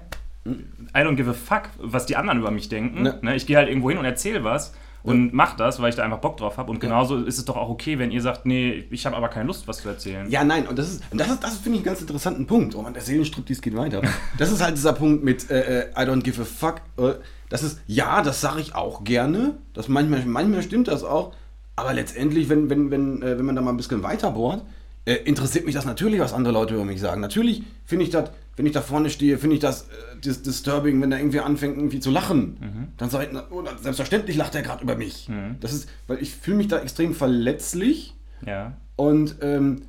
I 0.47 0.99
don't 1.01 1.17
give 1.17 1.29
a 1.31 1.35
fuck, 1.35 1.69
was 1.79 2.07
die 2.07 2.17
anderen 2.17 2.39
über 2.39 2.51
mich 2.51 2.69
denken. 2.69 3.03
Ne? 3.03 3.37
Ich 3.37 3.47
gehe 3.47 3.57
halt 3.57 3.69
irgendwo 3.69 3.91
hin 3.91 3.99
und 3.99 4.05
erzähle 4.05 4.45
was 4.45 4.73
und 5.03 5.33
mach 5.33 5.57
das, 5.57 5.81
weil 5.81 5.91
ich 5.91 5.95
da 5.95 6.03
einfach 6.03 6.19
Bock 6.19 6.37
drauf 6.37 6.57
habe. 6.57 6.71
Und 6.71 6.81
genauso 6.81 7.17
ist 7.17 7.39
es 7.39 7.45
doch 7.45 7.57
auch 7.57 7.69
okay, 7.69 7.99
wenn 7.99 8.11
ihr 8.11 8.21
sagt, 8.21 8.47
nee, 8.47 8.85
ich 8.91 9.07
habe 9.07 9.17
aber 9.17 9.29
keine 9.29 9.47
Lust, 9.47 9.69
was 9.69 9.79
zu 9.79 9.89
erzählen. 9.89 10.29
Ja, 10.31 10.45
nein, 10.45 10.67
und 10.67 10.79
das 10.79 10.91
ist, 10.91 11.03
und 11.11 11.19
das 11.19 11.31
ist, 11.31 11.43
das 11.43 11.59
finde 11.59 11.79
ich, 11.79 11.85
einen 11.85 11.85
ganz 11.85 12.01
interessanten 12.01 12.47
Punkt. 12.47 12.75
Oh 12.75 12.83
man, 12.83 12.93
der 12.95 13.03
Seelenstriptease 13.03 13.61
geht 13.61 13.77
weiter. 13.77 14.03
Das 14.39 14.53
ist 14.53 14.63
halt 14.63 14.77
dieser 14.77 14.93
Punkt 14.93 15.25
mit 15.25 15.51
äh, 15.51 15.83
äh, 15.83 15.91
I 15.91 16.07
don't 16.07 16.23
give 16.23 16.41
a 16.41 16.45
fuck. 16.45 16.83
Äh, 16.97 17.15
das 17.49 17.63
ist, 17.63 17.81
ja, 17.87 18.23
das 18.23 18.41
sage 18.41 18.61
ich 18.61 18.75
auch 18.75 19.05
gerne. 19.05 19.55
Das 19.73 19.89
manchmal, 19.89 20.25
manchmal 20.27 20.63
stimmt 20.63 20.89
das 20.89 21.03
auch. 21.03 21.33
Aber 21.77 21.95
letztendlich, 21.95 22.49
wenn, 22.49 22.71
wenn, 22.71 22.91
wenn, 22.91 23.23
äh, 23.23 23.39
wenn 23.39 23.45
man 23.45 23.57
da 23.57 23.63
mal 23.63 23.71
ein 23.71 23.77
bisschen 23.77 24.03
weiter 24.03 24.33
bohrt, 24.33 24.63
äh, 25.05 25.15
interessiert 25.15 25.65
mich 25.65 25.75
das 25.75 25.87
natürlich, 25.87 26.21
was 26.21 26.33
andere 26.33 26.53
Leute 26.53 26.75
über 26.75 26.85
mich 26.85 27.01
sagen. 27.01 27.21
Natürlich 27.21 27.63
finde 27.85 28.05
ich 28.05 28.11
das, 28.11 28.31
wenn 28.59 28.67
ich 28.67 28.73
da 28.73 28.83
vorne 28.83 29.09
stehe, 29.09 29.39
finde 29.39 29.55
ich 29.55 29.61
das 29.61 29.83
äh, 29.83 30.21
dis 30.23 30.43
disturbing, 30.43 31.01
wenn 31.01 31.11
der 31.11 31.21
irgendwie 31.21 31.41
anfängt, 31.41 31.77
irgendwie 31.77 32.01
zu 32.01 32.11
lachen. 32.11 32.57
Dann 32.97 33.09
sage 33.09 33.31
ich, 33.31 33.39
oh, 33.53 33.65
selbstverständlich 33.81 34.37
lacht 34.37 34.55
er 34.57 34.63
gerade 34.63 34.83
über 34.83 34.97
mich. 34.97 35.29
Das 35.61 35.73
ist, 35.73 35.89
weil 36.09 36.21
ich 36.21 36.35
fühle 36.35 36.57
mich 36.57 36.69
da 36.69 36.81
extrem 36.81 37.15
verletzlich. 37.15 38.15
Ja. 38.45 38.77
Und 38.97 39.37
ähm, 39.43 39.83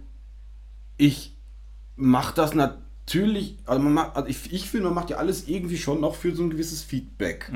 ich 0.97 1.35
mache 1.95 2.35
das 2.35 2.53
natürlich, 2.53 3.57
also, 3.65 3.81
man 3.81 3.93
macht, 3.93 4.15
also 4.15 4.29
ich, 4.29 4.53
ich 4.53 4.69
finde, 4.69 4.85
man 4.85 4.93
macht 4.93 5.09
ja 5.09 5.17
alles 5.17 5.47
irgendwie 5.47 5.77
schon 5.77 5.99
noch 5.99 6.13
für 6.13 6.35
so 6.35 6.43
ein 6.43 6.51
gewisses 6.51 6.83
Feedback. 6.83 7.51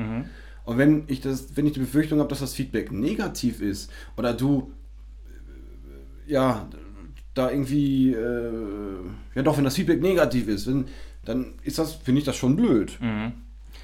Und 0.64 0.78
wenn 0.78 1.04
ich 1.06 1.20
das, 1.20 1.56
wenn 1.56 1.66
ich 1.66 1.74
die 1.74 1.80
Befürchtung 1.80 2.18
habe, 2.18 2.28
dass 2.28 2.40
das 2.40 2.54
Feedback 2.54 2.90
negativ 2.90 3.60
ist 3.60 3.90
oder 4.16 4.32
du 4.32 4.72
äh, 6.26 6.32
ja 6.32 6.68
da 7.34 7.50
irgendwie 7.50 8.12
äh, 8.12 8.52
ja 9.34 9.42
doch, 9.42 9.56
wenn 9.56 9.64
das 9.64 9.76
Feedback 9.76 10.00
negativ 10.00 10.48
ist, 10.48 10.66
wenn, 10.66 10.86
dann 11.24 11.54
ist 11.62 11.78
das, 11.78 11.94
finde 11.94 12.20
ich 12.20 12.24
das 12.24 12.36
schon 12.36 12.56
blöd. 12.56 12.98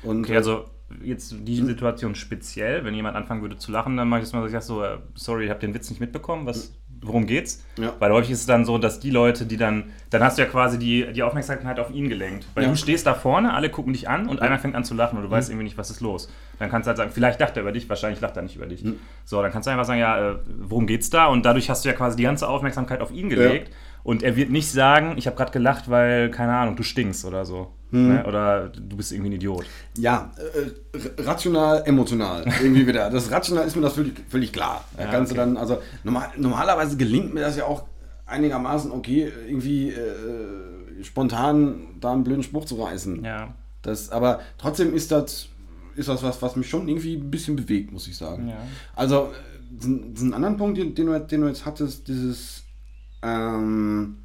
Und 0.02 0.24
Okay, 0.24 0.36
also 0.36 0.64
jetzt 1.02 1.34
die 1.42 1.56
Situation 1.56 2.14
speziell, 2.14 2.84
wenn 2.84 2.94
jemand 2.94 3.16
anfangen 3.16 3.42
würde 3.42 3.56
zu 3.56 3.70
lachen, 3.72 3.96
dann 3.96 4.08
mache 4.08 4.20
ich 4.20 4.26
das 4.26 4.32
mal 4.32 4.40
so, 4.40 4.46
ich 4.46 4.52
sag 4.52 4.62
so, 4.62 4.82
äh, 4.82 4.98
sorry, 5.14 5.44
ich 5.44 5.50
habe 5.50 5.60
den 5.60 5.72
Witz 5.74 5.88
nicht 5.90 6.00
mitbekommen, 6.00 6.46
was, 6.46 6.72
worum 7.00 7.26
geht's? 7.26 7.64
Ja. 7.78 7.94
Weil 7.98 8.12
häufig 8.12 8.32
ist 8.32 8.40
es 8.40 8.46
dann 8.46 8.64
so, 8.64 8.76
dass 8.76 8.98
die 9.00 9.10
Leute, 9.10 9.46
die 9.46 9.56
dann, 9.56 9.84
dann 10.10 10.22
hast 10.22 10.36
du 10.38 10.42
ja 10.42 10.48
quasi 10.48 10.78
die, 10.78 11.12
die 11.12 11.22
Aufmerksamkeit 11.22 11.78
auf 11.78 11.90
ihn 11.92 12.08
gelenkt. 12.08 12.46
Weil 12.54 12.64
Ja. 12.64 12.70
du 12.70 12.76
stehst 12.76 13.06
da 13.06 13.14
vorne, 13.14 13.54
alle 13.54 13.70
gucken 13.70 13.92
dich 13.92 14.08
an 14.08 14.28
und 14.28 14.42
einer 14.42 14.58
fängt 14.58 14.74
an 14.74 14.84
zu 14.84 14.94
lachen 14.94 15.16
und 15.16 15.24
du 15.24 15.30
weißt 15.30 15.48
irgendwie 15.50 15.64
nicht, 15.64 15.78
was 15.78 15.90
ist 15.90 16.00
los. 16.00 16.28
Dann 16.60 16.70
kannst 16.70 16.86
du 16.86 16.90
halt 16.90 16.98
sagen, 16.98 17.10
vielleicht 17.12 17.40
lacht 17.40 17.56
er 17.56 17.62
über 17.62 17.72
dich, 17.72 17.88
wahrscheinlich 17.88 18.20
lacht 18.20 18.36
er 18.36 18.42
nicht 18.42 18.54
über 18.54 18.66
dich. 18.66 18.84
So, 19.24 19.42
dann 19.42 19.50
kannst 19.50 19.66
du 19.66 19.72
einfach 19.72 19.84
sagen, 19.86 19.98
ja, 19.98 20.30
äh, 20.30 20.36
worum 20.60 20.86
geht's 20.86 21.10
da? 21.10 21.26
Und 21.26 21.44
dadurch 21.44 21.68
hast 21.68 21.84
du 21.84 21.88
ja 21.88 21.94
quasi 21.96 22.16
die 22.16 22.22
ganze 22.22 22.46
Aufmerksamkeit 22.46 23.00
auf 23.00 23.10
ihn 23.10 23.28
gelegt. 23.28 23.72
Und 24.02 24.22
er 24.22 24.36
wird 24.36 24.50
nicht 24.50 24.70
sagen, 24.70 25.14
ich 25.18 25.26
habe 25.26 25.36
gerade 25.36 25.50
gelacht, 25.50 25.90
weil, 25.90 26.30
keine 26.30 26.54
Ahnung, 26.54 26.76
du 26.76 26.82
stinkst 26.82 27.24
oder 27.24 27.44
so. 27.44 27.72
Ne? 27.90 28.24
Oder 28.24 28.68
du 28.68 28.96
bist 28.96 29.10
irgendwie 29.10 29.30
ein 29.30 29.34
Idiot. 29.34 29.66
Ja, 29.98 30.30
äh, 30.36 30.96
r- 30.96 31.26
rational, 31.26 31.82
emotional. 31.86 32.44
Irgendwie 32.62 32.86
wieder. 32.86 33.10
Das 33.10 33.30
rational 33.32 33.66
ist 33.66 33.74
mir 33.74 33.82
das 33.82 33.94
völlig, 33.94 34.14
völlig 34.28 34.52
klar. 34.52 34.84
Da 34.96 35.04
Ja, 35.04 35.10
kannst 35.10 35.32
okay. 35.32 35.40
du 35.40 35.46
dann, 35.46 35.56
also 35.56 35.82
normal, 36.04 36.28
normalerweise 36.36 36.96
gelingt 36.96 37.34
mir 37.34 37.40
das 37.40 37.56
ja 37.56 37.64
auch 37.64 37.84
einigermaßen 38.26 38.92
okay, 38.92 39.32
irgendwie 39.48 39.90
äh, 39.90 41.02
spontan 41.02 41.80
da 42.00 42.12
einen 42.12 42.24
blöden 42.24 42.42
Spruch 42.42 42.64
zu 42.64 42.80
reißen. 42.82 43.24
Ja. 43.24 43.54
Das, 43.82 44.10
aber 44.10 44.40
trotzdem 44.58 44.94
ist 44.94 45.10
das, 45.10 45.48
ist 46.00 46.08
das 46.08 46.22
was, 46.22 46.42
was 46.42 46.56
mich 46.56 46.68
schon 46.68 46.88
irgendwie 46.88 47.14
ein 47.14 47.30
bisschen 47.30 47.54
bewegt, 47.54 47.92
muss 47.92 48.08
ich 48.08 48.16
sagen. 48.16 48.48
Ja. 48.48 48.56
Also, 48.96 49.26
äh, 49.26 49.74
diesen, 49.76 50.14
diesen 50.14 50.34
anderen 50.34 50.56
Punkt, 50.56 50.78
den, 50.78 50.94
den, 50.94 51.06
du, 51.06 51.20
den 51.20 51.42
du 51.42 51.46
jetzt 51.46 51.64
hattest, 51.64 52.08
dieses 52.08 52.64
ähm, 53.22 54.16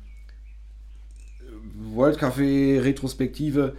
World 1.93 2.17
Café 2.17 2.81
Retrospektive 2.81 3.75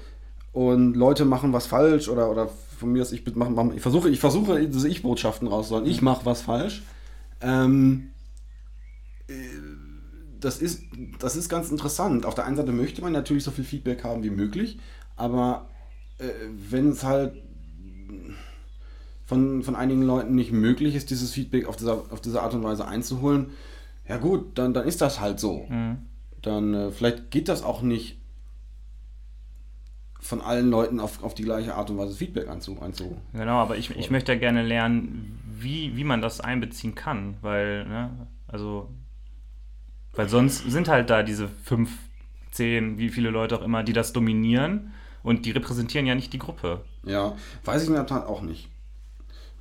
und 0.52 0.94
Leute 0.94 1.24
machen 1.24 1.52
was 1.52 1.66
falsch 1.66 2.08
oder, 2.08 2.30
oder 2.30 2.48
von 2.78 2.92
mir 2.92 3.02
aus 3.02 3.12
ich 3.12 3.24
mache, 3.34 3.50
mach, 3.50 3.74
ich 3.74 3.80
versuche 3.80 4.08
ich 4.08 4.20
versuche 4.20 4.68
diese 4.68 4.88
Ich-Botschaften 4.88 5.48
rauszuholen. 5.48 5.86
Ich 5.86 6.02
mache 6.02 6.24
was 6.24 6.42
falsch. 6.42 6.82
Ähm, 7.40 8.10
äh, 9.28 9.32
das 10.40 10.58
ist, 10.58 10.82
das 11.18 11.36
ist 11.36 11.48
ganz 11.48 11.70
interessant. 11.70 12.26
Auf 12.26 12.34
der 12.34 12.44
einen 12.44 12.56
Seite 12.56 12.72
möchte 12.72 13.02
man 13.02 13.12
natürlich 13.12 13.44
so 13.44 13.50
viel 13.50 13.64
Feedback 13.64 14.04
haben 14.04 14.22
wie 14.22 14.30
möglich, 14.30 14.78
aber 15.16 15.68
äh, 16.18 16.24
wenn 16.70 16.90
es 16.90 17.02
halt 17.04 17.42
von, 19.26 19.62
von 19.62 19.74
einigen 19.74 20.02
Leuten 20.02 20.34
nicht 20.34 20.52
möglich 20.52 20.94
ist, 20.94 21.10
dieses 21.10 21.32
Feedback 21.32 21.66
auf 21.66 21.76
diese, 21.76 21.92
auf 21.92 22.20
diese 22.20 22.42
Art 22.42 22.54
und 22.54 22.62
Weise 22.62 22.86
einzuholen, 22.86 23.50
ja 24.08 24.18
gut, 24.18 24.56
dann, 24.56 24.72
dann 24.72 24.86
ist 24.86 25.00
das 25.00 25.20
halt 25.20 25.40
so. 25.40 25.66
Dann 26.42 26.74
äh, 26.74 26.90
vielleicht 26.92 27.30
geht 27.30 27.48
das 27.48 27.64
auch 27.64 27.82
nicht 27.82 28.18
von 30.20 30.40
allen 30.40 30.70
Leuten 30.70 31.00
auf, 31.00 31.22
auf 31.22 31.34
die 31.34 31.42
gleiche 31.42 31.74
Art 31.74 31.90
und 31.90 31.98
Weise 31.98 32.14
Feedback 32.14 32.48
einzu, 32.48 32.80
einzu. 32.80 33.16
Genau, 33.32 33.58
aber 33.58 33.76
ich, 33.76 33.90
ich 33.96 34.10
möchte 34.10 34.32
ja 34.32 34.38
gerne 34.38 34.62
lernen, 34.62 35.38
wie, 35.58 35.96
wie 35.96 36.04
man 36.04 36.20
das 36.20 36.40
einbeziehen 36.40 36.94
kann, 36.94 37.36
weil, 37.42 37.86
ne, 37.86 38.10
also, 38.48 38.88
weil 40.14 40.28
sonst 40.28 40.70
sind 40.70 40.88
halt 40.88 41.10
da 41.10 41.22
diese 41.22 41.48
fünf, 41.48 41.90
zehn, 42.50 42.98
wie 42.98 43.08
viele 43.08 43.30
Leute 43.30 43.58
auch 43.58 43.62
immer, 43.62 43.82
die 43.82 43.92
das 43.92 44.12
dominieren 44.12 44.92
und 45.26 45.44
die 45.44 45.50
repräsentieren 45.50 46.06
ja 46.06 46.14
nicht 46.14 46.32
die 46.32 46.38
Gruppe. 46.38 46.80
Ja, 47.04 47.34
weiß 47.64 47.82
ich 47.82 47.88
in 47.88 47.94
der 47.94 48.06
Tat 48.06 48.26
auch 48.26 48.40
nicht. 48.42 48.68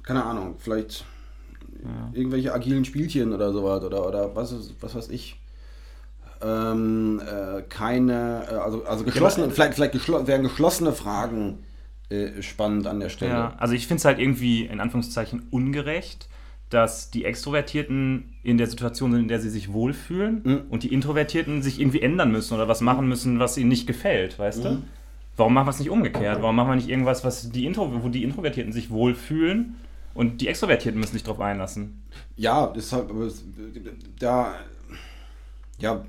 Keine 0.04 0.24
Ahnung, 0.24 0.56
vielleicht 0.60 1.04
irgendwelche 2.14 2.54
agilen 2.54 2.86
Spielchen 2.86 3.34
oder 3.34 3.52
sowas 3.52 3.84
oder, 3.84 4.08
oder 4.08 4.36
was, 4.36 4.56
was 4.80 4.96
weiß 4.96 5.10
ich. 5.10 5.40
Ähm, 6.42 7.22
äh, 7.26 7.62
keine, 7.64 8.46
äh, 8.52 8.56
also, 8.56 8.84
also 8.86 9.04
geschlossene, 9.04 9.46
aber- 9.46 9.54
vielleicht, 9.54 9.76
vielleicht 9.76 9.94
geschlo 9.94 10.26
wären 10.28 10.44
geschlossene 10.44 10.92
Fragen 10.94 11.60
äh, 12.10 12.42
spannend 12.42 12.88
an 12.88 13.00
der 13.00 13.10
Stelle. 13.10 13.32
Ja, 13.34 13.54
also 13.58 13.74
ich 13.74 13.88
finde 13.88 14.00
es 14.00 14.06
halt 14.06 14.20
irgendwie 14.20 14.66
in 14.66 14.80
Anführungszeichen 14.80 15.48
ungerecht, 15.52 16.28
dass 16.70 17.10
die 17.12 17.26
Extrovertierten 17.26 18.34
in 18.44 18.58
der 18.58 18.68
Situation 18.68 19.12
sind, 19.12 19.22
in 19.22 19.28
der 19.28 19.40
sie 19.40 19.50
sich 19.50 19.72
wohlfühlen 19.72 20.42
Mhm. 20.44 20.62
und 20.70 20.84
die 20.84 20.94
Introvertierten 20.94 21.62
sich 21.62 21.80
irgendwie 21.80 22.02
ändern 22.02 22.32
müssen 22.32 22.54
oder 22.54 22.68
was 22.68 22.82
machen 22.82 23.08
müssen, 23.08 23.40
was 23.40 23.58
ihnen 23.58 23.70
nicht 23.70 23.88
gefällt, 23.88 24.38
weißt 24.38 24.60
Mhm. 24.60 24.64
du? 24.64 24.84
Warum 25.38 25.54
machen 25.54 25.68
wir 25.68 25.72
es 25.72 25.80
nicht 25.80 25.90
umgekehrt? 25.90 26.42
Warum 26.42 26.56
machen 26.56 26.70
wir 26.70 26.76
nicht 26.76 26.90
irgendwas, 26.90 27.24
was 27.24 27.50
die 27.52 27.66
Intro 27.66 28.04
wo 28.04 28.10
die 28.10 28.24
Introvertierten 28.24 28.72
sich 28.72 28.90
wohlfühlen 28.90 29.76
und 30.14 30.42
die 30.42 30.48
Extrovertierten 30.48 31.00
müssen 31.00 31.14
sich 31.14 31.24
drauf 31.24 31.40
einlassen? 31.40 32.04
Ja, 32.38 32.68
deshalb, 32.68 33.12
da, 34.20 34.56
ja, 35.78 36.06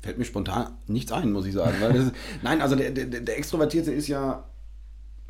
fällt 0.00 0.18
mir 0.18 0.24
spontan 0.24 0.72
nichts 0.86 1.10
ein, 1.10 1.32
muss 1.32 1.46
ich 1.46 1.54
sagen. 1.54 1.80
Ist, 1.94 2.12
nein, 2.42 2.60
also 2.60 2.76
der, 2.76 2.90
der, 2.92 3.06
der 3.06 3.38
Extrovertierte 3.38 3.92
ist 3.92 4.06
ja, 4.06 4.44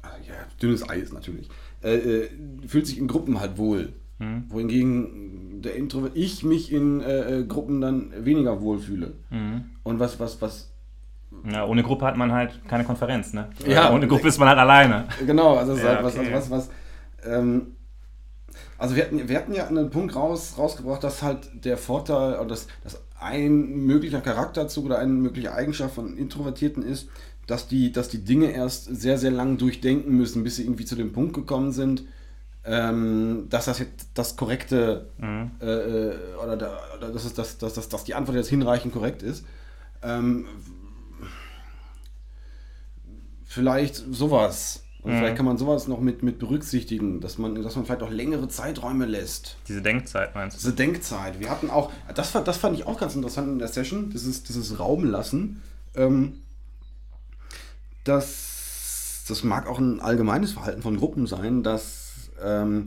ja, 0.03 0.35
dünnes 0.61 0.89
Eis 0.89 1.13
natürlich, 1.13 1.49
äh, 1.83 1.97
äh, 1.97 2.29
fühlt 2.67 2.87
sich 2.87 2.99
in 2.99 3.09
Gruppen 3.09 3.41
halt 3.41 3.57
wohl. 3.57 3.93
Wohingegen 4.49 5.63
der 5.63 5.77
Introvert, 5.77 6.17
ich 6.17 6.43
mich 6.43 6.73
in 6.73 7.01
äh, 7.01 7.39
äh, 7.39 7.45
Gruppen 7.45 7.81
dann 7.81 8.13
weniger 8.25 8.61
wohlfühle. 8.61 9.15
Und 9.85 10.01
was, 10.01 10.19
was, 10.19 10.43
was, 10.43 10.73
Ja, 11.51 11.67
ohne 11.67 11.83
Gruppe 11.83 12.07
hat 12.07 12.17
man 12.17 12.33
halt 12.33 12.67
keine 12.69 12.85
Konferenz, 12.85 13.33
ne? 13.33 13.51
Ja. 13.67 13.93
ohne 13.93 14.09
Gruppe 14.09 14.29
ist 14.29 14.39
man 14.39 14.49
halt 14.49 14.59
alleine. 14.59 15.07
Genau, 15.25 15.57
also, 15.57 15.73
ist 15.75 15.83
Ja, 15.83 15.89
halt 15.91 16.05
was, 16.05 16.17
okay. 16.17 16.33
also 16.33 16.51
was, 16.51 16.69
was, 16.69 16.71
ähm, 17.25 17.77
also 18.77 18.97
wir 18.97 19.05
hatten, 19.05 19.29
wir 19.29 19.37
hatten 19.37 19.53
ja 19.55 19.67
einen 19.67 19.91
Punkt 19.91 20.15
raus, 20.17 20.55
rausgebracht, 20.57 21.03
dass 21.05 21.23
halt 21.23 21.65
der 21.65 21.77
Vorteil, 21.77 22.39
oder 22.39 22.47
dass, 22.47 22.67
dass 22.83 23.03
ein 23.21 23.85
möglicher 23.85 24.21
Charakterzug 24.21 24.87
oder 24.87 24.99
eine 24.99 25.13
mögliche 25.13 25.53
Eigenschaft 25.53 25.95
von 25.95 26.17
Introvertierten 26.17 26.83
ist, 26.83 27.09
dass 27.47 27.67
die, 27.67 27.93
dass 27.93 28.09
die 28.09 28.25
Dinge 28.25 28.51
erst 28.53 28.85
sehr, 28.85 29.19
sehr 29.19 29.31
lang 29.31 29.57
durchdenken 29.59 30.17
müssen, 30.17 30.45
bis 30.45 30.57
sie 30.57 30.65
irgendwie 30.65 30.85
zu 30.85 30.97
dem 30.97 31.13
Punkt 31.13 31.35
gekommen 31.35 31.73
sind, 31.73 32.05
ähm, 32.65 33.47
dass 33.49 33.65
das 33.65 33.79
jetzt 33.79 34.11
das 34.15 34.37
korrekte, 34.37 35.09
äh, 35.21 35.67
äh, 35.67 36.15
oder, 36.43 36.57
da, 36.57 36.79
oder 36.97 37.11
dass, 37.11 37.25
es, 37.25 37.35
dass, 37.35 37.59
dass, 37.59 37.75
dass, 37.75 37.89
dass 37.89 38.05
die 38.05 38.15
Antwort 38.15 38.37
jetzt 38.37 38.51
hinreichend 38.51 38.93
korrekt 38.93 39.23
ist. 39.23 39.45
Ähm, 40.03 40.45
vielleicht 43.59 43.97
sowas. 44.11 44.85
Und 45.03 45.13
vielleicht 45.19 45.37
kann 45.37 45.47
man 45.47 45.57
sowas 45.59 45.87
noch 45.89 46.01
mit, 46.01 46.23
mit 46.23 46.39
berücksichtigen, 46.39 47.21
dass 47.21 47.39
man, 47.39 47.55
dass 47.63 47.77
man 47.77 47.85
vielleicht 47.87 48.03
auch 48.03 48.11
längere 48.11 48.49
Zeiträume 48.49 49.07
lässt. 49.07 49.57
Diese 49.69 49.81
Denkzeit 49.81 50.35
meinst 50.35 50.57
du? 50.57 50.61
Diese 50.61 50.73
Denkzeit. 50.75 51.41
Wir 51.41 51.51
hatten 51.51 51.71
auch, 51.71 51.91
das, 52.15 52.31
fand- 52.31 52.47
das 52.47 52.57
fand 52.59 52.77
ich 52.79 52.87
auch 52.87 52.99
ganz 53.01 53.15
interessant 53.15 53.49
in 53.49 53.59
der 53.59 53.69
Session, 53.69 54.11
dieses, 54.11 54.43
dieses 54.43 54.79
Raum 54.79 55.05
lassen. 55.05 55.63
Ähm, 55.95 56.35
das, 58.05 59.25
das 59.29 59.45
mag 59.45 59.67
auch 59.69 59.79
ein 59.79 60.01
allgemeines 60.01 60.53
Verhalten 60.53 60.83
von 60.83 60.97
Gruppen 60.97 61.27
sein, 61.27 61.63
dass 61.63 62.31
ähm, 62.43 62.87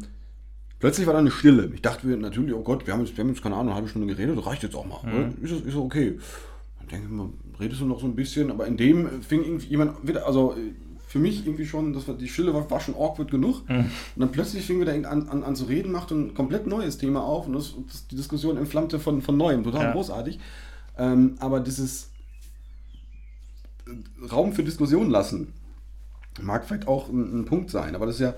plötzlich 0.80 1.08
war 1.08 1.14
da 1.14 1.20
eine 1.20 1.32
Stille. 1.32 1.72
Ich 1.74 1.82
dachte 1.82 2.08
mir 2.08 2.18
natürlich, 2.18 2.54
oh 2.54 2.62
Gott, 2.64 2.88
wir 2.88 2.94
haben 2.94 3.06
jetzt, 3.06 3.16
wir 3.18 3.24
haben 3.24 3.30
jetzt 3.30 3.42
keine 3.44 3.56
Ahnung, 3.56 3.68
eine 3.70 3.76
halbe 3.76 3.88
Stunde 3.90 4.08
geredet, 4.08 4.46
reicht 4.46 4.64
jetzt 4.64 4.76
auch 4.76 4.86
mal. 4.86 5.00
Oder? 5.02 5.30
Ist, 5.42 5.66
ist 5.66 5.76
okay. 5.76 6.20
Denke 6.92 7.08
mir, 7.10 7.30
redest 7.60 7.82
du 7.82 7.86
noch 7.86 8.00
so 8.02 8.06
ein 8.06 8.16
bisschen, 8.16 8.52
aber 8.52 8.68
in 8.68 8.78
dem 8.78 9.22
fing 9.22 9.44
irgendwie 9.44 9.68
jemand 9.68 10.06
wieder, 10.06 10.26
also 10.26 10.54
äh, 10.54 10.74
für 11.08 11.20
mich 11.20 11.46
irgendwie 11.46 11.66
schon, 11.66 11.94
das 11.94 12.08
war, 12.08 12.16
die 12.16 12.28
Stille 12.28 12.54
war, 12.54 12.70
war 12.72 12.80
schon 12.80 12.96
awkward 12.96 13.30
genug. 13.32 13.64
Und 13.70 13.92
dann 14.16 14.32
plötzlich 14.32 14.66
fing 14.66 14.80
wieder 14.80 14.94
an, 14.94 15.06
an, 15.06 15.44
an 15.44 15.56
zu 15.56 15.66
reden, 15.66 15.92
machte 15.92 16.16
ein 16.16 16.34
komplett 16.34 16.68
neues 16.68 16.98
Thema 16.98 17.24
auf 17.24 17.48
und 17.48 17.54
das, 17.54 17.76
das, 17.88 18.08
die 18.08 18.16
Diskussion 18.16 18.58
entflammte 18.58 19.00
von, 19.00 19.22
von 19.22 19.36
neuem, 19.38 19.64
total 19.64 19.88
Ja. 19.88 19.92
großartig. 19.92 20.40
Ähm, 20.98 21.36
aber 21.40 21.60
dieses 21.60 22.10
äh, 23.88 24.26
Raum 24.26 24.54
für 24.54 24.64
Diskussion 24.64 25.10
lassen 25.10 25.54
mag 26.42 26.66
vielleicht 26.66 26.88
auch 26.88 27.10
ein, 27.10 27.42
ein 27.42 27.46
Punkt 27.46 27.70
sein, 27.70 27.96
aber 27.96 28.06
das 28.06 28.16
ist 28.16 28.22
ja, 28.22 28.34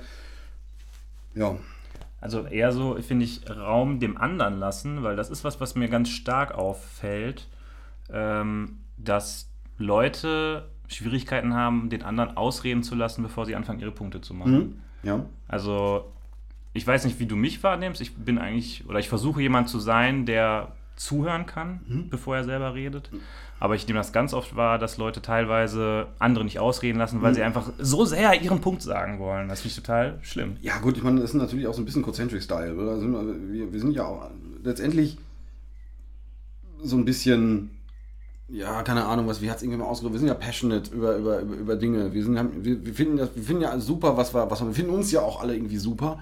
ja, 1.36 1.58
Also 2.22 2.46
eher 2.46 2.72
so, 2.72 2.96
finde 3.02 3.26
ich, 3.26 3.50
Raum 3.50 4.00
dem 4.00 4.18
anderen 4.18 4.58
lassen, 4.60 5.04
weil 5.04 5.16
das 5.16 5.30
ist 5.30 5.44
was, 5.44 5.60
was 5.60 5.76
mir 5.76 5.90
ganz 5.90 6.10
stark 6.10 6.54
auffällt, 6.54 7.48
ähm, 8.12 8.78
dass 8.98 9.50
Leute 9.78 10.70
Schwierigkeiten 10.88 11.54
haben, 11.54 11.90
den 11.90 12.04
anderen 12.04 12.38
ausreden 12.38 12.84
zu 12.84 12.96
lassen, 12.96 13.24
bevor 13.24 13.46
sie 13.46 13.56
anfangen, 13.56 13.80
ihre 13.80 13.92
Punkte 13.92 14.22
zu 14.22 14.34
machen. 14.34 14.54
Mhm. 14.54 14.76
ja, 15.04 15.26
Also, 15.48 16.12
ich 16.74 16.86
weiß 16.86 17.06
nicht, 17.06 17.20
wie 17.20 17.26
du 17.26 17.36
mich 17.36 17.64
wahrnimmst. 17.64 18.02
Ich 18.02 18.16
bin 18.16 18.38
eigentlich, 18.38 18.86
oder 18.88 19.00
ich 19.00 19.10
versuche 19.10 19.42
jemand 19.42 19.70
zu 19.70 19.80
sein, 19.80 20.26
der 20.26 20.74
zuhören 20.96 21.46
kann, 21.48 21.80
Mhm. 21.88 22.10
bevor 22.10 22.36
er 22.36 22.44
selber 22.44 22.76
redet. 22.76 23.10
Aber 23.60 23.76
ich 23.76 23.88
nehme 23.88 23.98
das 23.98 24.12
ganz 24.14 24.34
oft 24.34 24.56
wahr, 24.56 24.78
dass 24.78 24.98
Leute 24.98 25.22
teilweise 25.22 26.08
andere 26.20 26.44
nicht 26.44 26.60
ausreden 26.60 27.00
lassen, 27.00 27.22
weil 27.22 27.32
Mhm. 27.32 27.36
sie 27.36 27.44
einfach 27.44 27.72
so 27.80 28.06
sehr 28.06 28.40
ihren 28.42 28.62
Punkt 28.62 28.82
sagen 28.84 29.18
wollen. 29.20 29.48
Das 29.48 29.62
finde 29.62 29.70
ich 29.72 29.76
total 29.78 30.20
schlimm. 30.22 30.58
Ja, 30.62 30.78
gut, 30.80 30.98
ich 30.98 31.04
meine, 31.04 31.22
das 31.22 31.32
ist 31.32 31.36
natürlich 31.36 31.66
auch 31.66 31.74
so 31.74 31.82
ein 31.82 31.86
bisschen 31.86 32.04
Concentric-Style. 32.04 32.78
Also, 32.90 33.08
wir, 33.52 33.72
wir 33.74 33.80
sind 33.80 33.94
ja 33.94 34.06
auch 34.06 34.30
letztendlich 34.64 35.18
so 36.84 36.98
ein 36.98 37.06
bisschen, 37.06 37.72
ja, 38.50 38.84
keine 38.84 39.06
Ahnung, 39.06 39.28
was, 39.28 39.42
wie 39.42 39.50
hat 39.50 39.58
es 39.58 39.64
irgendwie 39.64 39.80
mal 39.80 39.86
ausgedrückt? 39.86 40.14
Wir 40.16 40.20
sind 40.20 40.28
ja 40.28 40.34
passionate 40.34 40.94
über, 40.94 41.16
über, 41.18 41.40
über, 41.40 41.56
über 41.56 41.76
Dinge. 41.76 42.14
Wir, 42.14 42.24
sind, 42.24 42.66
wir, 42.66 42.86
wir, 42.86 42.94
finden 42.94 43.18
das, 43.18 43.36
wir 43.36 43.44
finden 43.44 43.64
ja 43.64 43.80
super, 43.80 44.18
was 44.18 44.34
wir, 44.34 44.50
was 44.50 44.62
wir, 44.62 44.68
wir 44.68 44.76
finden 44.76 44.94
uns 44.94 45.12
ja 45.12 45.22
auch 45.22 45.42
alle 45.42 45.56
irgendwie 45.56 45.78
super. 45.78 46.20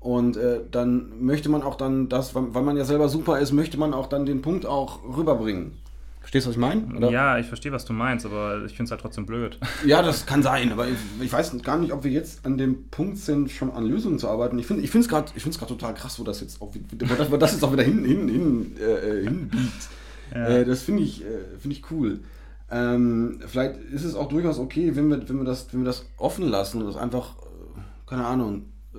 Und 0.00 0.36
äh, 0.36 0.60
dann 0.70 1.24
möchte 1.24 1.48
man 1.48 1.62
auch 1.62 1.74
dann 1.74 2.08
das, 2.08 2.34
weil 2.34 2.62
man 2.62 2.76
ja 2.76 2.84
selber 2.84 3.08
super 3.08 3.40
ist, 3.40 3.52
möchte 3.52 3.76
man 3.76 3.92
auch 3.92 4.06
dann 4.06 4.24
den 4.24 4.40
Punkt 4.40 4.64
auch 4.64 5.00
rüberbringen. 5.16 5.72
Verstehst 6.20 6.46
du, 6.46 6.50
was 6.50 6.56
ich 6.56 6.60
meine? 6.60 6.96
Oder? 6.96 7.10
Ja, 7.10 7.38
ich 7.38 7.46
verstehe, 7.46 7.70
was 7.70 7.84
du 7.84 7.92
meinst, 7.92 8.26
aber 8.26 8.64
ich 8.64 8.72
finde 8.72 8.84
es 8.84 8.90
halt 8.90 9.00
trotzdem 9.00 9.26
blöd. 9.26 9.58
Ja, 9.86 10.02
das 10.02 10.26
kann 10.26 10.42
sein, 10.42 10.72
aber 10.72 10.88
ich, 10.88 10.96
ich 11.20 11.32
weiß 11.32 11.56
gar 11.62 11.78
nicht, 11.78 11.92
ob 11.92 12.02
wir 12.02 12.10
jetzt 12.10 12.44
an 12.44 12.58
dem 12.58 12.88
Punkt 12.88 13.18
sind, 13.18 13.50
schon 13.50 13.70
an 13.70 13.86
Lösungen 13.86 14.18
zu 14.18 14.28
arbeiten. 14.28 14.58
Ich 14.58 14.66
finde 14.66 14.82
ich 14.82 14.92
es 14.92 15.08
gerade 15.08 15.32
total 15.32 15.94
krass, 15.94 16.18
wo 16.18 16.24
das 16.24 16.40
jetzt 16.40 16.60
auch, 16.60 16.74
wo 16.74 17.14
das, 17.14 17.30
wo 17.30 17.36
das 17.36 17.52
jetzt 17.52 17.64
auch 17.64 17.72
wieder 17.72 17.84
hin, 17.84 18.04
hin, 18.04 18.28
hin, 18.28 18.76
äh, 18.80 19.22
hinbiegt. 19.22 19.88
Äh, 20.32 20.64
das 20.64 20.82
finde 20.82 21.02
ich, 21.02 21.22
äh, 21.22 21.58
finde 21.58 21.76
ich 21.76 21.90
cool. 21.90 22.20
Ähm, 22.70 23.40
vielleicht 23.46 23.76
ist 23.92 24.04
es 24.04 24.14
auch 24.14 24.28
durchaus 24.28 24.58
okay, 24.58 24.96
wenn 24.96 25.08
wir, 25.08 25.28
wenn 25.28 25.38
wir, 25.38 25.44
das, 25.44 25.72
wenn 25.72 25.80
wir 25.80 25.86
das 25.86 26.04
offen 26.16 26.48
lassen 26.48 26.80
und 26.80 26.88
das 26.88 26.96
einfach, 26.96 27.36
äh, 27.36 27.80
keine 28.08 28.26
Ahnung, 28.26 28.64
äh, 28.94 28.98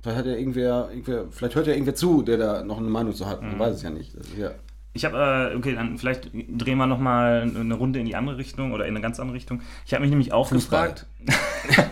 vielleicht 0.00 0.18
hat 0.18 0.26
ja 0.26 0.32
irgendwer, 0.32 0.88
irgendwer, 0.90 1.26
vielleicht 1.30 1.54
hört 1.54 1.66
ja 1.66 1.74
irgendwer 1.74 1.94
zu, 1.94 2.22
der 2.22 2.38
da 2.38 2.64
noch 2.64 2.78
eine 2.78 2.88
Meinung 2.88 3.14
zu 3.14 3.26
hat. 3.26 3.42
Man 3.42 3.58
weiß 3.58 3.76
es 3.76 3.82
ja 3.82 3.90
nicht. 3.90 4.14
Ist 4.14 4.36
ja, 4.38 4.52
Ich 4.94 5.04
habe, 5.04 5.50
äh, 5.52 5.56
okay, 5.56 5.74
dann 5.74 5.98
vielleicht 5.98 6.30
drehen 6.32 6.78
wir 6.78 6.86
nochmal 6.86 7.42
eine 7.54 7.74
Runde 7.74 7.98
in 7.98 8.06
die 8.06 8.16
andere 8.16 8.38
Richtung 8.38 8.72
oder 8.72 8.86
in 8.86 8.94
eine 8.94 9.02
ganz 9.02 9.20
andere 9.20 9.36
Richtung. 9.36 9.60
Ich 9.84 9.92
habe 9.92 10.00
mich 10.00 10.10
nämlich 10.10 10.32
auch 10.32 10.48
Fußball. 10.48 10.94
gefragt. 10.94 11.06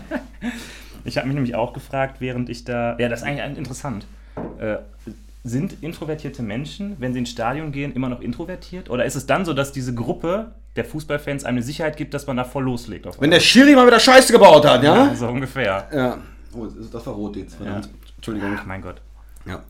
ich 1.05 1.19
habe 1.19 1.27
mich 1.27 1.35
nämlich 1.35 1.55
auch 1.55 1.75
gefragt, 1.75 2.23
während 2.23 2.49
ich 2.49 2.65
da. 2.65 2.97
Ja, 2.99 3.11
das 3.11 3.21
ist 3.21 3.27
eigentlich 3.27 3.59
interessant. 3.59 4.07
Äh, 4.59 4.79
sind 5.49 5.83
introvertierte 5.83 6.43
Menschen, 6.43 6.97
wenn 6.99 7.13
sie 7.13 7.21
ins 7.21 7.31
Stadion 7.31 7.73
gehen, 7.73 7.93
immer 7.93 8.09
noch 8.09 8.21
introvertiert? 8.21 8.91
Oder 8.91 9.05
ist 9.05 9.15
es 9.15 9.27
dann 9.27 9.45
so, 9.45 9.53
dass 9.53 9.73
diese 9.73 9.95
Gruppe 9.95 10.53
der 10.77 10.85
Fußballfans 10.85 11.45
eine 11.45 11.63
Sicherheit 11.63 11.97
gibt, 11.97 12.15
dass 12.15 12.27
man 12.27 12.37
da 12.37 12.45
voll 12.45 12.65
loslegt? 12.65 13.07
Wenn 13.21 13.31
der 13.31 13.41
Schiri 13.41 13.75
mal 13.75 13.87
wieder 13.87 14.01
Scheiße 14.01 14.33
gebaut 14.33 14.65
hat, 14.67 14.83
ja? 14.83 15.07
ja, 15.07 15.15
so 15.15 15.29
ungefähr. 15.29 15.89
Ja. 15.93 16.19
Oh, 16.55 16.67
das 16.67 17.07
war 17.07 17.15
rot 17.15 17.37
jetzt, 17.37 17.57
verdammt. 17.57 17.89
Entschuldigung. 18.17 18.57
Ach 18.59 18.67
mein 18.67 18.83
Gott. 18.83 19.01
Ja. 19.47 19.63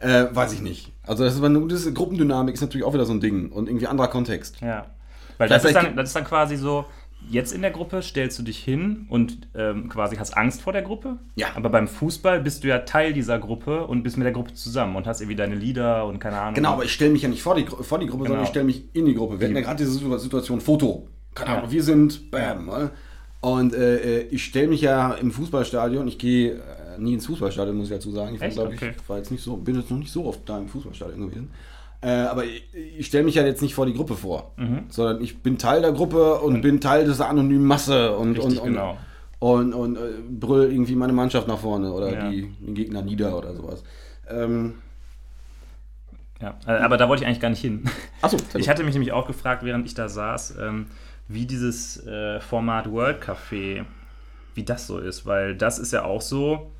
Äh, 0.00 0.34
weiß 0.34 0.52
ich 0.52 0.60
nicht. 0.60 0.92
Also 1.06 1.24
das 1.24 1.34
ist, 1.34 1.42
das 1.42 1.84
ist, 1.84 1.94
Gruppendynamik 1.94 2.54
ist 2.54 2.60
natürlich 2.60 2.86
auch 2.86 2.94
wieder 2.94 3.04
so 3.04 3.12
ein 3.12 3.20
Ding 3.20 3.50
und 3.50 3.68
irgendwie 3.68 3.86
anderer 3.86 4.08
Kontext. 4.08 4.60
Ja. 4.60 4.86
Weil 5.36 5.48
das 5.48 5.64
ist, 5.64 5.74
dann, 5.74 5.94
das 5.94 6.08
ist 6.08 6.16
dann 6.16 6.24
quasi 6.24 6.56
so, 6.56 6.86
jetzt 7.30 7.52
in 7.52 7.60
der 7.62 7.70
Gruppe 7.70 8.00
stellst 8.02 8.38
du 8.38 8.42
dich 8.42 8.58
hin 8.58 9.06
und 9.10 9.48
ähm, 9.54 9.88
quasi 9.88 10.16
hast 10.16 10.36
Angst 10.36 10.62
vor 10.62 10.72
der 10.72 10.82
Gruppe. 10.82 11.18
Ja. 11.36 11.48
Aber 11.56 11.68
beim 11.68 11.88
Fußball 11.88 12.40
bist 12.40 12.64
du 12.64 12.68
ja 12.68 12.78
Teil 12.80 13.12
dieser 13.12 13.38
Gruppe 13.38 13.86
und 13.86 14.02
bist 14.02 14.16
mit 14.16 14.24
der 14.24 14.32
Gruppe 14.32 14.54
zusammen 14.54 14.96
und 14.96 15.06
hast 15.06 15.20
irgendwie 15.20 15.36
deine 15.36 15.54
Lieder 15.54 16.06
und 16.06 16.18
keine 16.20 16.38
Ahnung. 16.40 16.54
Genau, 16.54 16.72
aber 16.72 16.84
ich 16.84 16.92
stelle 16.92 17.10
mich 17.12 17.22
ja 17.22 17.28
nicht 17.28 17.42
vor 17.42 17.54
die, 17.54 17.66
vor 17.66 17.98
die 17.98 18.06
Gruppe, 18.06 18.24
sondern 18.24 18.36
Genau. 18.38 18.42
ich 18.44 18.48
stelle 18.50 18.64
mich 18.64 18.84
in 18.94 19.06
die 19.06 19.14
Gruppe. 19.14 19.38
Wir 19.40 19.46
hatten 19.48 19.56
ja 19.56 19.62
gerade 19.62 19.76
diese 19.76 19.92
Situ- 19.92 20.16
Situation 20.18 20.60
Foto. 20.60 21.06
Keine 21.34 21.50
Ja. 21.50 21.58
Ahnung, 21.58 21.70
wir 21.70 21.82
sind 21.82 22.30
Bam. 22.30 22.68
äh, 22.68 22.88
Und 23.40 23.74
äh, 23.74 24.20
äh, 24.20 24.26
ich 24.30 24.44
stelle 24.44 24.68
mich 24.68 24.80
ja 24.80 25.12
im 25.14 25.30
Fußballstadion, 25.30 26.08
ich 26.08 26.18
gehe 26.18 26.54
äh, 26.54 26.98
nie 26.98 27.14
ins 27.14 27.26
Fußballstadion, 27.26 27.76
muss 27.76 27.86
ich 27.88 27.92
dazu 27.94 28.10
sagen. 28.10 28.34
Ich, 28.36 28.42
Echt? 28.42 28.54
glaub, 28.56 28.72
ich 28.72 28.82
Okay. 28.82 28.92
war 29.06 29.18
jetzt 29.18 29.30
nicht 29.30 29.42
so, 29.44 29.56
bin 29.56 29.76
jetzt 29.76 29.90
noch 29.90 29.98
nicht 29.98 30.10
so 30.12 30.24
oft 30.26 30.40
da 30.48 30.58
im 30.58 30.66
Fußballstadion 30.68 31.20
gewesen. 31.28 31.50
Äh, 32.00 32.10
aber 32.10 32.44
ich, 32.44 32.64
ich 32.74 33.06
stelle 33.06 33.24
mich 33.24 33.34
ja 33.34 33.44
jetzt 33.44 33.60
nicht 33.62 33.74
vor 33.74 33.84
die 33.86 33.92
Gruppe 33.94 34.14
vor, 34.14 34.52
Mhm. 34.56 34.84
sondern 34.88 35.20
ich 35.20 35.42
bin 35.42 35.58
Teil 35.58 35.80
der 35.82 35.92
Gruppe 35.92 36.36
und, 36.36 36.60
bin 36.60 36.80
Teil 36.80 37.04
dieser 37.04 37.28
anonymen 37.28 37.64
Masse 37.66 38.16
und, 38.16 38.36
Richtig, 38.36 38.44
und, 38.44 38.58
und, 38.58 38.72
genau. 38.74 38.96
und, 39.40 39.72
und 39.74 39.96
äh, 39.96 40.00
brüll 40.30 40.70
irgendwie 40.70 40.94
meine 40.94 41.12
Mannschaft 41.12 41.48
nach 41.48 41.58
vorne 41.58 41.92
oder 41.92 42.12
Ja. 42.12 42.30
die, 42.30 42.52
den 42.60 42.74
Gegner 42.74 43.02
nieder 43.02 43.36
oder 43.36 43.52
sowas. 43.54 43.82
Ähm, 44.30 44.74
Ja, 46.40 46.54
äh, 46.68 46.70
aber 46.78 46.96
da 46.98 47.08
wollte 47.08 47.24
ich 47.24 47.26
eigentlich 47.26 47.40
gar 47.40 47.50
nicht 47.50 47.60
hin. 47.62 47.82
achso, 48.22 48.36
Ich 48.56 48.68
hatte 48.68 48.84
mich 48.84 48.94
nämlich 48.94 49.10
auch 49.12 49.26
gefragt, 49.26 49.64
während 49.64 49.84
ich 49.86 49.94
da 49.94 50.08
saß, 50.08 50.54
ähm, 50.60 50.86
wie 51.26 51.46
dieses 51.46 52.06
äh, 52.06 52.38
Format 52.40 52.90
World 52.92 53.20
Café, 53.24 53.84
wie 54.54 54.62
das 54.62 54.86
so 54.86 54.98
ist, 54.98 55.26
weil 55.26 55.56
das 55.56 55.80
ist 55.80 55.92
ja 55.92 56.04
auch 56.04 56.22
so, 56.22 56.70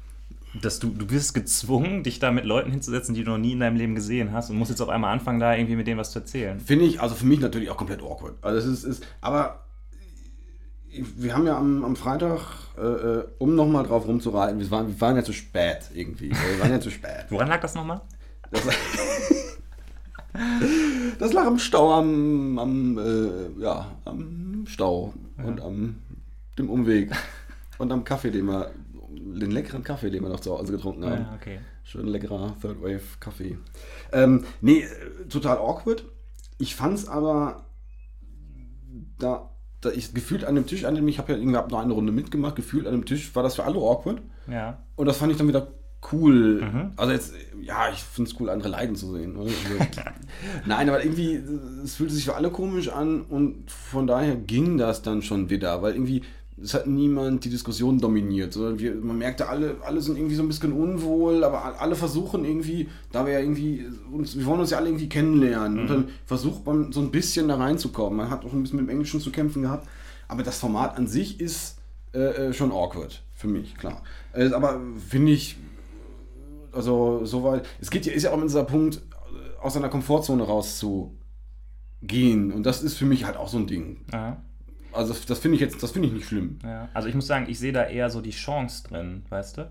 dass 0.61 0.79
du, 0.79 0.89
du 0.89 1.07
bist 1.07 1.35
gezwungen, 1.35 2.03
dich 2.03 2.19
da 2.19 2.33
mit 2.33 2.45
Leuten 2.45 2.71
hinzusetzen, 2.71 3.15
die 3.15 3.25
du 3.25 3.33
noch 3.33 3.39
nie 3.39 3.53
in 3.53 3.61
deinem 3.61 3.77
Leben 3.77 3.95
gesehen 3.95 4.33
hast 4.33 4.51
und 4.51 4.57
musst 4.57 4.71
jetzt 4.71 4.81
auf 4.81 4.89
einmal 4.89 5.13
anfangen, 5.13 5.41
da 5.41 5.55
irgendwie 5.55 5.77
mit 5.77 5.87
denen 5.87 5.99
was 5.99 6.11
zu 6.11 6.21
erzählen. 6.21 6.59
Finde 6.61 6.87
ich, 6.87 7.01
also 7.01 7.15
für 7.15 7.27
mich 7.27 7.41
natürlich 7.41 7.71
auch 7.71 7.77
komplett 7.77 8.03
awkward. 8.03 8.35
Also 8.43 8.59
es 8.59 8.85
ist, 8.85 8.85
ist 8.85 9.07
aber 9.21 9.65
wir 10.91 11.35
haben 11.35 11.47
ja 11.47 11.57
am, 11.57 11.85
am 11.85 11.97
Freitag, 11.97 12.41
äh, 12.77 12.81
äh, 12.81 13.25
um 13.39 13.55
nochmal 13.55 13.85
drauf 13.85 14.07
rumzureiten, 14.07 14.59
wir 14.59 14.71
waren, 14.71 14.89
wir 14.89 15.01
waren 15.01 15.17
ja 15.17 15.23
zu 15.23 15.33
spät 15.33 15.91
irgendwie. 15.95 16.31
Wir 16.31 16.61
waren 16.61 16.71
ja 16.71 16.81
zu 16.81 16.91
spät. 16.91 17.23
Woran 17.29 17.49
lag 17.49 17.61
das 17.61 17.75
nochmal? 17.75 18.01
Das, 18.51 18.63
das 21.19 21.33
lag 21.33 21.47
am 21.47 21.59
Stau, 21.59 21.93
am, 21.93 22.59
am, 22.59 22.99
äh, 22.99 23.61
ja, 23.61 23.87
am 24.05 24.65
Stau 24.67 25.13
und 25.45 25.61
am 25.61 25.97
dem 26.59 26.71
Umweg 26.71 27.13
und 27.79 27.93
am 27.93 28.05
Kaffee, 28.05 28.31
den 28.31 28.47
wir, 28.47 28.71
den 29.11 29.51
leckeren 29.51 29.83
Kaffee, 29.83 30.11
den 30.11 30.23
wir 30.23 30.29
noch 30.29 30.41
zu 30.41 30.53
Hause 30.53 30.73
getrunken 30.73 31.05
haben. 31.05 31.23
Ja, 31.23 31.35
okay. 31.35 31.61
Schön 31.83 32.07
leckerer 32.07 32.57
Third 32.61 32.83
Wave 32.83 33.03
Kaffee. 33.21 33.59
Ähm, 34.13 34.45
nee, 34.61 34.87
total 35.29 35.59
awkward. 35.59 36.05
Ich 36.59 36.75
fand's 36.75 37.09
aber 37.09 37.65
da, 39.19 39.51
da 39.81 39.91
ich 39.91 40.13
gefühlt 40.15 40.45
an 40.45 40.55
dem 40.55 40.67
Tisch, 40.67 40.85
an 40.85 40.95
dem 40.95 41.09
ich 41.09 41.19
habe 41.19 41.33
ja 41.33 41.39
irgendwie 41.39 41.57
hab 41.57 41.71
noch 41.71 41.81
eine 41.81 41.93
Runde 41.93 42.13
mitgemacht, 42.13 42.57
gefühlt 42.57 42.87
an 42.87 42.93
dem 42.93 43.05
Tisch 43.05 43.35
war 43.35 43.43
das 43.43 43.57
für 43.57 43.65
alle 43.65 43.77
awkward. 43.77 44.21
Ja. 44.51 44.79
Und 44.97 45.07
das 45.07 45.19
fand 45.19 45.33
ich 45.33 45.39
dann 45.39 45.49
wieder 45.49 45.69
cool. 46.13 46.63
Mhm. 46.63 46.93
Also 46.97 47.13
jetzt, 47.13 47.35
ja, 47.61 47.91
ich 47.91 48.03
finde 48.03 48.31
es 48.31 48.41
cool, 48.41 48.51
andere 48.51 48.69
leiden 48.69 48.97
zu 48.97 49.13
sehen. 49.13 49.37
Oder? 49.37 49.51
Also, 49.51 49.85
nein, 50.67 50.89
aber 50.89 51.05
irgendwie, 51.05 51.41
es 51.83 51.97
fühlte 51.97 52.15
sich 52.15 52.25
für 52.25 52.35
alle 52.35 52.51
komisch 52.51 52.89
an 52.89 53.23
und 53.23 53.71
von 53.71 54.07
daher 54.07 54.37
ging 54.37 54.79
das 54.79 55.03
dann 55.03 55.23
schon 55.23 55.51
wieder, 55.51 55.83
weil 55.83 55.95
irgendwie, 55.95 56.23
es 56.63 56.75
hat 56.75 56.87
niemand 56.87 57.45
die 57.45 57.51
Diskussion 57.51 57.99
dominiert. 57.99 58.53
Sondern 58.53 58.79
wir, 58.79 58.95
man 58.95 59.19
merkte, 59.19 59.49
alle, 59.49 59.77
alle 59.83 60.01
sind 60.01 60.17
irgendwie 60.17 60.35
so 60.35 60.43
ein 60.43 60.49
bisschen 60.49 60.73
unwohl, 60.73 61.45
aber 61.45 61.81
alle 61.81 61.95
versuchen 61.95 62.45
irgendwie, 62.45 62.89
da 63.13 63.27
wir 63.27 63.35
ja 63.35 63.41
irgendwie, 63.41 63.87
uns, 64.13 64.37
wir 64.37 64.47
wollen 64.47 64.61
uns 64.61 64.71
ja 64.71 64.79
alle 64.79 64.89
irgendwie 64.89 65.09
kennenlernen. 65.09 65.81
Und 65.81 65.91
dann 65.91 66.09
versucht 66.27 66.67
man 66.67 66.93
so 66.93 67.01
ein 67.01 67.11
bisschen 67.11 67.49
da 67.49 67.57
reinzukommen. 67.57 68.17
Man 68.17 68.31
hat 68.31 68.45
auch 68.45 68.53
ein 68.53 68.63
bisschen 68.63 68.79
mit 68.79 68.89
dem 68.89 68.91
Englischen 68.91 69.21
zu 69.21 69.31
kämpfen 69.31 69.63
gehabt. 69.63 69.89
Aber 70.27 70.43
das 70.43 70.59
Format 70.59 70.97
an 70.97 71.07
sich 71.07 71.41
ist 71.41 71.79
äh, 72.15 72.49
äh, 72.49 72.53
schon 72.53 72.73
awkward 72.73 73.23
für 73.35 73.49
mich, 73.49 73.77
klar. 73.77 74.03
Äh, 74.33 74.53
aber 74.53 74.81
finde 75.09 75.33
ich, 75.33 75.57
also 76.73 77.25
soweit, 77.25 77.67
es 77.81 77.91
geht 77.91 78.07
ja, 78.07 78.13
ist 78.13 78.25
ja 78.25 78.33
auch 78.33 78.43
dieser 78.43 78.65
Punkt, 78.65 79.01
aus 79.61 79.75
seiner 79.75 79.89
Komfortzone 79.89 80.43
rauszugehen. 80.43 82.53
Und 82.53 82.65
das 82.65 82.83
ist 82.83 82.95
für 82.95 83.07
mich 83.07 83.25
halt 83.25 83.37
auch 83.37 83.49
so 83.49 83.59
ein 83.59 83.67
Ding. 83.67 84.05
Ja. 84.13 84.43
Also 84.93 85.15
das, 85.27 85.39
finde 85.39 85.57
ich 85.57 85.61
jetzt, 85.61 85.83
das 85.83 85.91
finde 85.93 86.09
ich 86.09 86.15
nicht 86.15 86.27
schlimm. 86.27 86.59
Ja, 86.65 86.89
also 86.95 87.09
ich 87.09 87.15
muss 87.15 87.27
sagen, 87.27 87.47
ich 87.49 87.59
sehe 87.59 87.73
da 87.73 87.85
eher 87.85 88.11
so 88.11 88.21
die 88.21 88.31
Chance 88.31 88.89
drin, 88.89 89.23
weißt 89.29 89.59
du? 89.59 89.71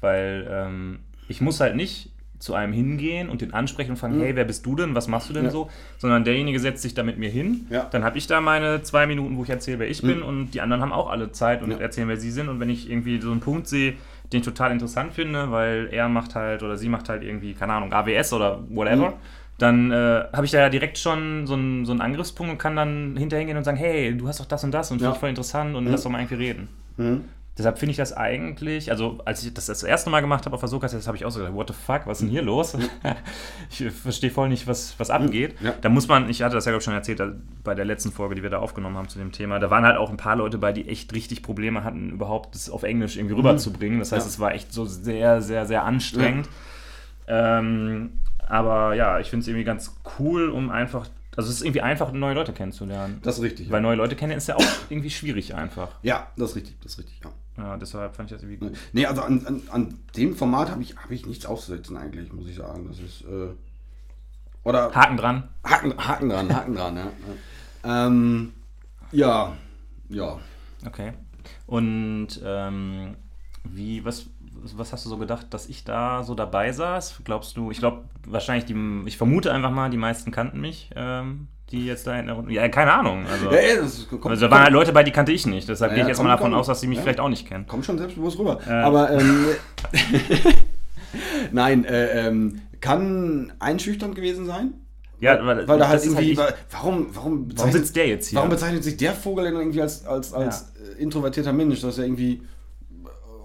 Weil 0.00 0.46
ähm, 0.50 0.98
ich 1.28 1.40
muss 1.40 1.60
halt 1.60 1.76
nicht 1.76 2.10
zu 2.38 2.54
einem 2.54 2.74
hingehen 2.74 3.30
und 3.30 3.40
den 3.40 3.54
ansprechen 3.54 3.92
und 3.92 3.96
fragen, 3.96 4.20
hey, 4.20 4.36
wer 4.36 4.44
bist 4.44 4.66
du 4.66 4.76
denn, 4.76 4.94
was 4.94 5.08
machst 5.08 5.30
du 5.30 5.32
denn 5.32 5.46
Ja. 5.46 5.50
so? 5.50 5.70
Sondern 5.96 6.22
derjenige 6.24 6.60
setzt 6.60 6.82
sich 6.82 6.92
da 6.92 7.02
mit 7.02 7.16
mir 7.18 7.30
hin, 7.30 7.66
Ja. 7.70 7.84
dann 7.90 8.04
habe 8.04 8.18
ich 8.18 8.26
da 8.26 8.42
meine 8.42 8.82
zwei 8.82 9.06
Minuten, 9.06 9.38
wo 9.38 9.44
ich 9.44 9.48
erzähle, 9.48 9.78
wer 9.78 9.88
ich 9.88 10.02
bin 10.02 10.22
und 10.22 10.50
die 10.50 10.60
anderen 10.60 10.82
haben 10.82 10.92
auch 10.92 11.08
alle 11.08 11.32
Zeit 11.32 11.62
und 11.62 11.70
Ja. 11.70 11.78
erzählen, 11.78 12.08
wer 12.08 12.18
sie 12.18 12.30
sind 12.30 12.50
und 12.50 12.60
wenn 12.60 12.68
ich 12.68 12.90
irgendwie 12.90 13.18
so 13.22 13.30
einen 13.30 13.40
Punkt 13.40 13.66
sehe, 13.68 13.94
den 14.32 14.40
ich 14.40 14.44
total 14.44 14.70
interessant 14.72 15.14
finde, 15.14 15.50
weil 15.50 15.88
er 15.90 16.08
macht 16.10 16.34
halt 16.34 16.62
oder 16.62 16.76
sie 16.76 16.90
macht 16.90 17.08
halt 17.08 17.22
irgendwie, 17.22 17.54
keine 17.54 17.72
Ahnung, 17.72 17.92
AWS 17.94 18.34
oder 18.34 18.62
whatever, 18.68 19.10
Mhm. 19.12 19.14
Dann 19.58 19.90
äh, 19.90 20.24
habe 20.32 20.44
ich 20.44 20.50
da 20.50 20.58
ja 20.58 20.68
direkt 20.68 20.98
schon 20.98 21.46
so 21.46 21.54
einen, 21.54 21.86
so 21.86 21.92
einen 21.92 22.00
Angriffspunkt 22.02 22.52
und 22.52 22.58
kann 22.58 22.76
dann 22.76 23.16
hinterher 23.16 23.46
gehen 23.46 23.56
und 23.56 23.64
sagen, 23.64 23.78
hey, 23.78 24.16
du 24.16 24.28
hast 24.28 24.38
doch 24.40 24.46
das 24.46 24.62
und 24.64 24.72
das 24.72 24.90
und 24.90 24.98
finde 24.98 25.08
Ja. 25.10 25.14
ich 25.14 25.18
voll 25.20 25.30
interessant 25.30 25.74
und 25.76 25.86
lass 25.86 26.02
doch 26.02 26.10
mal 26.10 26.18
irgendwie 26.20 26.34
reden. 26.34 26.68
Mhm. 26.98 27.24
Deshalb 27.58 27.78
finde 27.78 27.92
ich 27.92 27.96
das 27.96 28.12
eigentlich, 28.12 28.90
also 28.90 29.18
als 29.24 29.42
ich 29.42 29.54
das 29.54 29.64
das 29.64 29.82
erste 29.82 30.10
Mal 30.10 30.20
gemacht 30.20 30.44
habe 30.44 30.54
auf 30.54 30.62
Asuka, 30.62 30.88
das 30.88 31.06
habe 31.06 31.16
ich 31.16 31.24
auch 31.24 31.30
so 31.30 31.38
gedacht, 31.40 31.54
what 31.54 31.68
the 31.68 31.74
fuck, 31.74 32.02
was 32.06 32.18
ist 32.18 32.24
denn 32.24 32.28
hier 32.28 32.42
los? 32.42 32.76
ich 33.70 33.90
verstehe 33.92 34.30
voll 34.30 34.50
nicht, 34.50 34.66
was, 34.66 34.94
was 34.98 35.08
abgeht. 35.08 35.54
Ja. 35.62 35.72
Da 35.80 35.88
muss 35.88 36.06
man, 36.06 36.28
ich 36.28 36.42
hatte 36.42 36.54
das 36.54 36.66
ja 36.66 36.72
glaube 36.72 36.80
ich 36.80 36.84
schon 36.84 36.92
erzählt 36.92 37.18
äh, 37.20 37.28
bei 37.64 37.74
der 37.74 37.86
letzten 37.86 38.12
Folge, 38.12 38.34
die 38.34 38.42
wir 38.42 38.50
da 38.50 38.58
aufgenommen 38.58 38.98
haben 38.98 39.08
zu 39.08 39.18
dem 39.18 39.32
Thema, 39.32 39.58
da 39.58 39.70
waren 39.70 39.86
halt 39.86 39.96
auch 39.96 40.10
ein 40.10 40.18
paar 40.18 40.36
Leute 40.36 40.58
bei, 40.58 40.74
die 40.74 40.86
echt 40.86 41.14
richtig 41.14 41.42
Probleme 41.42 41.82
hatten, 41.82 42.10
überhaupt 42.10 42.54
das 42.54 42.68
auf 42.68 42.82
Englisch 42.82 43.16
irgendwie 43.16 43.36
rüberzubringen. 43.36 44.00
Das 44.00 44.12
heißt, 44.12 44.26
Ja. 44.26 44.28
es 44.28 44.38
war 44.38 44.52
echt 44.54 44.70
so 44.74 44.84
sehr, 44.84 45.40
sehr, 45.40 45.64
sehr 45.64 45.82
anstrengend. 45.84 46.50
Ähm, 47.26 48.10
aber 48.46 48.94
ja, 48.94 49.20
ich 49.20 49.30
finde 49.30 49.42
es 49.42 49.48
irgendwie 49.48 49.64
ganz 49.64 49.96
cool, 50.18 50.48
um 50.48 50.70
einfach, 50.70 51.08
also 51.36 51.50
es 51.50 51.56
ist 51.56 51.62
irgendwie 51.62 51.82
einfach, 51.82 52.12
neue 52.12 52.34
Leute 52.34 52.52
kennenzulernen. 52.52 53.20
Das 53.22 53.36
ist 53.36 53.42
richtig. 53.42 53.70
Weil 53.70 53.82
neue 53.82 53.96
Leute 53.96 54.16
kennen 54.16 54.36
ist 54.36 54.48
ja 54.48 54.56
auch 54.56 54.64
irgendwie 54.88 55.10
schwierig 55.10 55.54
einfach. 55.54 55.90
ja, 56.02 56.28
das 56.36 56.50
ist 56.50 56.56
richtig, 56.56 56.80
das 56.80 56.92
ist 56.92 56.98
richtig, 56.98 57.20
ja. 57.24 57.30
Ja, 57.58 57.76
deshalb 57.78 58.14
fand 58.14 58.30
ich 58.30 58.36
das 58.36 58.42
irgendwie 58.42 58.66
gut. 58.66 58.78
Nee, 58.92 59.06
also 59.06 59.22
an, 59.22 59.46
an, 59.46 59.62
an 59.70 59.98
dem 60.14 60.36
Format 60.36 60.70
habe 60.70 60.82
ich, 60.82 60.94
hab 60.96 61.10
ich 61.10 61.24
nichts 61.24 61.46
auszusetzen 61.46 61.96
eigentlich, 61.96 62.30
muss 62.32 62.46
ich 62.48 62.56
sagen. 62.56 62.86
Das 62.86 62.98
ist, 62.98 63.22
äh, 63.22 63.54
oder 64.62 64.94
Haken 64.94 65.16
dran. 65.16 65.48
Haken, 65.64 65.94
Haken 65.96 66.28
dran, 66.28 66.54
Haken 66.54 66.74
dran, 66.74 66.96
ja. 66.96 67.12
Ja, 67.84 68.06
ähm, 68.06 68.52
ja. 69.12 69.56
ja. 70.10 70.38
Okay. 70.84 71.12
Und 71.66 72.40
ähm, 72.44 73.16
wie, 73.64 74.04
was, 74.04 74.26
was 74.76 74.92
hast 74.92 75.04
du 75.04 75.10
so 75.10 75.16
gedacht, 75.18 75.46
dass 75.50 75.66
ich 75.68 75.84
da 75.84 76.22
so 76.22 76.34
dabei 76.34 76.72
saß? 76.72 77.20
Glaubst 77.24 77.56
du, 77.56 77.70
ich 77.70 77.78
glaube 77.78 78.04
wahrscheinlich, 78.26 78.64
die, 78.66 78.74
ich 79.06 79.16
vermute 79.16 79.52
einfach 79.52 79.70
mal, 79.70 79.90
die 79.90 79.96
meisten 79.96 80.30
kannten 80.30 80.60
mich, 80.60 80.90
ähm, 80.96 81.48
die 81.70 81.84
jetzt 81.86 82.06
da 82.06 82.18
in 82.18 82.26
der 82.26 82.36
Runde. 82.36 82.52
Ja, 82.52 82.68
keine 82.68 82.92
Ahnung. 82.92 83.26
Also, 83.26 83.50
Ja, 83.50 83.60
ja, 83.60 83.80
das 83.82 84.06
kommt, 84.08 84.26
also 84.26 84.46
da 84.46 84.50
waren 84.52 84.62
halt 84.64 84.72
Leute 84.72 84.92
bei, 84.92 85.02
die 85.02 85.10
kannte 85.10 85.32
ich 85.32 85.46
nicht. 85.46 85.68
Deshalb 85.68 85.90
Ja, 85.92 85.94
gehe 85.96 86.02
ich 86.04 86.08
jetzt 86.08 86.18
komm, 86.18 86.26
mal 86.26 86.32
davon 86.32 86.52
komm. 86.52 86.60
aus, 86.60 86.66
dass 86.68 86.80
sie 86.80 86.86
mich 86.86 86.96
Ja. 86.98 87.02
vielleicht 87.02 87.20
auch 87.20 87.28
nicht 87.28 87.46
kennen. 87.48 87.66
kommt 87.66 87.84
schon 87.84 87.98
selbstbewusst 87.98 88.38
rüber. 88.38 88.60
Ja. 88.68 88.82
Aber 88.84 89.10
ähm, 89.10 89.46
nein, 91.52 91.84
äh, 91.84 92.28
ähm, 92.28 92.60
kann 92.80 93.52
einschüchternd 93.58 94.14
gewesen 94.14 94.46
sein. 94.46 94.74
Ja, 95.18 95.44
weil, 95.46 95.66
weil 95.66 95.78
da 95.78 95.88
halt 95.88 96.00
ist 96.00 96.06
irgendwie, 96.06 96.32
ich. 96.32 96.36
weil, 96.38 96.54
warum, 96.70 97.06
warum, 97.14 97.48
bezeichnet- 97.48 97.72
sitzt 97.72 97.96
der 97.96 98.06
jetzt 98.06 98.28
hier? 98.28 98.36
Warum 98.36 98.50
bezeichnet 98.50 98.84
sich 98.84 98.96
der 98.98 99.14
Vogel 99.14 99.44
denn 99.46 99.54
irgendwie 99.56 99.80
als, 99.80 100.04
als, 100.06 100.32
als 100.34 100.72
äh, 100.98 101.02
introvertierter 101.02 101.54
Mensch? 101.54 101.80
Das 101.80 101.92
ist 101.92 101.98
ja 101.98 102.04
irgendwie, 102.04 102.42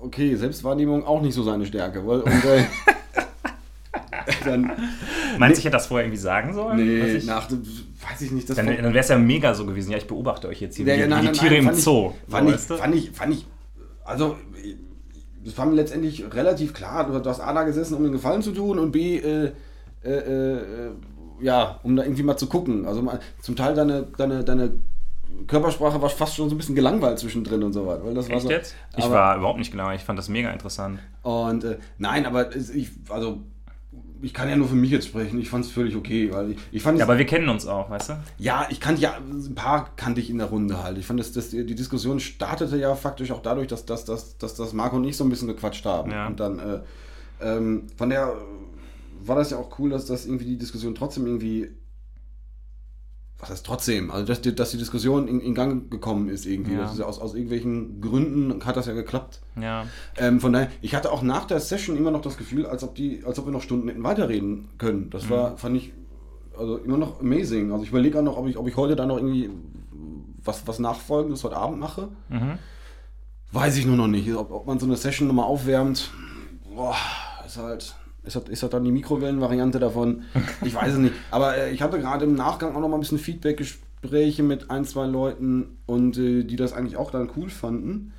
okay, 0.01 0.35
Selbstwahrnehmung 0.35 1.05
auch 1.05 1.21
nicht 1.21 1.33
so 1.33 1.43
seine 1.43 1.65
Stärke. 1.65 2.05
Weil, 2.05 2.21
und, 2.21 2.45
äh, 2.45 2.63
dann, 4.45 4.71
Meinst 5.37 5.57
du, 5.57 5.59
ich 5.59 5.65
hätte 5.65 5.77
das 5.77 5.87
vorher 5.87 6.05
irgendwie 6.05 6.21
sagen 6.21 6.53
sollen? 6.53 6.77
Nee, 6.77 7.15
ich, 7.17 7.25
nach, 7.25 7.49
weiß 7.49 8.21
ich 8.21 8.31
nicht. 8.31 8.49
Dann 8.49 8.65
dann 8.65 8.67
wäre 8.67 8.99
es 8.99 9.07
ja 9.09 9.17
mega 9.17 9.53
so 9.53 9.65
gewesen. 9.65 9.91
Ja, 9.91 9.97
ich 9.97 10.07
beobachte 10.07 10.47
euch 10.47 10.61
jetzt 10.61 10.75
hier, 10.77 10.85
Ja, 10.85 10.95
wie, 10.95 10.99
ja, 11.01 11.07
nein, 11.07 11.21
wie 11.21 11.25
nein, 11.25 11.33
die 11.33 11.39
Tiere 11.39 11.51
nein, 11.53 11.59
im 11.59 11.65
fand 11.65 11.77
ich- 11.77 11.83
Zoo. 11.83 12.13
Fand, 12.27 12.49
so, 12.49 12.55
ich, 12.55 12.67
du? 12.67 12.75
fand, 12.77 12.95
ich, 12.95 13.11
fand 13.11 13.33
ich, 13.33 13.45
also, 14.03 14.37
das 15.43 15.57
war 15.57 15.65
mir 15.65 15.75
letztendlich 15.75 16.23
relativ 16.33 16.73
klar. 16.73 17.07
Du, 17.07 17.17
du 17.19 17.29
hast 17.29 17.39
A 17.39 17.53
da 17.53 17.63
gesessen, 17.63 17.95
um 17.95 18.03
den 18.03 18.11
Gefallen 18.11 18.41
zu 18.41 18.51
tun 18.51 18.77
und 18.79 18.91
B, 18.91 19.17
äh, 19.17 19.51
äh, 20.03 20.09
äh, 20.09 20.91
ja, 21.41 21.79
um 21.83 21.95
da 21.95 22.03
irgendwie 22.03 22.23
mal 22.23 22.37
zu 22.37 22.47
gucken. 22.47 22.85
Also 22.85 23.01
mal, 23.01 23.19
zum 23.41 23.55
Teil 23.55 23.73
deine, 23.73 24.05
deine, 24.17 24.43
deine 24.43 24.73
Körpersprache 25.47 26.01
war 26.01 26.09
fast 26.09 26.35
schon 26.35 26.49
so 26.49 26.55
ein 26.55 26.57
bisschen 26.57 26.75
gelangweilt 26.75 27.19
zwischendrin 27.19 27.63
und 27.63 27.73
so 27.73 27.85
weiter. 27.87 28.05
Weil 28.05 28.13
das 28.13 28.27
war 28.29 28.35
Echt 28.35 28.43
so, 28.43 28.49
jetzt? 28.51 28.75
Ich 28.97 29.03
aber- 29.03 29.13
war 29.15 29.37
überhaupt 29.37 29.59
nicht 29.59 29.71
genau. 29.71 29.91
Ich 29.91 30.01
fand 30.03 30.17
das 30.19 30.29
mega 30.29 30.51
interessant. 30.51 30.99
Und 31.23 31.63
äh, 31.63 31.77
nein, 31.97 32.25
aber 32.25 32.55
ich, 32.55 32.89
also, 33.09 33.39
ich 34.21 34.33
kann 34.33 34.47
ja 34.49 34.55
nur 34.55 34.67
für 34.67 34.75
mich 34.75 34.91
jetzt 34.91 35.07
sprechen. 35.07 35.39
Ich 35.41 35.49
fand 35.49 35.65
es 35.65 35.71
völlig 35.71 35.95
okay, 35.95 36.31
weil 36.31 36.51
ich, 36.51 36.57
ich 36.71 36.83
fand 36.83 36.95
es 36.95 36.99
Ja, 36.99 37.05
aber 37.07 37.17
wir 37.17 37.25
kennen 37.25 37.49
uns 37.49 37.65
auch, 37.65 37.89
weißt 37.89 38.09
du? 38.09 38.13
ja, 38.37 38.67
ich 38.69 38.79
kannte 38.79 39.01
ja, 39.01 39.17
ein 39.17 39.55
paar 39.55 39.95
kannte 39.95 40.21
ich 40.21 40.29
in 40.29 40.37
der 40.37 40.47
Runde 40.47 40.83
halt. 40.83 40.97
Ich 40.99 41.05
fand, 41.07 41.19
das, 41.19 41.31
das, 41.31 41.49
die 41.49 41.65
Diskussion 41.75 42.19
startete 42.19 42.77
ja 42.77 42.93
faktisch 42.95 43.31
auch 43.31 43.41
dadurch, 43.41 43.67
dass, 43.67 43.85
dass, 43.85 44.05
dass, 44.05 44.37
dass, 44.37 44.53
dass 44.55 44.73
Marco 44.73 44.95
und 44.97 45.05
ich 45.05 45.17
so 45.17 45.23
ein 45.23 45.29
bisschen 45.29 45.47
gequatscht 45.47 45.85
haben. 45.85 46.11
Ja. 46.11 46.27
Und 46.27 46.39
dann, 46.39 46.59
äh, 46.59 46.79
ähm, 47.41 47.87
von 47.97 48.09
der 48.09 48.33
war 49.23 49.35
das 49.35 49.49
ja 49.51 49.57
auch 49.57 49.77
cool, 49.79 49.89
dass 49.89 50.05
das 50.05 50.25
irgendwie 50.25 50.45
die 50.45 50.57
Diskussion 50.57 50.93
trotzdem 50.95 51.25
irgendwie, 51.25 51.69
was 53.41 53.49
heißt 53.49 53.65
trotzdem, 53.65 54.11
also 54.11 54.23
dass 54.25 54.41
die, 54.41 54.53
dass 54.53 54.69
die 54.69 54.77
Diskussion 54.77 55.27
in, 55.27 55.41
in 55.41 55.55
Gang 55.55 55.89
gekommen 55.89 56.29
ist 56.29 56.45
irgendwie. 56.45 56.73
Ja. 56.73 56.85
Ist 56.85 57.01
aus, 57.01 57.19
aus 57.19 57.33
irgendwelchen 57.33 57.99
Gründen 57.99 58.63
hat 58.63 58.77
das 58.77 58.85
ja 58.85 58.93
geklappt. 58.93 59.41
Ja. 59.59 59.85
Ähm, 60.15 60.39
von 60.39 60.53
daher, 60.53 60.69
ich 60.81 60.93
hatte 60.93 61.11
auch 61.11 61.23
nach 61.23 61.45
der 61.45 61.59
Session 61.59 61.97
immer 61.97 62.11
noch 62.11 62.21
das 62.21 62.37
Gefühl, 62.37 62.67
als 62.67 62.83
ob 62.83 62.93
die, 62.93 63.23
als 63.25 63.39
ob 63.39 63.47
wir 63.47 63.51
noch 63.51 63.63
Stunden 63.63 63.87
hätten 63.87 64.03
weiterreden 64.03 64.69
können. 64.77 65.09
Das 65.09 65.27
war, 65.29 65.57
fand 65.57 65.75
ich, 65.75 65.91
also 66.55 66.77
immer 66.77 66.99
noch 66.99 67.19
amazing. 67.19 67.71
Also 67.71 67.83
ich 67.83 67.89
überlege 67.89 68.19
auch 68.19 68.23
noch, 68.23 68.37
ob 68.37 68.47
ich, 68.47 68.57
ob 68.57 68.67
ich 68.67 68.77
heute 68.77 68.95
dann 68.95 69.07
noch 69.07 69.17
irgendwie 69.17 69.49
was, 70.43 70.67
was 70.67 70.77
Nachfolgendes 70.77 71.43
heute 71.43 71.57
Abend 71.57 71.79
mache. 71.79 72.09
Mhm. 72.29 72.59
Weiß 73.51 73.75
ich 73.75 73.87
nur 73.87 73.97
noch 73.97 74.07
nicht. 74.07 74.31
Ob, 74.35 74.51
ob 74.51 74.67
man 74.67 74.77
so 74.77 74.85
eine 74.85 74.97
Session 74.97 75.27
nochmal 75.27 75.45
aufwärmt, 75.45 76.11
boah, 76.75 76.95
ist 77.45 77.57
halt. 77.57 77.95
Ist 78.23 78.35
das, 78.35 78.43
ist 78.49 78.61
das 78.63 78.69
dann 78.69 78.83
die 78.83 78.91
Mikrowellenvariante 78.91 79.79
davon? 79.79 80.23
Ich 80.63 80.73
weiß 80.75 80.93
es 80.93 80.99
nicht. 80.99 81.13
Aber 81.31 81.57
äh, 81.57 81.71
ich 81.71 81.81
hatte 81.81 81.99
gerade 81.99 82.25
im 82.25 82.35
Nachgang 82.35 82.75
auch 82.75 82.79
noch 82.79 82.87
mal 82.87 82.97
ein 82.97 83.01
bisschen 83.01 83.17
Feedback-Gespräche 83.17 84.43
mit 84.43 84.69
ein, 84.69 84.85
zwei 84.85 85.05
Leuten 85.07 85.77
und 85.87 86.17
äh, 86.17 86.43
die 86.43 86.55
das 86.55 86.73
eigentlich 86.73 86.97
auch 86.97 87.09
dann 87.11 87.29
cool 87.35 87.49
fanden. 87.49 88.13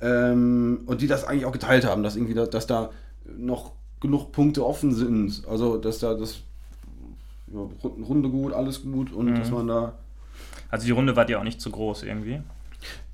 Ähm, 0.00 0.82
und 0.86 1.00
die 1.02 1.06
das 1.06 1.24
eigentlich 1.24 1.46
auch 1.46 1.52
geteilt 1.52 1.84
haben, 1.86 2.02
dass 2.02 2.16
irgendwie 2.16 2.34
da, 2.34 2.46
dass 2.46 2.66
da 2.66 2.90
noch 3.36 3.72
genug 4.00 4.32
Punkte 4.32 4.66
offen 4.66 4.92
sind. 4.92 5.42
Also 5.48 5.76
dass 5.78 6.00
da 6.00 6.14
das 6.14 6.40
ja, 7.52 7.60
Ru- 7.82 8.02
Runde 8.04 8.28
gut, 8.28 8.52
alles 8.52 8.82
gut 8.82 9.12
und 9.12 9.34
dass 9.38 9.50
man 9.52 9.68
da 9.68 9.94
Also 10.70 10.84
die 10.86 10.90
Runde 10.90 11.14
war 11.14 11.24
dir 11.24 11.38
auch 11.38 11.44
nicht 11.44 11.60
zu 11.60 11.70
groß 11.70 12.02
irgendwie. 12.02 12.40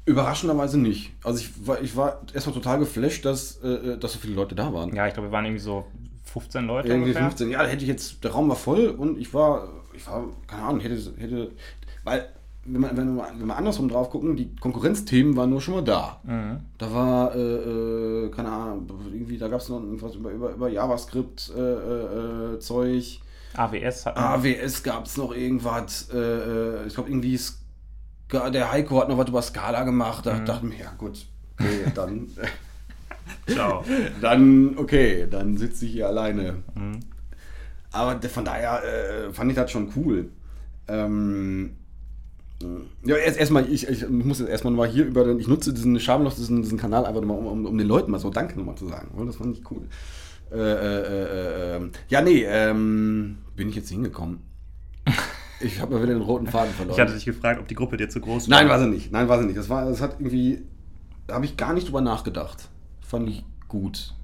überraschenderweise 0.06 0.78
nicht. 0.78 1.12
Also 1.22 1.40
ich 1.40 1.66
war, 1.66 1.80
ich 1.82 1.94
war 1.96 2.22
erstmal 2.32 2.54
total 2.54 2.78
geflasht, 2.78 3.24
dass, 3.24 3.58
äh, 3.62 3.98
dass 3.98 4.14
so 4.14 4.18
viele 4.18 4.34
Leute 4.34 4.54
da 4.54 4.72
waren. 4.72 4.94
Ja, 4.96 5.06
ich 5.06 5.12
glaube, 5.14 5.28
wir 5.28 5.32
waren 5.32 5.44
irgendwie 5.44 5.62
so 5.62 5.84
15 6.32 6.66
Leute 6.66 6.88
Irgendwie 6.88 7.10
ungefähr. 7.10 7.28
15. 7.28 7.50
Ja, 7.50 7.62
hätte 7.64 7.82
ich 7.82 7.88
jetzt, 7.88 8.22
der 8.22 8.30
Raum 8.30 8.48
war 8.48 8.56
voll 8.56 8.88
und 8.88 9.18
ich 9.18 9.34
war, 9.34 9.68
ich 9.92 10.06
war, 10.06 10.24
keine 10.46 10.62
Ahnung, 10.62 10.80
hätte, 10.80 11.12
hätte, 11.18 11.50
weil 12.04 12.28
wenn, 12.64 12.80
man, 12.80 12.96
wenn, 12.96 13.16
wir, 13.16 13.26
wenn 13.36 13.46
wir 13.46 13.56
andersrum 13.56 13.88
drauf 13.88 14.10
gucken, 14.10 14.36
die 14.36 14.54
Konkurrenzthemen 14.54 15.36
waren 15.36 15.50
nur 15.50 15.60
schon 15.60 15.74
mal 15.74 15.84
da. 15.84 16.20
Mhm. 16.22 16.60
Da 16.78 16.92
war, 16.92 17.34
äh, 17.34 17.38
äh, 17.38 18.30
keine 18.30 18.50
Ahnung, 18.50 18.86
irgendwie, 19.12 19.38
da 19.38 19.48
gab 19.48 19.60
es 19.60 19.68
noch 19.68 19.80
irgendwas 19.80 20.14
über, 20.14 20.30
über, 20.30 20.50
über 20.50 20.68
JavaScript, 20.68 21.52
äh, 21.56 21.60
äh, 21.60 22.54
äh. 22.54 23.02
AWS 23.52 24.06
hat 24.06 24.16
AWS 24.16 24.82
gab 24.84 25.06
es 25.06 25.16
noch 25.16 25.34
irgendwas, 25.34 26.08
äh, 26.12 26.86
ich 26.86 26.94
glaube 26.94 27.10
irgendwie, 27.10 27.40
der 28.52 28.70
Heiko 28.70 29.00
hat 29.00 29.08
noch 29.08 29.18
was 29.18 29.28
über 29.28 29.42
Scala 29.42 29.82
gemacht, 29.82 30.26
da 30.26 30.38
dachte 30.38 30.66
ich 30.66 30.78
mir, 30.78 30.84
ja 30.84 30.92
gut, 30.96 31.26
okay, 31.58 31.90
dann, 31.92 32.28
Ciao. 33.46 33.84
dann, 34.20 34.76
okay, 34.76 35.26
dann 35.30 35.56
sitze 35.56 35.86
ich 35.86 35.92
hier 35.92 36.08
alleine. 36.08 36.62
Mhm. 36.74 37.00
Aber 37.92 38.20
von 38.28 38.44
daher 38.44 38.82
äh, 38.84 39.32
fand 39.32 39.50
ich 39.50 39.56
das 39.56 39.70
schon 39.70 39.92
cool. 39.96 40.30
Ähm, 40.88 41.76
ja, 43.04 43.16
erst 43.16 43.38
erstmal, 43.38 43.70
ich, 43.72 43.88
ich 43.88 44.08
muss 44.08 44.38
jetzt 44.38 44.50
erstmal 44.50 44.72
mal 44.72 44.88
hier 44.88 45.06
über 45.06 45.24
den, 45.24 45.38
ich 45.38 45.48
nutze 45.48 45.72
diesen 45.72 45.98
schamlos 45.98 46.36
diesen, 46.36 46.62
diesen 46.62 46.78
Kanal 46.78 47.06
einfach 47.06 47.22
mal, 47.22 47.34
um, 47.34 47.46
um, 47.46 47.66
um 47.66 47.78
den 47.78 47.86
Leuten 47.86 48.10
mal 48.10 48.18
so 48.18 48.30
Danke 48.30 48.58
nochmal 48.58 48.76
zu 48.76 48.86
sagen. 48.86 49.08
weil 49.14 49.26
Das 49.26 49.36
fand 49.36 49.56
ich 49.56 49.70
cool. 49.70 49.88
Äh, 50.52 50.56
äh, 50.56 51.76
äh, 51.76 51.76
äh, 51.76 51.90
ja, 52.08 52.20
nee, 52.20 52.44
ähm, 52.44 53.38
bin 53.56 53.68
ich 53.68 53.76
jetzt 53.76 53.90
hingekommen. 53.90 54.40
Ich 55.62 55.78
habe 55.78 55.92
mal 55.92 56.02
wieder 56.02 56.14
den 56.14 56.22
roten 56.22 56.46
Faden 56.46 56.72
verloren. 56.72 56.96
Ich 56.96 57.00
hatte 57.02 57.12
dich 57.12 57.26
gefragt, 57.26 57.60
ob 57.60 57.68
die 57.68 57.74
Gruppe 57.74 57.98
dir 57.98 58.08
zu 58.08 58.18
groß 58.18 58.48
war. 58.48 58.56
Nein, 58.56 58.70
war 58.70 58.78
sie 58.80 58.86
nicht. 58.86 59.12
Nein, 59.12 59.28
war 59.28 59.38
sie 59.38 59.44
nicht. 59.44 59.58
Das 59.58 59.68
war, 59.68 59.84
das 59.84 60.00
hat 60.00 60.16
irgendwie, 60.18 60.62
da 61.26 61.34
habe 61.34 61.44
ich 61.44 61.58
gar 61.58 61.74
nicht 61.74 61.86
drüber 61.86 62.00
nachgedacht. 62.00 62.70
Fand 63.10 63.28
ich 63.28 63.44
gut. 63.66 64.14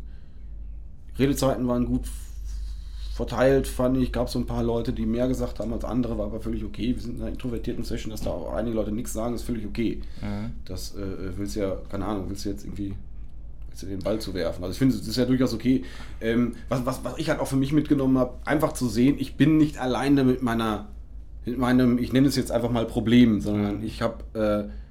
Redezeiten 1.19 1.67
waren 1.67 1.87
gut 1.87 2.05
verteilt, 3.17 3.67
fand 3.67 3.97
ich. 3.97 4.13
Gab 4.13 4.29
so 4.29 4.39
ein 4.39 4.47
paar 4.47 4.63
Leute, 4.63 4.93
die 4.93 5.07
mehr 5.07 5.27
gesagt 5.27 5.59
haben 5.59 5.73
als 5.73 5.85
andere, 5.85 6.17
war 6.19 6.27
aber 6.27 6.39
völlig 6.39 6.63
okay. 6.63 6.95
Wir 6.95 7.03
sind 7.03 7.17
in 7.17 7.23
einer 7.23 7.33
introvertierten 7.33 7.83
Session, 7.83 8.13
dass 8.13 8.21
da 8.21 8.31
auch 8.31 8.53
einige 8.53 8.77
Leute 8.77 8.93
nichts 8.93 9.13
sagen, 9.13 9.35
ist 9.35 9.43
völlig 9.43 9.67
okay. 9.67 10.03
Mhm. 10.23 10.53
Das 10.67 10.95
äh, 10.95 11.37
willst 11.37 11.57
du 11.57 11.61
ja, 11.61 11.77
keine 11.89 12.05
Ahnung, 12.05 12.27
willst 12.29 12.45
du 12.45 12.51
jetzt 12.51 12.65
irgendwie 12.65 12.95
willst 13.69 13.83
du 13.83 13.87
den 13.89 13.99
Ball 13.99 14.21
zu 14.21 14.35
werfen. 14.35 14.63
Also 14.63 14.73
ich 14.73 14.79
finde, 14.79 14.95
es 14.95 15.09
ist 15.09 15.17
ja 15.17 15.25
durchaus 15.25 15.53
okay. 15.53 15.83
Ähm, 16.21 16.55
was, 16.69 16.87
was, 16.87 17.03
was 17.03 17.19
ich 17.19 17.29
halt 17.29 17.41
auch 17.41 17.49
für 17.49 17.57
mich 17.57 17.73
mitgenommen 17.73 18.19
habe, 18.19 18.35
einfach 18.45 18.73
zu 18.73 18.89
sehen, 18.89 19.17
ich 19.19 19.35
bin 19.35 19.57
nicht 19.57 19.79
alleine 19.79 20.23
mit 20.23 20.43
meiner, 20.43 20.87
mit 21.45 21.59
meinem, 21.59 21.99
ich 21.99 22.13
nenne 22.13 22.29
es 22.29 22.37
jetzt 22.37 22.53
einfach 22.53 22.71
mal 22.71 22.87
Problem, 22.87 23.41
sondern 23.41 23.83
ich 23.83 24.01
habe 24.01 24.71
äh, 24.71 24.86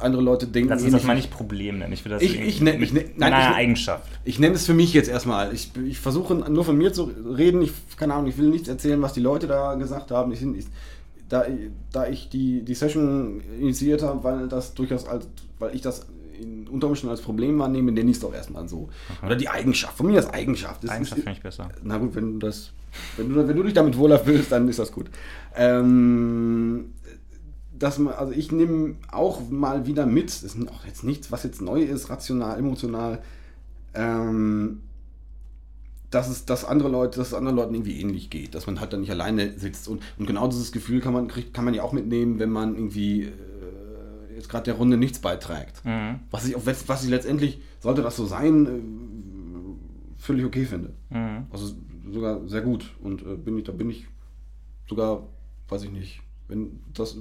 andere 0.00 0.22
Leute 0.22 0.46
denken. 0.46 0.70
Lass 0.70 0.82
uns 0.82 0.92
das 0.92 1.04
mal 1.04 1.12
wie- 1.14 1.16
nicht 1.18 1.30
Problem 1.30 1.78
nennen. 1.78 1.92
Ich 1.92 2.04
will 2.04 2.10
das 2.12 2.22
Ich- 2.22 2.38
ich 2.40 2.60
nenn- 2.60 2.80
ich 2.80 2.92
nenn- 2.92 3.06
nein, 3.16 3.32
ich- 3.32 3.56
Eigenschaft. 3.56 4.08
Ich 4.24 4.38
nenne 4.38 4.54
es 4.54 4.66
für 4.66 4.74
mich 4.74 4.92
jetzt 4.92 5.08
erstmal. 5.08 5.52
Ich, 5.54 5.70
ich 5.86 5.98
versuche 5.98 6.34
nur 6.34 6.64
von 6.64 6.76
mir 6.76 6.92
zu 6.92 7.04
reden. 7.36 7.62
Ich, 7.62 7.72
keine 7.96 8.14
Ahnung, 8.14 8.26
ich 8.28 8.38
will 8.38 8.48
nichts 8.48 8.68
erzählen, 8.68 9.00
was 9.02 9.12
die 9.12 9.20
Leute 9.20 9.46
da 9.46 9.74
gesagt 9.74 10.10
haben. 10.10 10.32
Ich, 10.32 10.42
ich, 10.42 10.66
da, 11.28 11.44
da 11.92 12.06
ich 12.08 12.28
die, 12.30 12.62
die 12.62 12.74
Session 12.74 13.40
initiiert 13.60 14.02
habe, 14.02 14.22
weil 14.24 14.48
das 14.48 14.74
durchaus 14.74 15.06
als, 15.06 15.26
weil 15.58 15.74
ich 15.74 15.82
das 15.82 16.06
in 16.40 16.68
unter 16.68 16.86
Umständen 16.86 17.10
als 17.10 17.20
Problem 17.20 17.58
wahrnehme, 17.58 17.90
nenne 17.92 18.10
ich 18.10 18.16
es 18.16 18.22
doch 18.22 18.32
erstmal 18.32 18.68
so. 18.68 18.88
Oder 19.26 19.34
die 19.36 19.48
Eigenschaft. 19.48 19.96
Von 19.96 20.06
mir 20.06 20.16
als 20.18 20.30
Eigenschaft. 20.30 20.84
Das 20.84 20.90
Eigenschaft 20.90 21.20
finde 21.22 21.32
ich 21.36 21.42
besser. 21.42 21.68
na 21.82 21.98
gut, 21.98 22.14
wenn 22.14 22.34
du 22.38 22.46
das, 22.46 22.70
wenn 23.16 23.28
du, 23.28 23.48
wenn 23.48 23.56
du 23.56 23.62
dich 23.64 23.74
damit 23.74 23.96
wohler 23.98 24.18
fühlst, 24.20 24.52
dann 24.52 24.68
ist 24.68 24.78
das 24.78 24.92
gut. 24.92 25.06
Ähm, 25.56 26.92
dass 27.78 27.98
man, 27.98 28.14
also 28.14 28.32
ich 28.32 28.52
nehme 28.52 28.96
auch 29.10 29.48
mal 29.50 29.86
wieder 29.86 30.06
mit, 30.06 30.28
das 30.28 30.42
ist 30.42 30.68
auch 30.68 30.84
jetzt 30.84 31.04
nichts, 31.04 31.30
was 31.30 31.42
jetzt 31.42 31.60
neu 31.60 31.82
ist, 31.82 32.10
rational, 32.10 32.58
emotional, 32.58 33.22
ähm, 33.94 34.80
dass 36.10 36.28
es, 36.28 36.46
dass 36.46 36.64
andere 36.64 36.88
Leute, 36.88 37.18
dass 37.18 37.28
es 37.28 37.34
anderen 37.34 37.56
Leuten 37.56 37.74
irgendwie 37.74 38.00
ähnlich 38.00 38.30
geht, 38.30 38.54
dass 38.54 38.66
man 38.66 38.80
halt 38.80 38.92
dann 38.92 39.00
nicht 39.00 39.10
alleine 39.10 39.58
sitzt 39.58 39.88
und, 39.88 40.02
und 40.18 40.26
genau 40.26 40.48
dieses 40.48 40.72
Gefühl 40.72 41.00
kann 41.00 41.12
man 41.12 41.28
kriegt, 41.28 41.52
kann 41.52 41.64
man 41.64 41.74
ja 41.74 41.82
auch 41.82 41.92
mitnehmen, 41.92 42.38
wenn 42.38 42.50
man 42.50 42.74
irgendwie 42.74 43.24
äh, 43.24 44.34
jetzt 44.34 44.48
gerade 44.48 44.64
der 44.64 44.74
Runde 44.74 44.96
nichts 44.96 45.18
beiträgt. 45.18 45.84
Mhm. 45.84 46.20
Was 46.30 46.48
ich, 46.48 46.56
was 46.56 47.04
ich 47.04 47.10
letztendlich, 47.10 47.60
sollte 47.80 48.02
das 48.02 48.16
so 48.16 48.24
sein, 48.24 48.66
äh, 48.66 50.22
völlig 50.22 50.44
okay 50.44 50.64
finde. 50.64 50.94
Mhm. 51.10 51.46
Also 51.50 51.74
sogar 52.10 52.46
sehr 52.48 52.62
gut. 52.62 52.94
Und 53.02 53.22
äh, 53.22 53.36
bin 53.36 53.58
ich, 53.58 53.64
da 53.64 53.72
bin 53.72 53.90
ich 53.90 54.06
sogar, 54.88 55.26
weiß 55.68 55.82
ich 55.84 55.90
nicht, 55.90 56.22
wenn 56.48 56.80
das, 56.94 57.16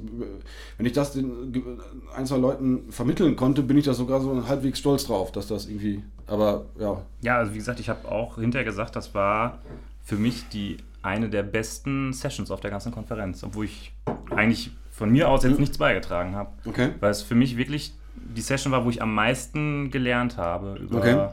wenn 0.77 0.85
ich 0.85 0.93
das 0.93 1.13
den 1.13 1.79
ein, 2.15 2.25
zwei 2.25 2.37
Leuten 2.37 2.91
vermitteln 2.91 3.35
konnte, 3.35 3.61
bin 3.61 3.77
ich 3.77 3.85
da 3.85 3.93
sogar 3.93 4.21
so 4.21 4.47
halbwegs 4.47 4.79
stolz 4.79 5.05
drauf, 5.05 5.31
dass 5.31 5.47
das 5.47 5.67
irgendwie, 5.67 6.03
aber 6.25 6.65
ja. 6.79 7.01
Ja, 7.21 7.37
also 7.37 7.53
wie 7.53 7.57
gesagt, 7.57 7.79
ich 7.79 7.89
habe 7.89 8.09
auch 8.09 8.37
hinterher 8.37 8.65
gesagt, 8.65 8.95
das 8.95 9.13
war 9.13 9.59
für 10.03 10.15
mich 10.15 10.47
die 10.49 10.77
eine 11.01 11.29
der 11.29 11.43
besten 11.43 12.13
Sessions 12.13 12.51
auf 12.51 12.61
der 12.61 12.71
ganzen 12.71 12.91
Konferenz, 12.91 13.43
obwohl 13.43 13.65
ich 13.65 13.93
eigentlich 14.29 14.71
von 14.91 15.11
mir 15.11 15.29
aus 15.29 15.43
jetzt 15.43 15.59
nichts 15.59 15.77
beigetragen 15.77 16.35
habe. 16.35 16.49
Okay. 16.65 16.89
Weil 16.99 17.11
es 17.11 17.21
für 17.21 17.35
mich 17.35 17.57
wirklich 17.57 17.93
die 18.15 18.41
Session 18.41 18.71
war, 18.71 18.83
wo 18.83 18.89
ich 18.89 19.01
am 19.01 19.13
meisten 19.13 19.91
gelernt 19.91 20.37
habe 20.37 20.77
über, 20.79 20.97
Okay. 20.97 21.27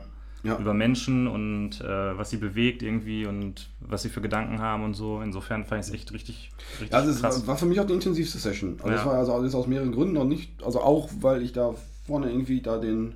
Ja. 0.45 0.59
über 0.59 0.75
Menschen 0.75 1.27
und 1.27 1.81
äh, 1.81 2.17
was 2.19 2.31
sie 2.31 2.37
bewegt 2.37 2.83
irgendwie 2.83 3.27
und 3.27 3.69
was 3.81 4.03
sie 4.03 4.11
für 4.11 4.21
Gedanken 4.21 4.61
haben 4.61 4.85
und 4.85 4.95
so. 4.95 5.21
Insofern 5.21 5.65
fand 5.65 5.83
ich 5.83 5.89
es 5.89 5.95
echt 5.95 6.13
richtig, 6.13 6.53
richtig 6.81 6.93
Ja, 6.93 7.05
das 7.05 7.21
krass. 7.21 7.47
war 7.47 7.57
für 7.57 7.67
mich 7.67 7.81
auch 7.81 7.87
die 7.87 7.95
intensivste 7.95 8.39
Session. 8.39 8.77
Also 8.79 8.91
das 8.91 9.01
Ja. 9.01 9.07
war 9.07 9.15
also 9.19 9.43
das 9.43 9.55
aus 9.55 9.67
mehreren 9.67 9.93
Gründen 9.93 10.17
und 10.19 10.29
nicht, 10.29 10.63
also 10.63 10.81
auch 10.81 11.09
weil 11.21 11.43
ich 11.43 11.53
da 11.53 11.75
vorne 12.07 12.31
irgendwie 12.31 12.61
da 12.61 12.79
den, 12.79 13.15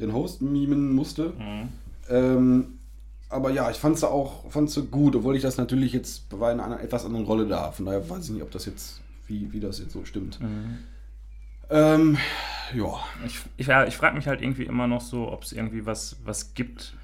den 0.00 0.12
Host 0.12 0.42
mimen 0.42 0.92
musste. 0.94 1.32
Mhm. 1.38 1.68
Ähm, 2.10 2.64
aber 3.30 3.50
ja, 3.50 3.70
ich 3.70 3.76
fand 3.76 3.96
es 3.96 4.04
auch 4.04 4.50
fand's 4.50 4.72
so 4.74 4.82
gut, 4.84 5.14
obwohl 5.14 5.36
ich 5.36 5.42
das 5.42 5.58
natürlich 5.58 5.92
jetzt 5.92 6.24
war 6.38 6.50
in 6.50 6.60
einer 6.60 6.80
etwas 6.80 7.04
anderen 7.04 7.26
Rolle 7.26 7.46
da. 7.46 7.70
Von 7.70 7.84
daher 7.86 8.08
weiß 8.08 8.24
ich 8.26 8.30
nicht, 8.32 8.42
ob 8.42 8.50
das 8.50 8.64
jetzt, 8.66 9.00
wie, 9.26 9.52
wie 9.52 9.60
das 9.60 9.78
jetzt 9.78 9.92
so 9.92 10.04
stimmt. 10.04 10.40
Mhm. 10.40 10.78
Ähm, 11.70 12.18
ja. 12.74 12.98
Ich, 13.26 13.40
ich, 13.56 13.66
ja, 13.66 13.84
ich 13.84 13.96
frage 13.96 14.16
mich 14.16 14.26
halt 14.26 14.42
irgendwie 14.42 14.64
immer 14.64 14.86
noch 14.86 15.00
so, 15.00 15.30
ob 15.30 15.42
es 15.42 15.52
irgendwie 15.52 15.86
was, 15.86 16.16
was 16.24 16.54
gibt, 16.54 16.94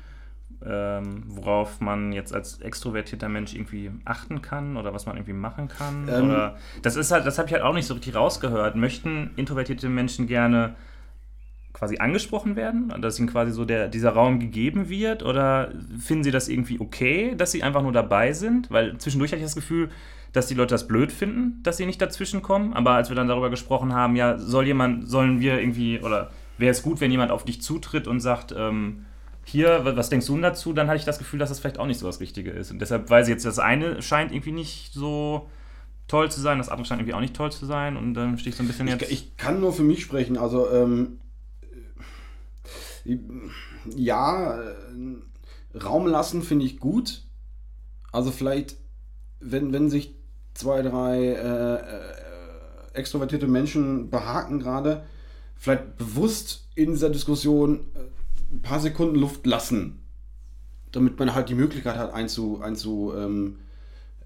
ähm, 0.65 1.25
worauf 1.27 1.81
man 1.81 2.13
jetzt 2.13 2.35
als 2.35 2.61
extrovertierter 2.61 3.29
Mensch 3.29 3.55
irgendwie 3.55 3.91
achten 4.05 4.43
kann 4.43 4.77
oder 4.77 4.95
was 4.95 5.07
man 5.07 5.17
irgendwie 5.17 5.33
machen 5.33 5.69
kann. 5.69 6.09
Ähm. 6.09 6.31
oder 6.31 6.57
das 6.83 6.97
ist 6.97 7.11
halt, 7.11 7.27
das 7.27 7.39
habe 7.39 7.49
ich 7.49 7.55
halt 7.55 7.63
auch 7.63 7.75
nicht 7.75 7.87
so 7.87 7.95
richtig 7.95 8.15
rausgehört. 8.15 8.77
Möchten 8.77 9.31
introvertierte 9.37 9.89
Menschen 9.89 10.27
gerne 10.27 10.75
quasi 11.75 11.99
angesprochen 11.99 12.57
werden, 12.57 12.95
dass 13.03 13.19
ihnen 13.19 13.29
quasi 13.29 13.53
so 13.53 13.67
der, 13.67 13.89
dieser 13.89 14.11
Raum 14.11 14.39
gegeben 14.41 14.89
wird? 14.89 15.23
Oder 15.23 15.73
finden 15.99 16.25
sie 16.25 16.31
das 16.31 16.49
irgendwie 16.49 16.81
okay, 16.81 17.35
dass 17.37 17.53
sie 17.53 17.63
einfach 17.63 17.83
nur 17.83 17.93
dabei 17.93 18.33
sind? 18.33 18.71
Weil 18.71 18.97
zwischendurch 18.97 19.33
hatte 19.33 19.41
ich 19.41 19.47
das 19.47 19.55
Gefühl, 19.57 19.91
dass 20.33 20.47
die 20.47 20.55
Leute 20.55 20.75
das 20.75 20.89
blöd 20.89 21.13
finden, 21.13 21.61
dass 21.63 21.77
sie 21.77 21.85
nicht 21.87 22.01
dazwischen 22.01 22.41
kommen. 22.43 22.73
Aber 22.73 22.93
als 22.93 23.09
wir 23.09 23.17
dann 23.17 23.29
darüber 23.29 23.51
gesprochen 23.51 23.93
haben, 23.93 24.17
ja, 24.17 24.39
soll 24.39 24.67
jemand, 24.67 25.09
sollen 25.09 25.41
wir 25.41 25.61
irgendwie, 25.61 26.01
oder 26.01 26.31
wäre 26.59 26.71
es 26.71 26.83
gut, 26.83 27.01
wenn 27.01 27.11
jemand 27.11 27.31
auf 27.31 27.45
dich 27.45 27.61
zutritt 27.61 28.07
und 28.09 28.21
sagt, 28.21 28.55
ähm, 28.57 29.05
hier, 29.45 29.85
wa- 29.85 29.95
was 29.97 30.09
denkst 30.09 30.27
du 30.27 30.33
denn 30.35 30.43
dazu? 30.43 30.73
Dann 30.73 30.87
hatte 30.87 30.97
ich 30.99 31.05
das 31.05 31.19
Gefühl, 31.19 31.39
dass 31.39 31.51
das 31.51 31.59
vielleicht 31.61 31.79
auch 31.79 31.87
nicht 31.87 31.99
so 32.01 32.07
das 32.07 32.21
Richtige 32.21 32.51
ist. 32.51 32.71
Und 32.71 32.79
deshalb, 32.81 33.11
weil 33.11 33.25
sie 33.25 33.33
jetzt 33.33 33.45
das 33.45 33.59
eine 33.59 34.01
scheint 34.01 34.33
irgendwie 34.33 34.53
nicht 34.53 34.93
so 34.93 35.49
toll 36.09 36.31
zu 36.31 36.41
sein, 36.41 36.59
das 36.59 36.69
andere 36.69 36.87
scheint 36.87 37.01
irgendwie 37.01 37.15
auch 37.15 37.21
nicht 37.21 37.35
toll 37.35 37.53
zu 37.53 37.67
sein. 37.67 37.97
Und 37.97 38.15
dann 38.15 38.39
stehe 38.39 38.51
ich 38.51 38.57
so 38.57 38.63
ein 38.63 38.67
bisschen 38.69 38.89
jetzt. 38.89 39.03
Ich, 39.03 39.11
ich 39.11 39.37
kann 39.37 39.61
nur 39.61 39.73
für 39.73 39.83
mich 39.83 40.03
sprechen. 40.03 40.39
Also, 40.39 40.71
ähm, 40.73 41.19
äh, 41.19 41.24
ja, 43.95 44.61
äh, 44.61 45.79
Raum 45.79 46.07
lassen 46.07 46.43
finde 46.43 46.65
ich 46.65 46.79
gut. 46.79 47.23
Also 48.13 48.31
vielleicht, 48.31 48.77
wenn, 49.41 49.73
wenn 49.73 49.91
sich 49.91 50.15
zwei, 50.55 50.83
drei 50.83 51.19
äh, 51.19 51.75
äh, 51.75 52.95
extrovertierte 52.95 53.49
Menschen 53.49 54.11
behaken 54.11 54.61
gerade, 54.61 55.05
vielleicht 55.57 55.97
bewusst 55.99 56.69
in 56.75 56.93
dieser 56.93 57.11
Diskussion 57.11 57.81
äh, 57.95 58.55
ein 58.55 58.63
paar 58.63 58.81
Sekunden 58.81 59.17
Luft 59.17 59.47
lassen, 59.47 60.01
damit 60.93 61.19
man 61.19 61.35
halt 61.35 61.49
die 61.49 61.55
Möglichkeit 61.57 61.97
hat, 61.97 62.15
einzu, 62.15 62.61
einzu, 62.61 63.13
ähm, 63.17 63.59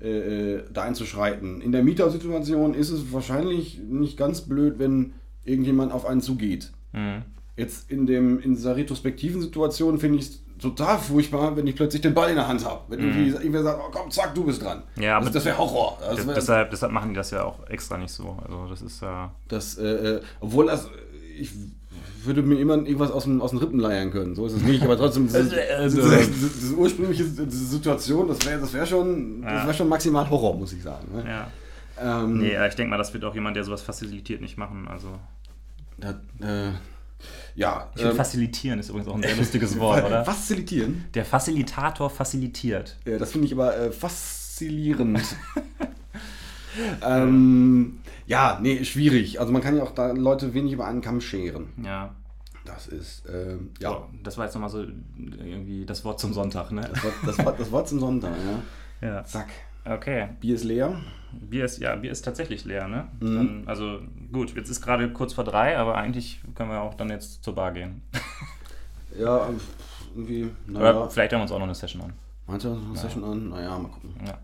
äh, 0.01 0.57
äh, 0.57 0.64
da 0.72 0.83
einzuschreiten. 0.83 1.61
In 1.61 1.72
der 1.72 1.83
Mietersituation 1.83 2.74
ist 2.74 2.91
es 2.91 3.12
wahrscheinlich 3.12 3.79
nicht 3.79 4.16
ganz 4.16 4.43
blöd, 4.43 4.79
wenn 4.79 5.14
irgendjemand 5.45 5.93
auf 5.93 6.05
einen 6.07 6.20
zugeht. 6.20 6.72
Mhm. 6.93 7.24
Jetzt 7.59 7.90
in, 7.90 8.06
dem, 8.06 8.40
in 8.40 8.54
dieser 8.54 8.76
retrospektiven 8.76 9.42
Situation 9.42 9.98
finde 9.98 10.18
ich 10.18 10.24
es 10.24 10.40
total 10.61 10.98
furchtbar, 10.98 11.56
wenn 11.56 11.66
ich 11.66 11.76
plötzlich 11.76 12.02
den 12.02 12.14
Ball 12.14 12.30
in 12.30 12.36
der 12.36 12.48
Hand 12.48 12.64
habe. 12.64 12.80
Wenn 12.88 13.00
irgendwie 13.00 13.28
irgendwer 13.30 13.62
sagt, 13.62 13.80
oh, 13.84 13.90
komm, 13.92 14.11
zack, 14.11 14.34
du 14.34 14.44
bist 14.44 14.62
dran. 14.62 14.82
Ja, 14.96 15.16
aber 15.16 15.26
das, 15.26 15.34
das 15.34 15.44
wäre 15.44 15.59
Horror. 15.59 15.98
Das 16.00 16.26
wär, 16.26 16.34
deshalb, 16.34 16.70
deshalb 16.70 16.92
machen 16.92 17.11
die 17.11 17.14
das 17.16 17.30
ja 17.30 17.44
auch 17.44 17.68
extra 17.68 17.98
nicht 17.98 18.12
so. 18.12 18.36
Also 18.42 18.66
das 18.70 18.80
ist 18.82 19.02
ja. 19.02 19.30
das, 19.48 19.76
äh, 19.78 19.86
äh, 19.86 20.20
obwohl 20.40 20.66
das, 20.66 20.86
äh, 20.86 20.88
ich 21.40 21.50
würde 22.24 22.42
mir 22.42 22.59
immer 22.59 22.74
irgendwas 22.74 23.11
aus, 23.12 23.24
dem, 23.24 23.40
aus 23.40 23.50
den 23.50 23.59
Rippen 23.61 23.78
leiern 23.78 24.11
können. 24.11 24.34
So 24.34 24.46
ist 24.46 24.54
es 24.54 24.62
nicht, 24.62 24.82
aber 24.82 24.96
trotzdem, 24.96 25.26
diese, 25.26 25.38
Also- 25.76 25.96
diese, 26.00 26.16
diese, 26.26 26.48
diese 26.48 26.74
ursprüngliche 26.74 27.24
diese 27.24 27.66
Situation, 27.66 28.28
das 28.28 28.44
wäre 28.46 28.61
das 28.61 28.72
wär 28.72 28.86
schon, 28.86 29.42
das 29.42 29.52
Ja. 29.52 29.66
wär 29.66 29.74
schon 29.74 29.88
maximal 29.88 30.28
Horror, 30.28 30.56
muss 30.56 30.72
ich 30.72 30.82
sagen. 30.82 31.06
Ne? 31.14 31.24
ja. 31.28 31.50
Ähm, 32.00 32.38
Nee, 32.38 32.56
ich 32.68 32.74
denke 32.74 32.90
mal, 32.90 32.96
das 32.98 33.12
wird 33.14 33.24
auch 33.24 33.34
jemand, 33.34 33.56
der 33.56 33.64
sowas 33.64 33.82
facilitiert, 33.82 34.40
nicht 34.40 34.56
machen. 34.59 34.86
Also. 34.88 35.09
da, 35.98 36.11
äh, 36.40 36.72
ja, 37.55 37.91
Ich 37.97 38.03
ähm, 38.03 38.14
facilitieren 38.14 38.79
ist 38.79 38.89
übrigens 38.89 39.09
auch 39.09 39.14
ein 39.16 39.23
sehr 39.23 39.37
lustiges 39.37 39.79
Wort, 39.81 40.05
oder? 40.05 40.25
Facilitieren? 40.25 41.07
Der 41.14 41.25
Facilitator 41.25 42.11
facilitiert. 42.11 42.97
Ja, 43.05 43.19
das 43.19 43.33
finde 43.33 43.47
ich 43.47 43.53
aber 43.53 43.77
äh, 43.77 43.93
faszinierend. 43.93 45.21
ähm, 47.03 47.99
Ja, 48.27 48.59
nee, 48.62 48.85
schwierig. 48.85 49.41
Also 49.41 49.53
man 49.53 49.62
kann 49.62 49.77
ja 49.77 49.83
auch 49.83 49.93
da 49.93 50.12
Leute 50.12 50.55
wenig 50.55 50.73
über 50.73 50.87
einen 50.87 51.01
Kamm 51.01 51.21
scheren. 51.21 51.69
Ja. 51.83 52.14
Das 52.64 52.87
ist, 52.87 53.25
ähm, 53.33 53.71
ja. 53.81 53.91
So, 53.91 54.07
das 54.23 54.37
war 54.37 54.45
jetzt 54.45 54.55
nochmal 54.55 54.69
so 54.69 54.85
irgendwie 55.16 55.87
das 55.87 56.05
Wort 56.05 56.21
zum 56.21 56.35
Sonntag, 56.35 56.71
ne? 56.71 56.83
Das 56.93 57.03
Wort, 57.03 57.14
das, 57.25 57.39
Wort, 57.45 57.61
das 57.61 57.73
Wort 57.73 57.89
zum 57.89 57.99
Sonntag, 57.99 58.33
ja. 59.01 59.09
Ja. 59.09 59.25
Zack. 59.25 59.49
Okay. 59.95 60.28
Bier 60.41 60.55
ist 60.55 60.64
leer. 60.64 61.01
Bier 61.32 61.64
ist, 61.64 61.78
ja, 61.78 61.95
Bier 61.97 62.11
ist 62.11 62.22
tatsächlich 62.22 62.64
leer, 62.64 62.89
ne? 62.89 63.09
Mhm. 63.20 63.36
Dann, 63.36 63.62
also 63.66 64.01
gut, 64.32 64.55
jetzt 64.55 64.70
ist 64.70 64.80
gerade 64.80 65.12
kurz 65.12 65.34
vor 65.34 65.45
drei, 65.45 65.78
aber 65.78 65.97
eigentlich 65.97 66.41
können 66.55 66.70
wir 66.70 66.80
auch 66.80 66.95
dann 66.95 67.11
jetzt 67.11 67.45
zur 67.45 67.55
Bar 67.55 67.72
gehen. 67.72 68.03
Ja, 69.18 69.49
ähm, 69.49 69.59
irgendwie, 70.14 70.51
Oder 70.70 70.93
naja. 70.93 71.09
vielleicht 71.09 71.32
haben 71.32 71.41
wir 71.41 71.43
uns 71.43 71.51
auch 71.51 71.59
noch 71.59 71.64
eine 71.64 71.74
Session 71.74 72.03
an. 72.03 72.12
Meinst 72.47 72.66
du, 72.66 72.72
eine 72.72 72.97
Session 72.97 73.24
an? 73.24 73.49
Naja, 73.49 73.76
mal 73.76 73.89
gucken. 73.89 74.14
Ja. 74.24 74.39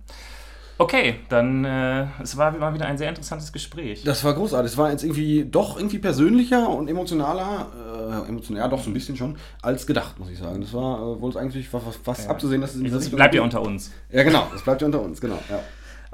Okay, 0.76 1.16
dann 1.28 1.64
äh, 1.64 2.06
es 2.20 2.36
war 2.36 2.50
mal 2.50 2.74
wieder 2.74 2.86
ein 2.86 2.98
sehr 2.98 3.08
interessantes 3.08 3.52
Gespräch. 3.52 4.02
Das 4.04 4.24
war 4.24 4.34
großartig. 4.34 4.72
Es 4.72 4.76
war 4.78 4.90
jetzt 4.90 5.04
irgendwie 5.04 5.44
doch 5.44 5.76
irgendwie 5.76 5.98
persönlicher 5.98 6.68
und 6.68 6.88
emotionaler, 6.88 8.24
äh, 8.24 8.28
emotional, 8.28 8.68
doch 8.68 8.82
so 8.82 8.90
ein 8.90 8.94
bisschen 8.94 9.16
schon, 9.16 9.36
als 9.62 9.86
gedacht, 9.86 10.18
muss 10.18 10.30
ich 10.30 10.38
sagen. 10.38 10.60
Das 10.60 10.72
war 10.72 10.98
äh, 10.98 11.20
wohl 11.20 11.36
eigentlich 11.38 11.72
was, 11.72 11.82
was 12.04 12.24
Ja. 12.24 12.30
abzusehen, 12.30 12.60
dass 12.60 12.70
es 12.70 12.76
in 12.78 12.84
diese 12.84 12.96
das 12.96 13.04
Richtung 13.04 13.16
bleibt 13.18 13.34
ja 13.36 13.42
unter 13.42 13.62
uns. 13.62 13.92
Ja, 14.10 14.24
genau, 14.24 14.48
das 14.52 14.62
bleibt 14.62 14.80
ja 14.80 14.86
unter 14.86 15.00
uns, 15.00 15.20
genau. 15.20 15.38
Ja. 15.48 15.60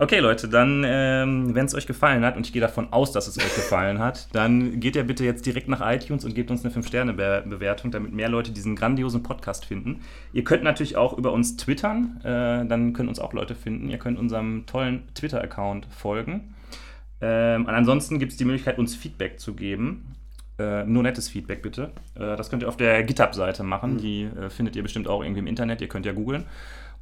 Okay, 0.03 0.19
Leute, 0.19 0.49
dann, 0.49 0.83
ähm, 0.87 1.55
wenn 1.55 1.67
es 1.67 1.75
euch 1.75 1.87
gefallen 1.87 2.25
hat, 2.25 2.35
und 2.35 2.47
ich 2.47 2.55
gehe 2.55 2.63
davon 2.63 2.91
aus, 2.91 3.13
dass 3.13 3.29
es 3.29 3.37
euch 3.37 3.55
gefallen 3.55 3.99
hat, 3.99 4.35
dann 4.35 4.81
geht 4.81 4.97
ihr 4.97 5.05
bitte 5.05 5.27
jetzt 5.27 5.45
direkt 5.45 5.69
nach 5.69 5.83
iTunes 5.87 6.25
und 6.25 6.35
gebt 6.35 6.51
uns 6.51 6.65
eine 6.65 6.73
5-Sterne-Bewertung, 6.73 7.91
damit 7.91 8.15
mehr 8.15 8.31
Leute 8.31 8.51
diesen 8.51 8.77
grandiosen 8.77 9.23
Podcast 9.23 9.67
finden. 9.67 10.01
Ihr 10.33 10.43
könnt 10.43 10.63
natürlich 10.63 10.97
auch 10.97 11.19
über 11.19 11.33
uns 11.33 11.59
twittern, 11.59 12.19
äh, 12.25 12.65
dann 12.65 12.95
können 12.95 13.11
uns 13.11 13.19
auch 13.19 13.35
Leute 13.35 13.55
finden. 13.55 13.91
Ihr 13.91 13.99
könnt 13.99 14.19
unserem 14.19 14.65
tollen 14.65 15.03
Twitter-Account 15.13 15.87
folgen. 15.91 16.55
Ähm, 17.21 17.67
ansonsten 17.67 18.19
gibt 18.19 18.33
es 18.33 18.39
die 18.39 18.47
Möglichkeit, 18.47 18.79
uns 18.79 18.97
Feedback 18.97 19.39
zu 19.39 19.53
geben. 19.53 20.15
Äh, 20.59 20.85
nur 20.85 21.03
nettes 21.03 21.29
Feedback 21.29 21.61
bitte. 21.61 21.91
Äh, 22.15 22.37
das 22.39 22.49
könnt 22.49 22.63
ihr 22.63 22.71
auf 22.71 22.79
der 22.79 23.03
GitHub-Seite 23.03 23.65
machen. 23.65 23.99
Die 23.99 24.23
äh, 24.23 24.49
findet 24.49 24.77
ihr 24.77 24.83
bestimmt 24.83 25.09
auch 25.09 25.23
irgendwie 25.23 25.41
im 25.41 25.47
Internet. 25.47 25.83
Ihr 25.83 25.89
könnt 25.89 26.07
ja 26.07 26.13
googeln. 26.13 26.47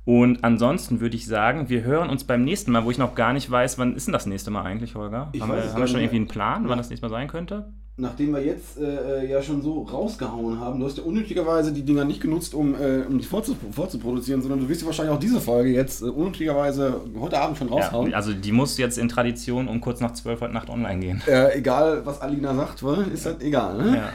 Und 0.08 0.42
ansonsten 0.42 1.00
würde 1.00 1.16
ich 1.16 1.26
sagen, 1.26 1.68
wir 1.68 1.82
hören 1.82 2.08
uns 2.08 2.24
beim 2.24 2.42
nächsten 2.42 2.72
Mal, 2.72 2.82
wo 2.86 2.90
ich 2.90 2.96
noch 2.96 3.14
gar 3.14 3.34
nicht 3.34 3.50
weiß, 3.50 3.76
wann 3.76 3.94
ist 3.94 4.06
denn 4.06 4.14
das 4.14 4.24
nächste 4.24 4.50
Mal 4.50 4.62
eigentlich, 4.62 4.94
Holger? 4.94 5.28
Ich 5.34 5.42
haben 5.42 5.52
wir, 5.52 5.62
haben 5.62 5.82
wir 5.82 5.86
schon 5.86 5.96
nicht 5.96 6.06
irgendwie 6.06 6.16
einen. 6.16 6.28
Plan, 6.28 6.66
wann 6.66 6.78
das 6.78 6.88
nächste 6.88 7.06
Mal 7.06 7.10
sein 7.10 7.28
könnte? 7.28 7.74
Nachdem 7.98 8.32
wir 8.32 8.42
jetzt 8.42 8.78
äh, 8.78 9.24
äh, 9.24 9.30
ja 9.30 9.42
schon 9.42 9.60
so 9.60 9.82
rausgehauen 9.82 10.60
haben, 10.60 10.80
du 10.80 10.86
hast 10.86 10.96
ja 10.96 11.04
unnötigerweise 11.04 11.74
die 11.74 11.84
Dinger 11.84 12.06
nicht 12.06 12.22
genutzt, 12.22 12.54
um, 12.54 12.74
äh, 12.74 13.02
um 13.06 13.18
die 13.18 13.24
vorzu 13.26 13.54
vorzuproduzieren, 13.70 14.40
sondern 14.40 14.60
du 14.60 14.68
wirst 14.70 14.80
ja 14.80 14.86
wahrscheinlich 14.86 15.14
auch 15.14 15.20
diese 15.20 15.42
Folge 15.42 15.72
jetzt 15.72 16.00
äh, 16.00 16.06
unnötigerweise 16.06 17.02
heute 17.20 17.38
Abend 17.38 17.58
schon 17.58 17.68
raushauen. 17.68 18.12
Ja, 18.12 18.16
also 18.16 18.32
die 18.32 18.52
muss 18.52 18.78
jetzt 18.78 18.96
in 18.96 19.10
Tradition 19.10 19.68
um 19.68 19.82
kurz 19.82 20.00
nach 20.00 20.14
12 20.14 20.40
heute 20.40 20.54
Nacht 20.54 20.70
online 20.70 21.00
gehen. 21.00 21.22
Äh, 21.26 21.58
egal, 21.58 22.06
was 22.06 22.22
Alina 22.22 22.54
sagt, 22.54 22.82
ist 23.12 23.26
halt 23.26 23.42
egal, 23.42 23.76
ne? 23.76 23.96
Ja. 23.96 24.08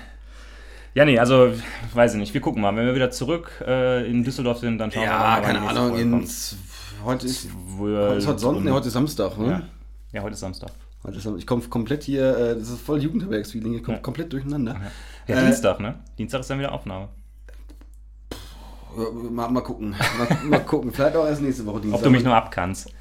Ja, 0.95 1.05
nee, 1.05 1.17
also 1.17 1.51
weiß 1.93 2.13
ich 2.13 2.19
nicht. 2.19 2.33
Wir 2.33 2.41
gucken 2.41 2.61
mal. 2.61 2.75
Wenn 2.75 2.85
wir 2.85 2.93
wieder 2.95 3.09
zurück 3.11 3.51
äh, 3.65 4.09
in 4.09 4.23
Düsseldorf 4.23 4.59
sind, 4.59 4.77
dann 4.77 4.91
schauen 4.91 5.03
wir 5.03 5.09
mal. 5.09 5.37
Ja, 5.37 5.41
keine 5.41 5.61
Ahnung, 5.61 5.87
Folge 5.89 6.01
in, 6.01 6.11
kommt. 6.11 6.55
heute 7.03 7.25
ist, 7.25 7.47
heute 7.79 8.15
ist 8.17 8.27
heute 8.27 8.39
Sonntag, 8.39 8.63
nee, 8.63 8.71
heute 8.71 8.87
ist 8.87 8.93
Samstag, 8.93 9.37
ne? 9.39 9.47
ja. 9.47 9.61
ja, 10.11 10.21
heute 10.21 10.33
ist 10.33 10.39
Samstag. 10.41 10.69
Heute 11.03 11.17
ist, 11.17 11.25
ich 11.37 11.47
komme 11.47 11.63
komplett 11.63 12.03
hier, 12.03 12.37
äh, 12.37 12.55
das 12.59 12.69
ist 12.69 12.81
voll 12.81 13.01
Jugendherbergsfeeling, 13.01 13.73
ich 13.73 13.83
komme 13.83 13.97
Ja. 13.97 14.01
komplett 14.03 14.31
durcheinander. 14.31 14.79
Ja, 15.27 15.35
Äh, 15.35 15.45
Dienstag, 15.45 15.79
ne? 15.79 15.95
Dienstag 16.17 16.41
ist 16.41 16.49
dann 16.49 16.59
wieder 16.59 16.71
Aufnahme. 16.71 17.09
Mal, 19.31 19.49
mal 19.49 19.61
gucken, 19.61 19.95
mal, 20.17 20.37
mal 20.45 20.59
gucken, 20.59 20.91
vielleicht 20.91 21.15
auch 21.15 21.25
erst 21.25 21.41
nächste 21.41 21.65
Woche 21.65 21.81
Dienstag. 21.81 21.99
Ob 21.99 22.03
du 22.03 22.09
mich 22.11 22.23
nur 22.23 22.35
abkannst. 22.35 22.93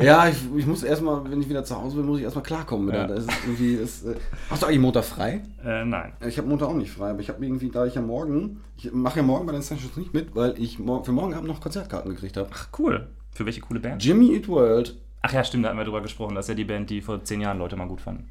Ja, 0.00 0.28
ich, 0.28 0.36
ich 0.56 0.66
muss 0.66 0.82
erstmal, 0.82 1.30
wenn 1.30 1.40
ich 1.40 1.48
wieder 1.48 1.64
zu 1.64 1.80
Hause 1.80 1.96
bin, 1.96 2.06
muss 2.06 2.18
ich 2.18 2.24
erstmal 2.24 2.42
klarkommen. 2.42 2.94
Ja. 2.94 3.06
Das 3.06 3.24
ist 3.24 3.30
irgendwie, 3.44 3.76
das, 3.76 4.04
äh, 4.04 4.14
hast 4.50 4.62
du 4.62 4.66
eigentlich 4.66 4.80
Montag 4.80 5.04
frei? 5.04 5.42
Äh, 5.64 5.84
nein. 5.84 6.12
Ich 6.26 6.38
habe 6.38 6.48
Montag 6.48 6.68
auch 6.68 6.74
nicht 6.74 6.90
frei, 6.92 7.10
aber 7.10 7.20
ich 7.20 7.28
habe 7.28 7.44
irgendwie, 7.44 7.68
da 7.68 7.84
ich 7.86 7.94
ja 7.94 8.02
morgen, 8.02 8.60
ich 8.76 8.92
mache 8.92 9.18
ja 9.18 9.22
morgen 9.22 9.46
bei 9.46 9.52
den 9.52 9.62
Sessions 9.62 9.96
nicht 9.96 10.14
mit, 10.14 10.34
weil 10.34 10.54
ich 10.58 10.76
für 10.76 11.12
morgen 11.12 11.34
Abend 11.34 11.48
noch 11.48 11.60
Konzertkarten 11.60 12.10
gekriegt 12.10 12.36
habe. 12.36 12.48
Ach, 12.52 12.68
cool. 12.78 13.08
Für 13.32 13.44
welche 13.46 13.60
coole 13.60 13.80
Band? 13.80 14.02
Jimmy 14.02 14.34
Eat 14.34 14.48
World. 14.48 14.96
Ach 15.22 15.32
ja, 15.32 15.42
stimmt, 15.42 15.64
da 15.64 15.68
hatten 15.68 15.78
wir 15.78 15.84
drüber 15.84 16.02
gesprochen. 16.02 16.34
Das 16.34 16.44
ist 16.46 16.48
ja 16.50 16.54
die 16.54 16.64
Band, 16.64 16.90
die 16.90 17.00
vor 17.00 17.22
zehn 17.24 17.40
Jahren 17.40 17.58
Leute 17.58 17.76
mal 17.76 17.88
gut 17.88 18.00
fanden. 18.00 18.28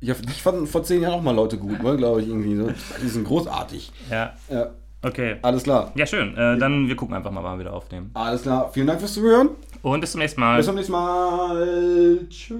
Ja, 0.00 0.14
ich 0.28 0.42
fand 0.42 0.68
vor 0.68 0.82
zehn 0.82 1.00
Jahren 1.02 1.14
auch 1.14 1.22
mal 1.22 1.34
Leute 1.34 1.56
gut, 1.58 1.82
ne, 1.82 1.96
glaube 1.96 2.20
ich, 2.22 2.28
irgendwie 2.28 2.54
so. 2.56 2.70
Die 3.02 3.08
sind 3.08 3.24
großartig. 3.24 3.90
Ja, 4.10 4.34
Ja, 4.50 4.70
okay. 5.02 5.36
alles 5.42 5.62
klar. 5.62 5.92
Ja, 5.94 6.06
schön. 6.06 6.36
Äh, 6.36 6.58
dann 6.58 6.88
wir 6.88 6.96
gucken 6.96 7.14
einfach 7.14 7.30
mal, 7.30 7.42
wann 7.42 7.58
wir 7.58 7.64
wieder 7.66 7.74
aufnehmen. 7.74 8.10
Alles 8.14 8.42
klar. 8.42 8.70
Vielen 8.72 8.86
Dank 8.86 9.00
fürs 9.00 9.14
Zuhören. 9.14 9.50
Und 9.82 10.00
bis 10.00 10.12
zum 10.12 10.20
nächsten 10.20 10.40
Mal. 10.40 10.56
Bis 10.56 10.66
zum 10.66 10.74
nächsten 10.74 10.92
Mal. 10.92 12.18
Tschüss. 12.28 12.58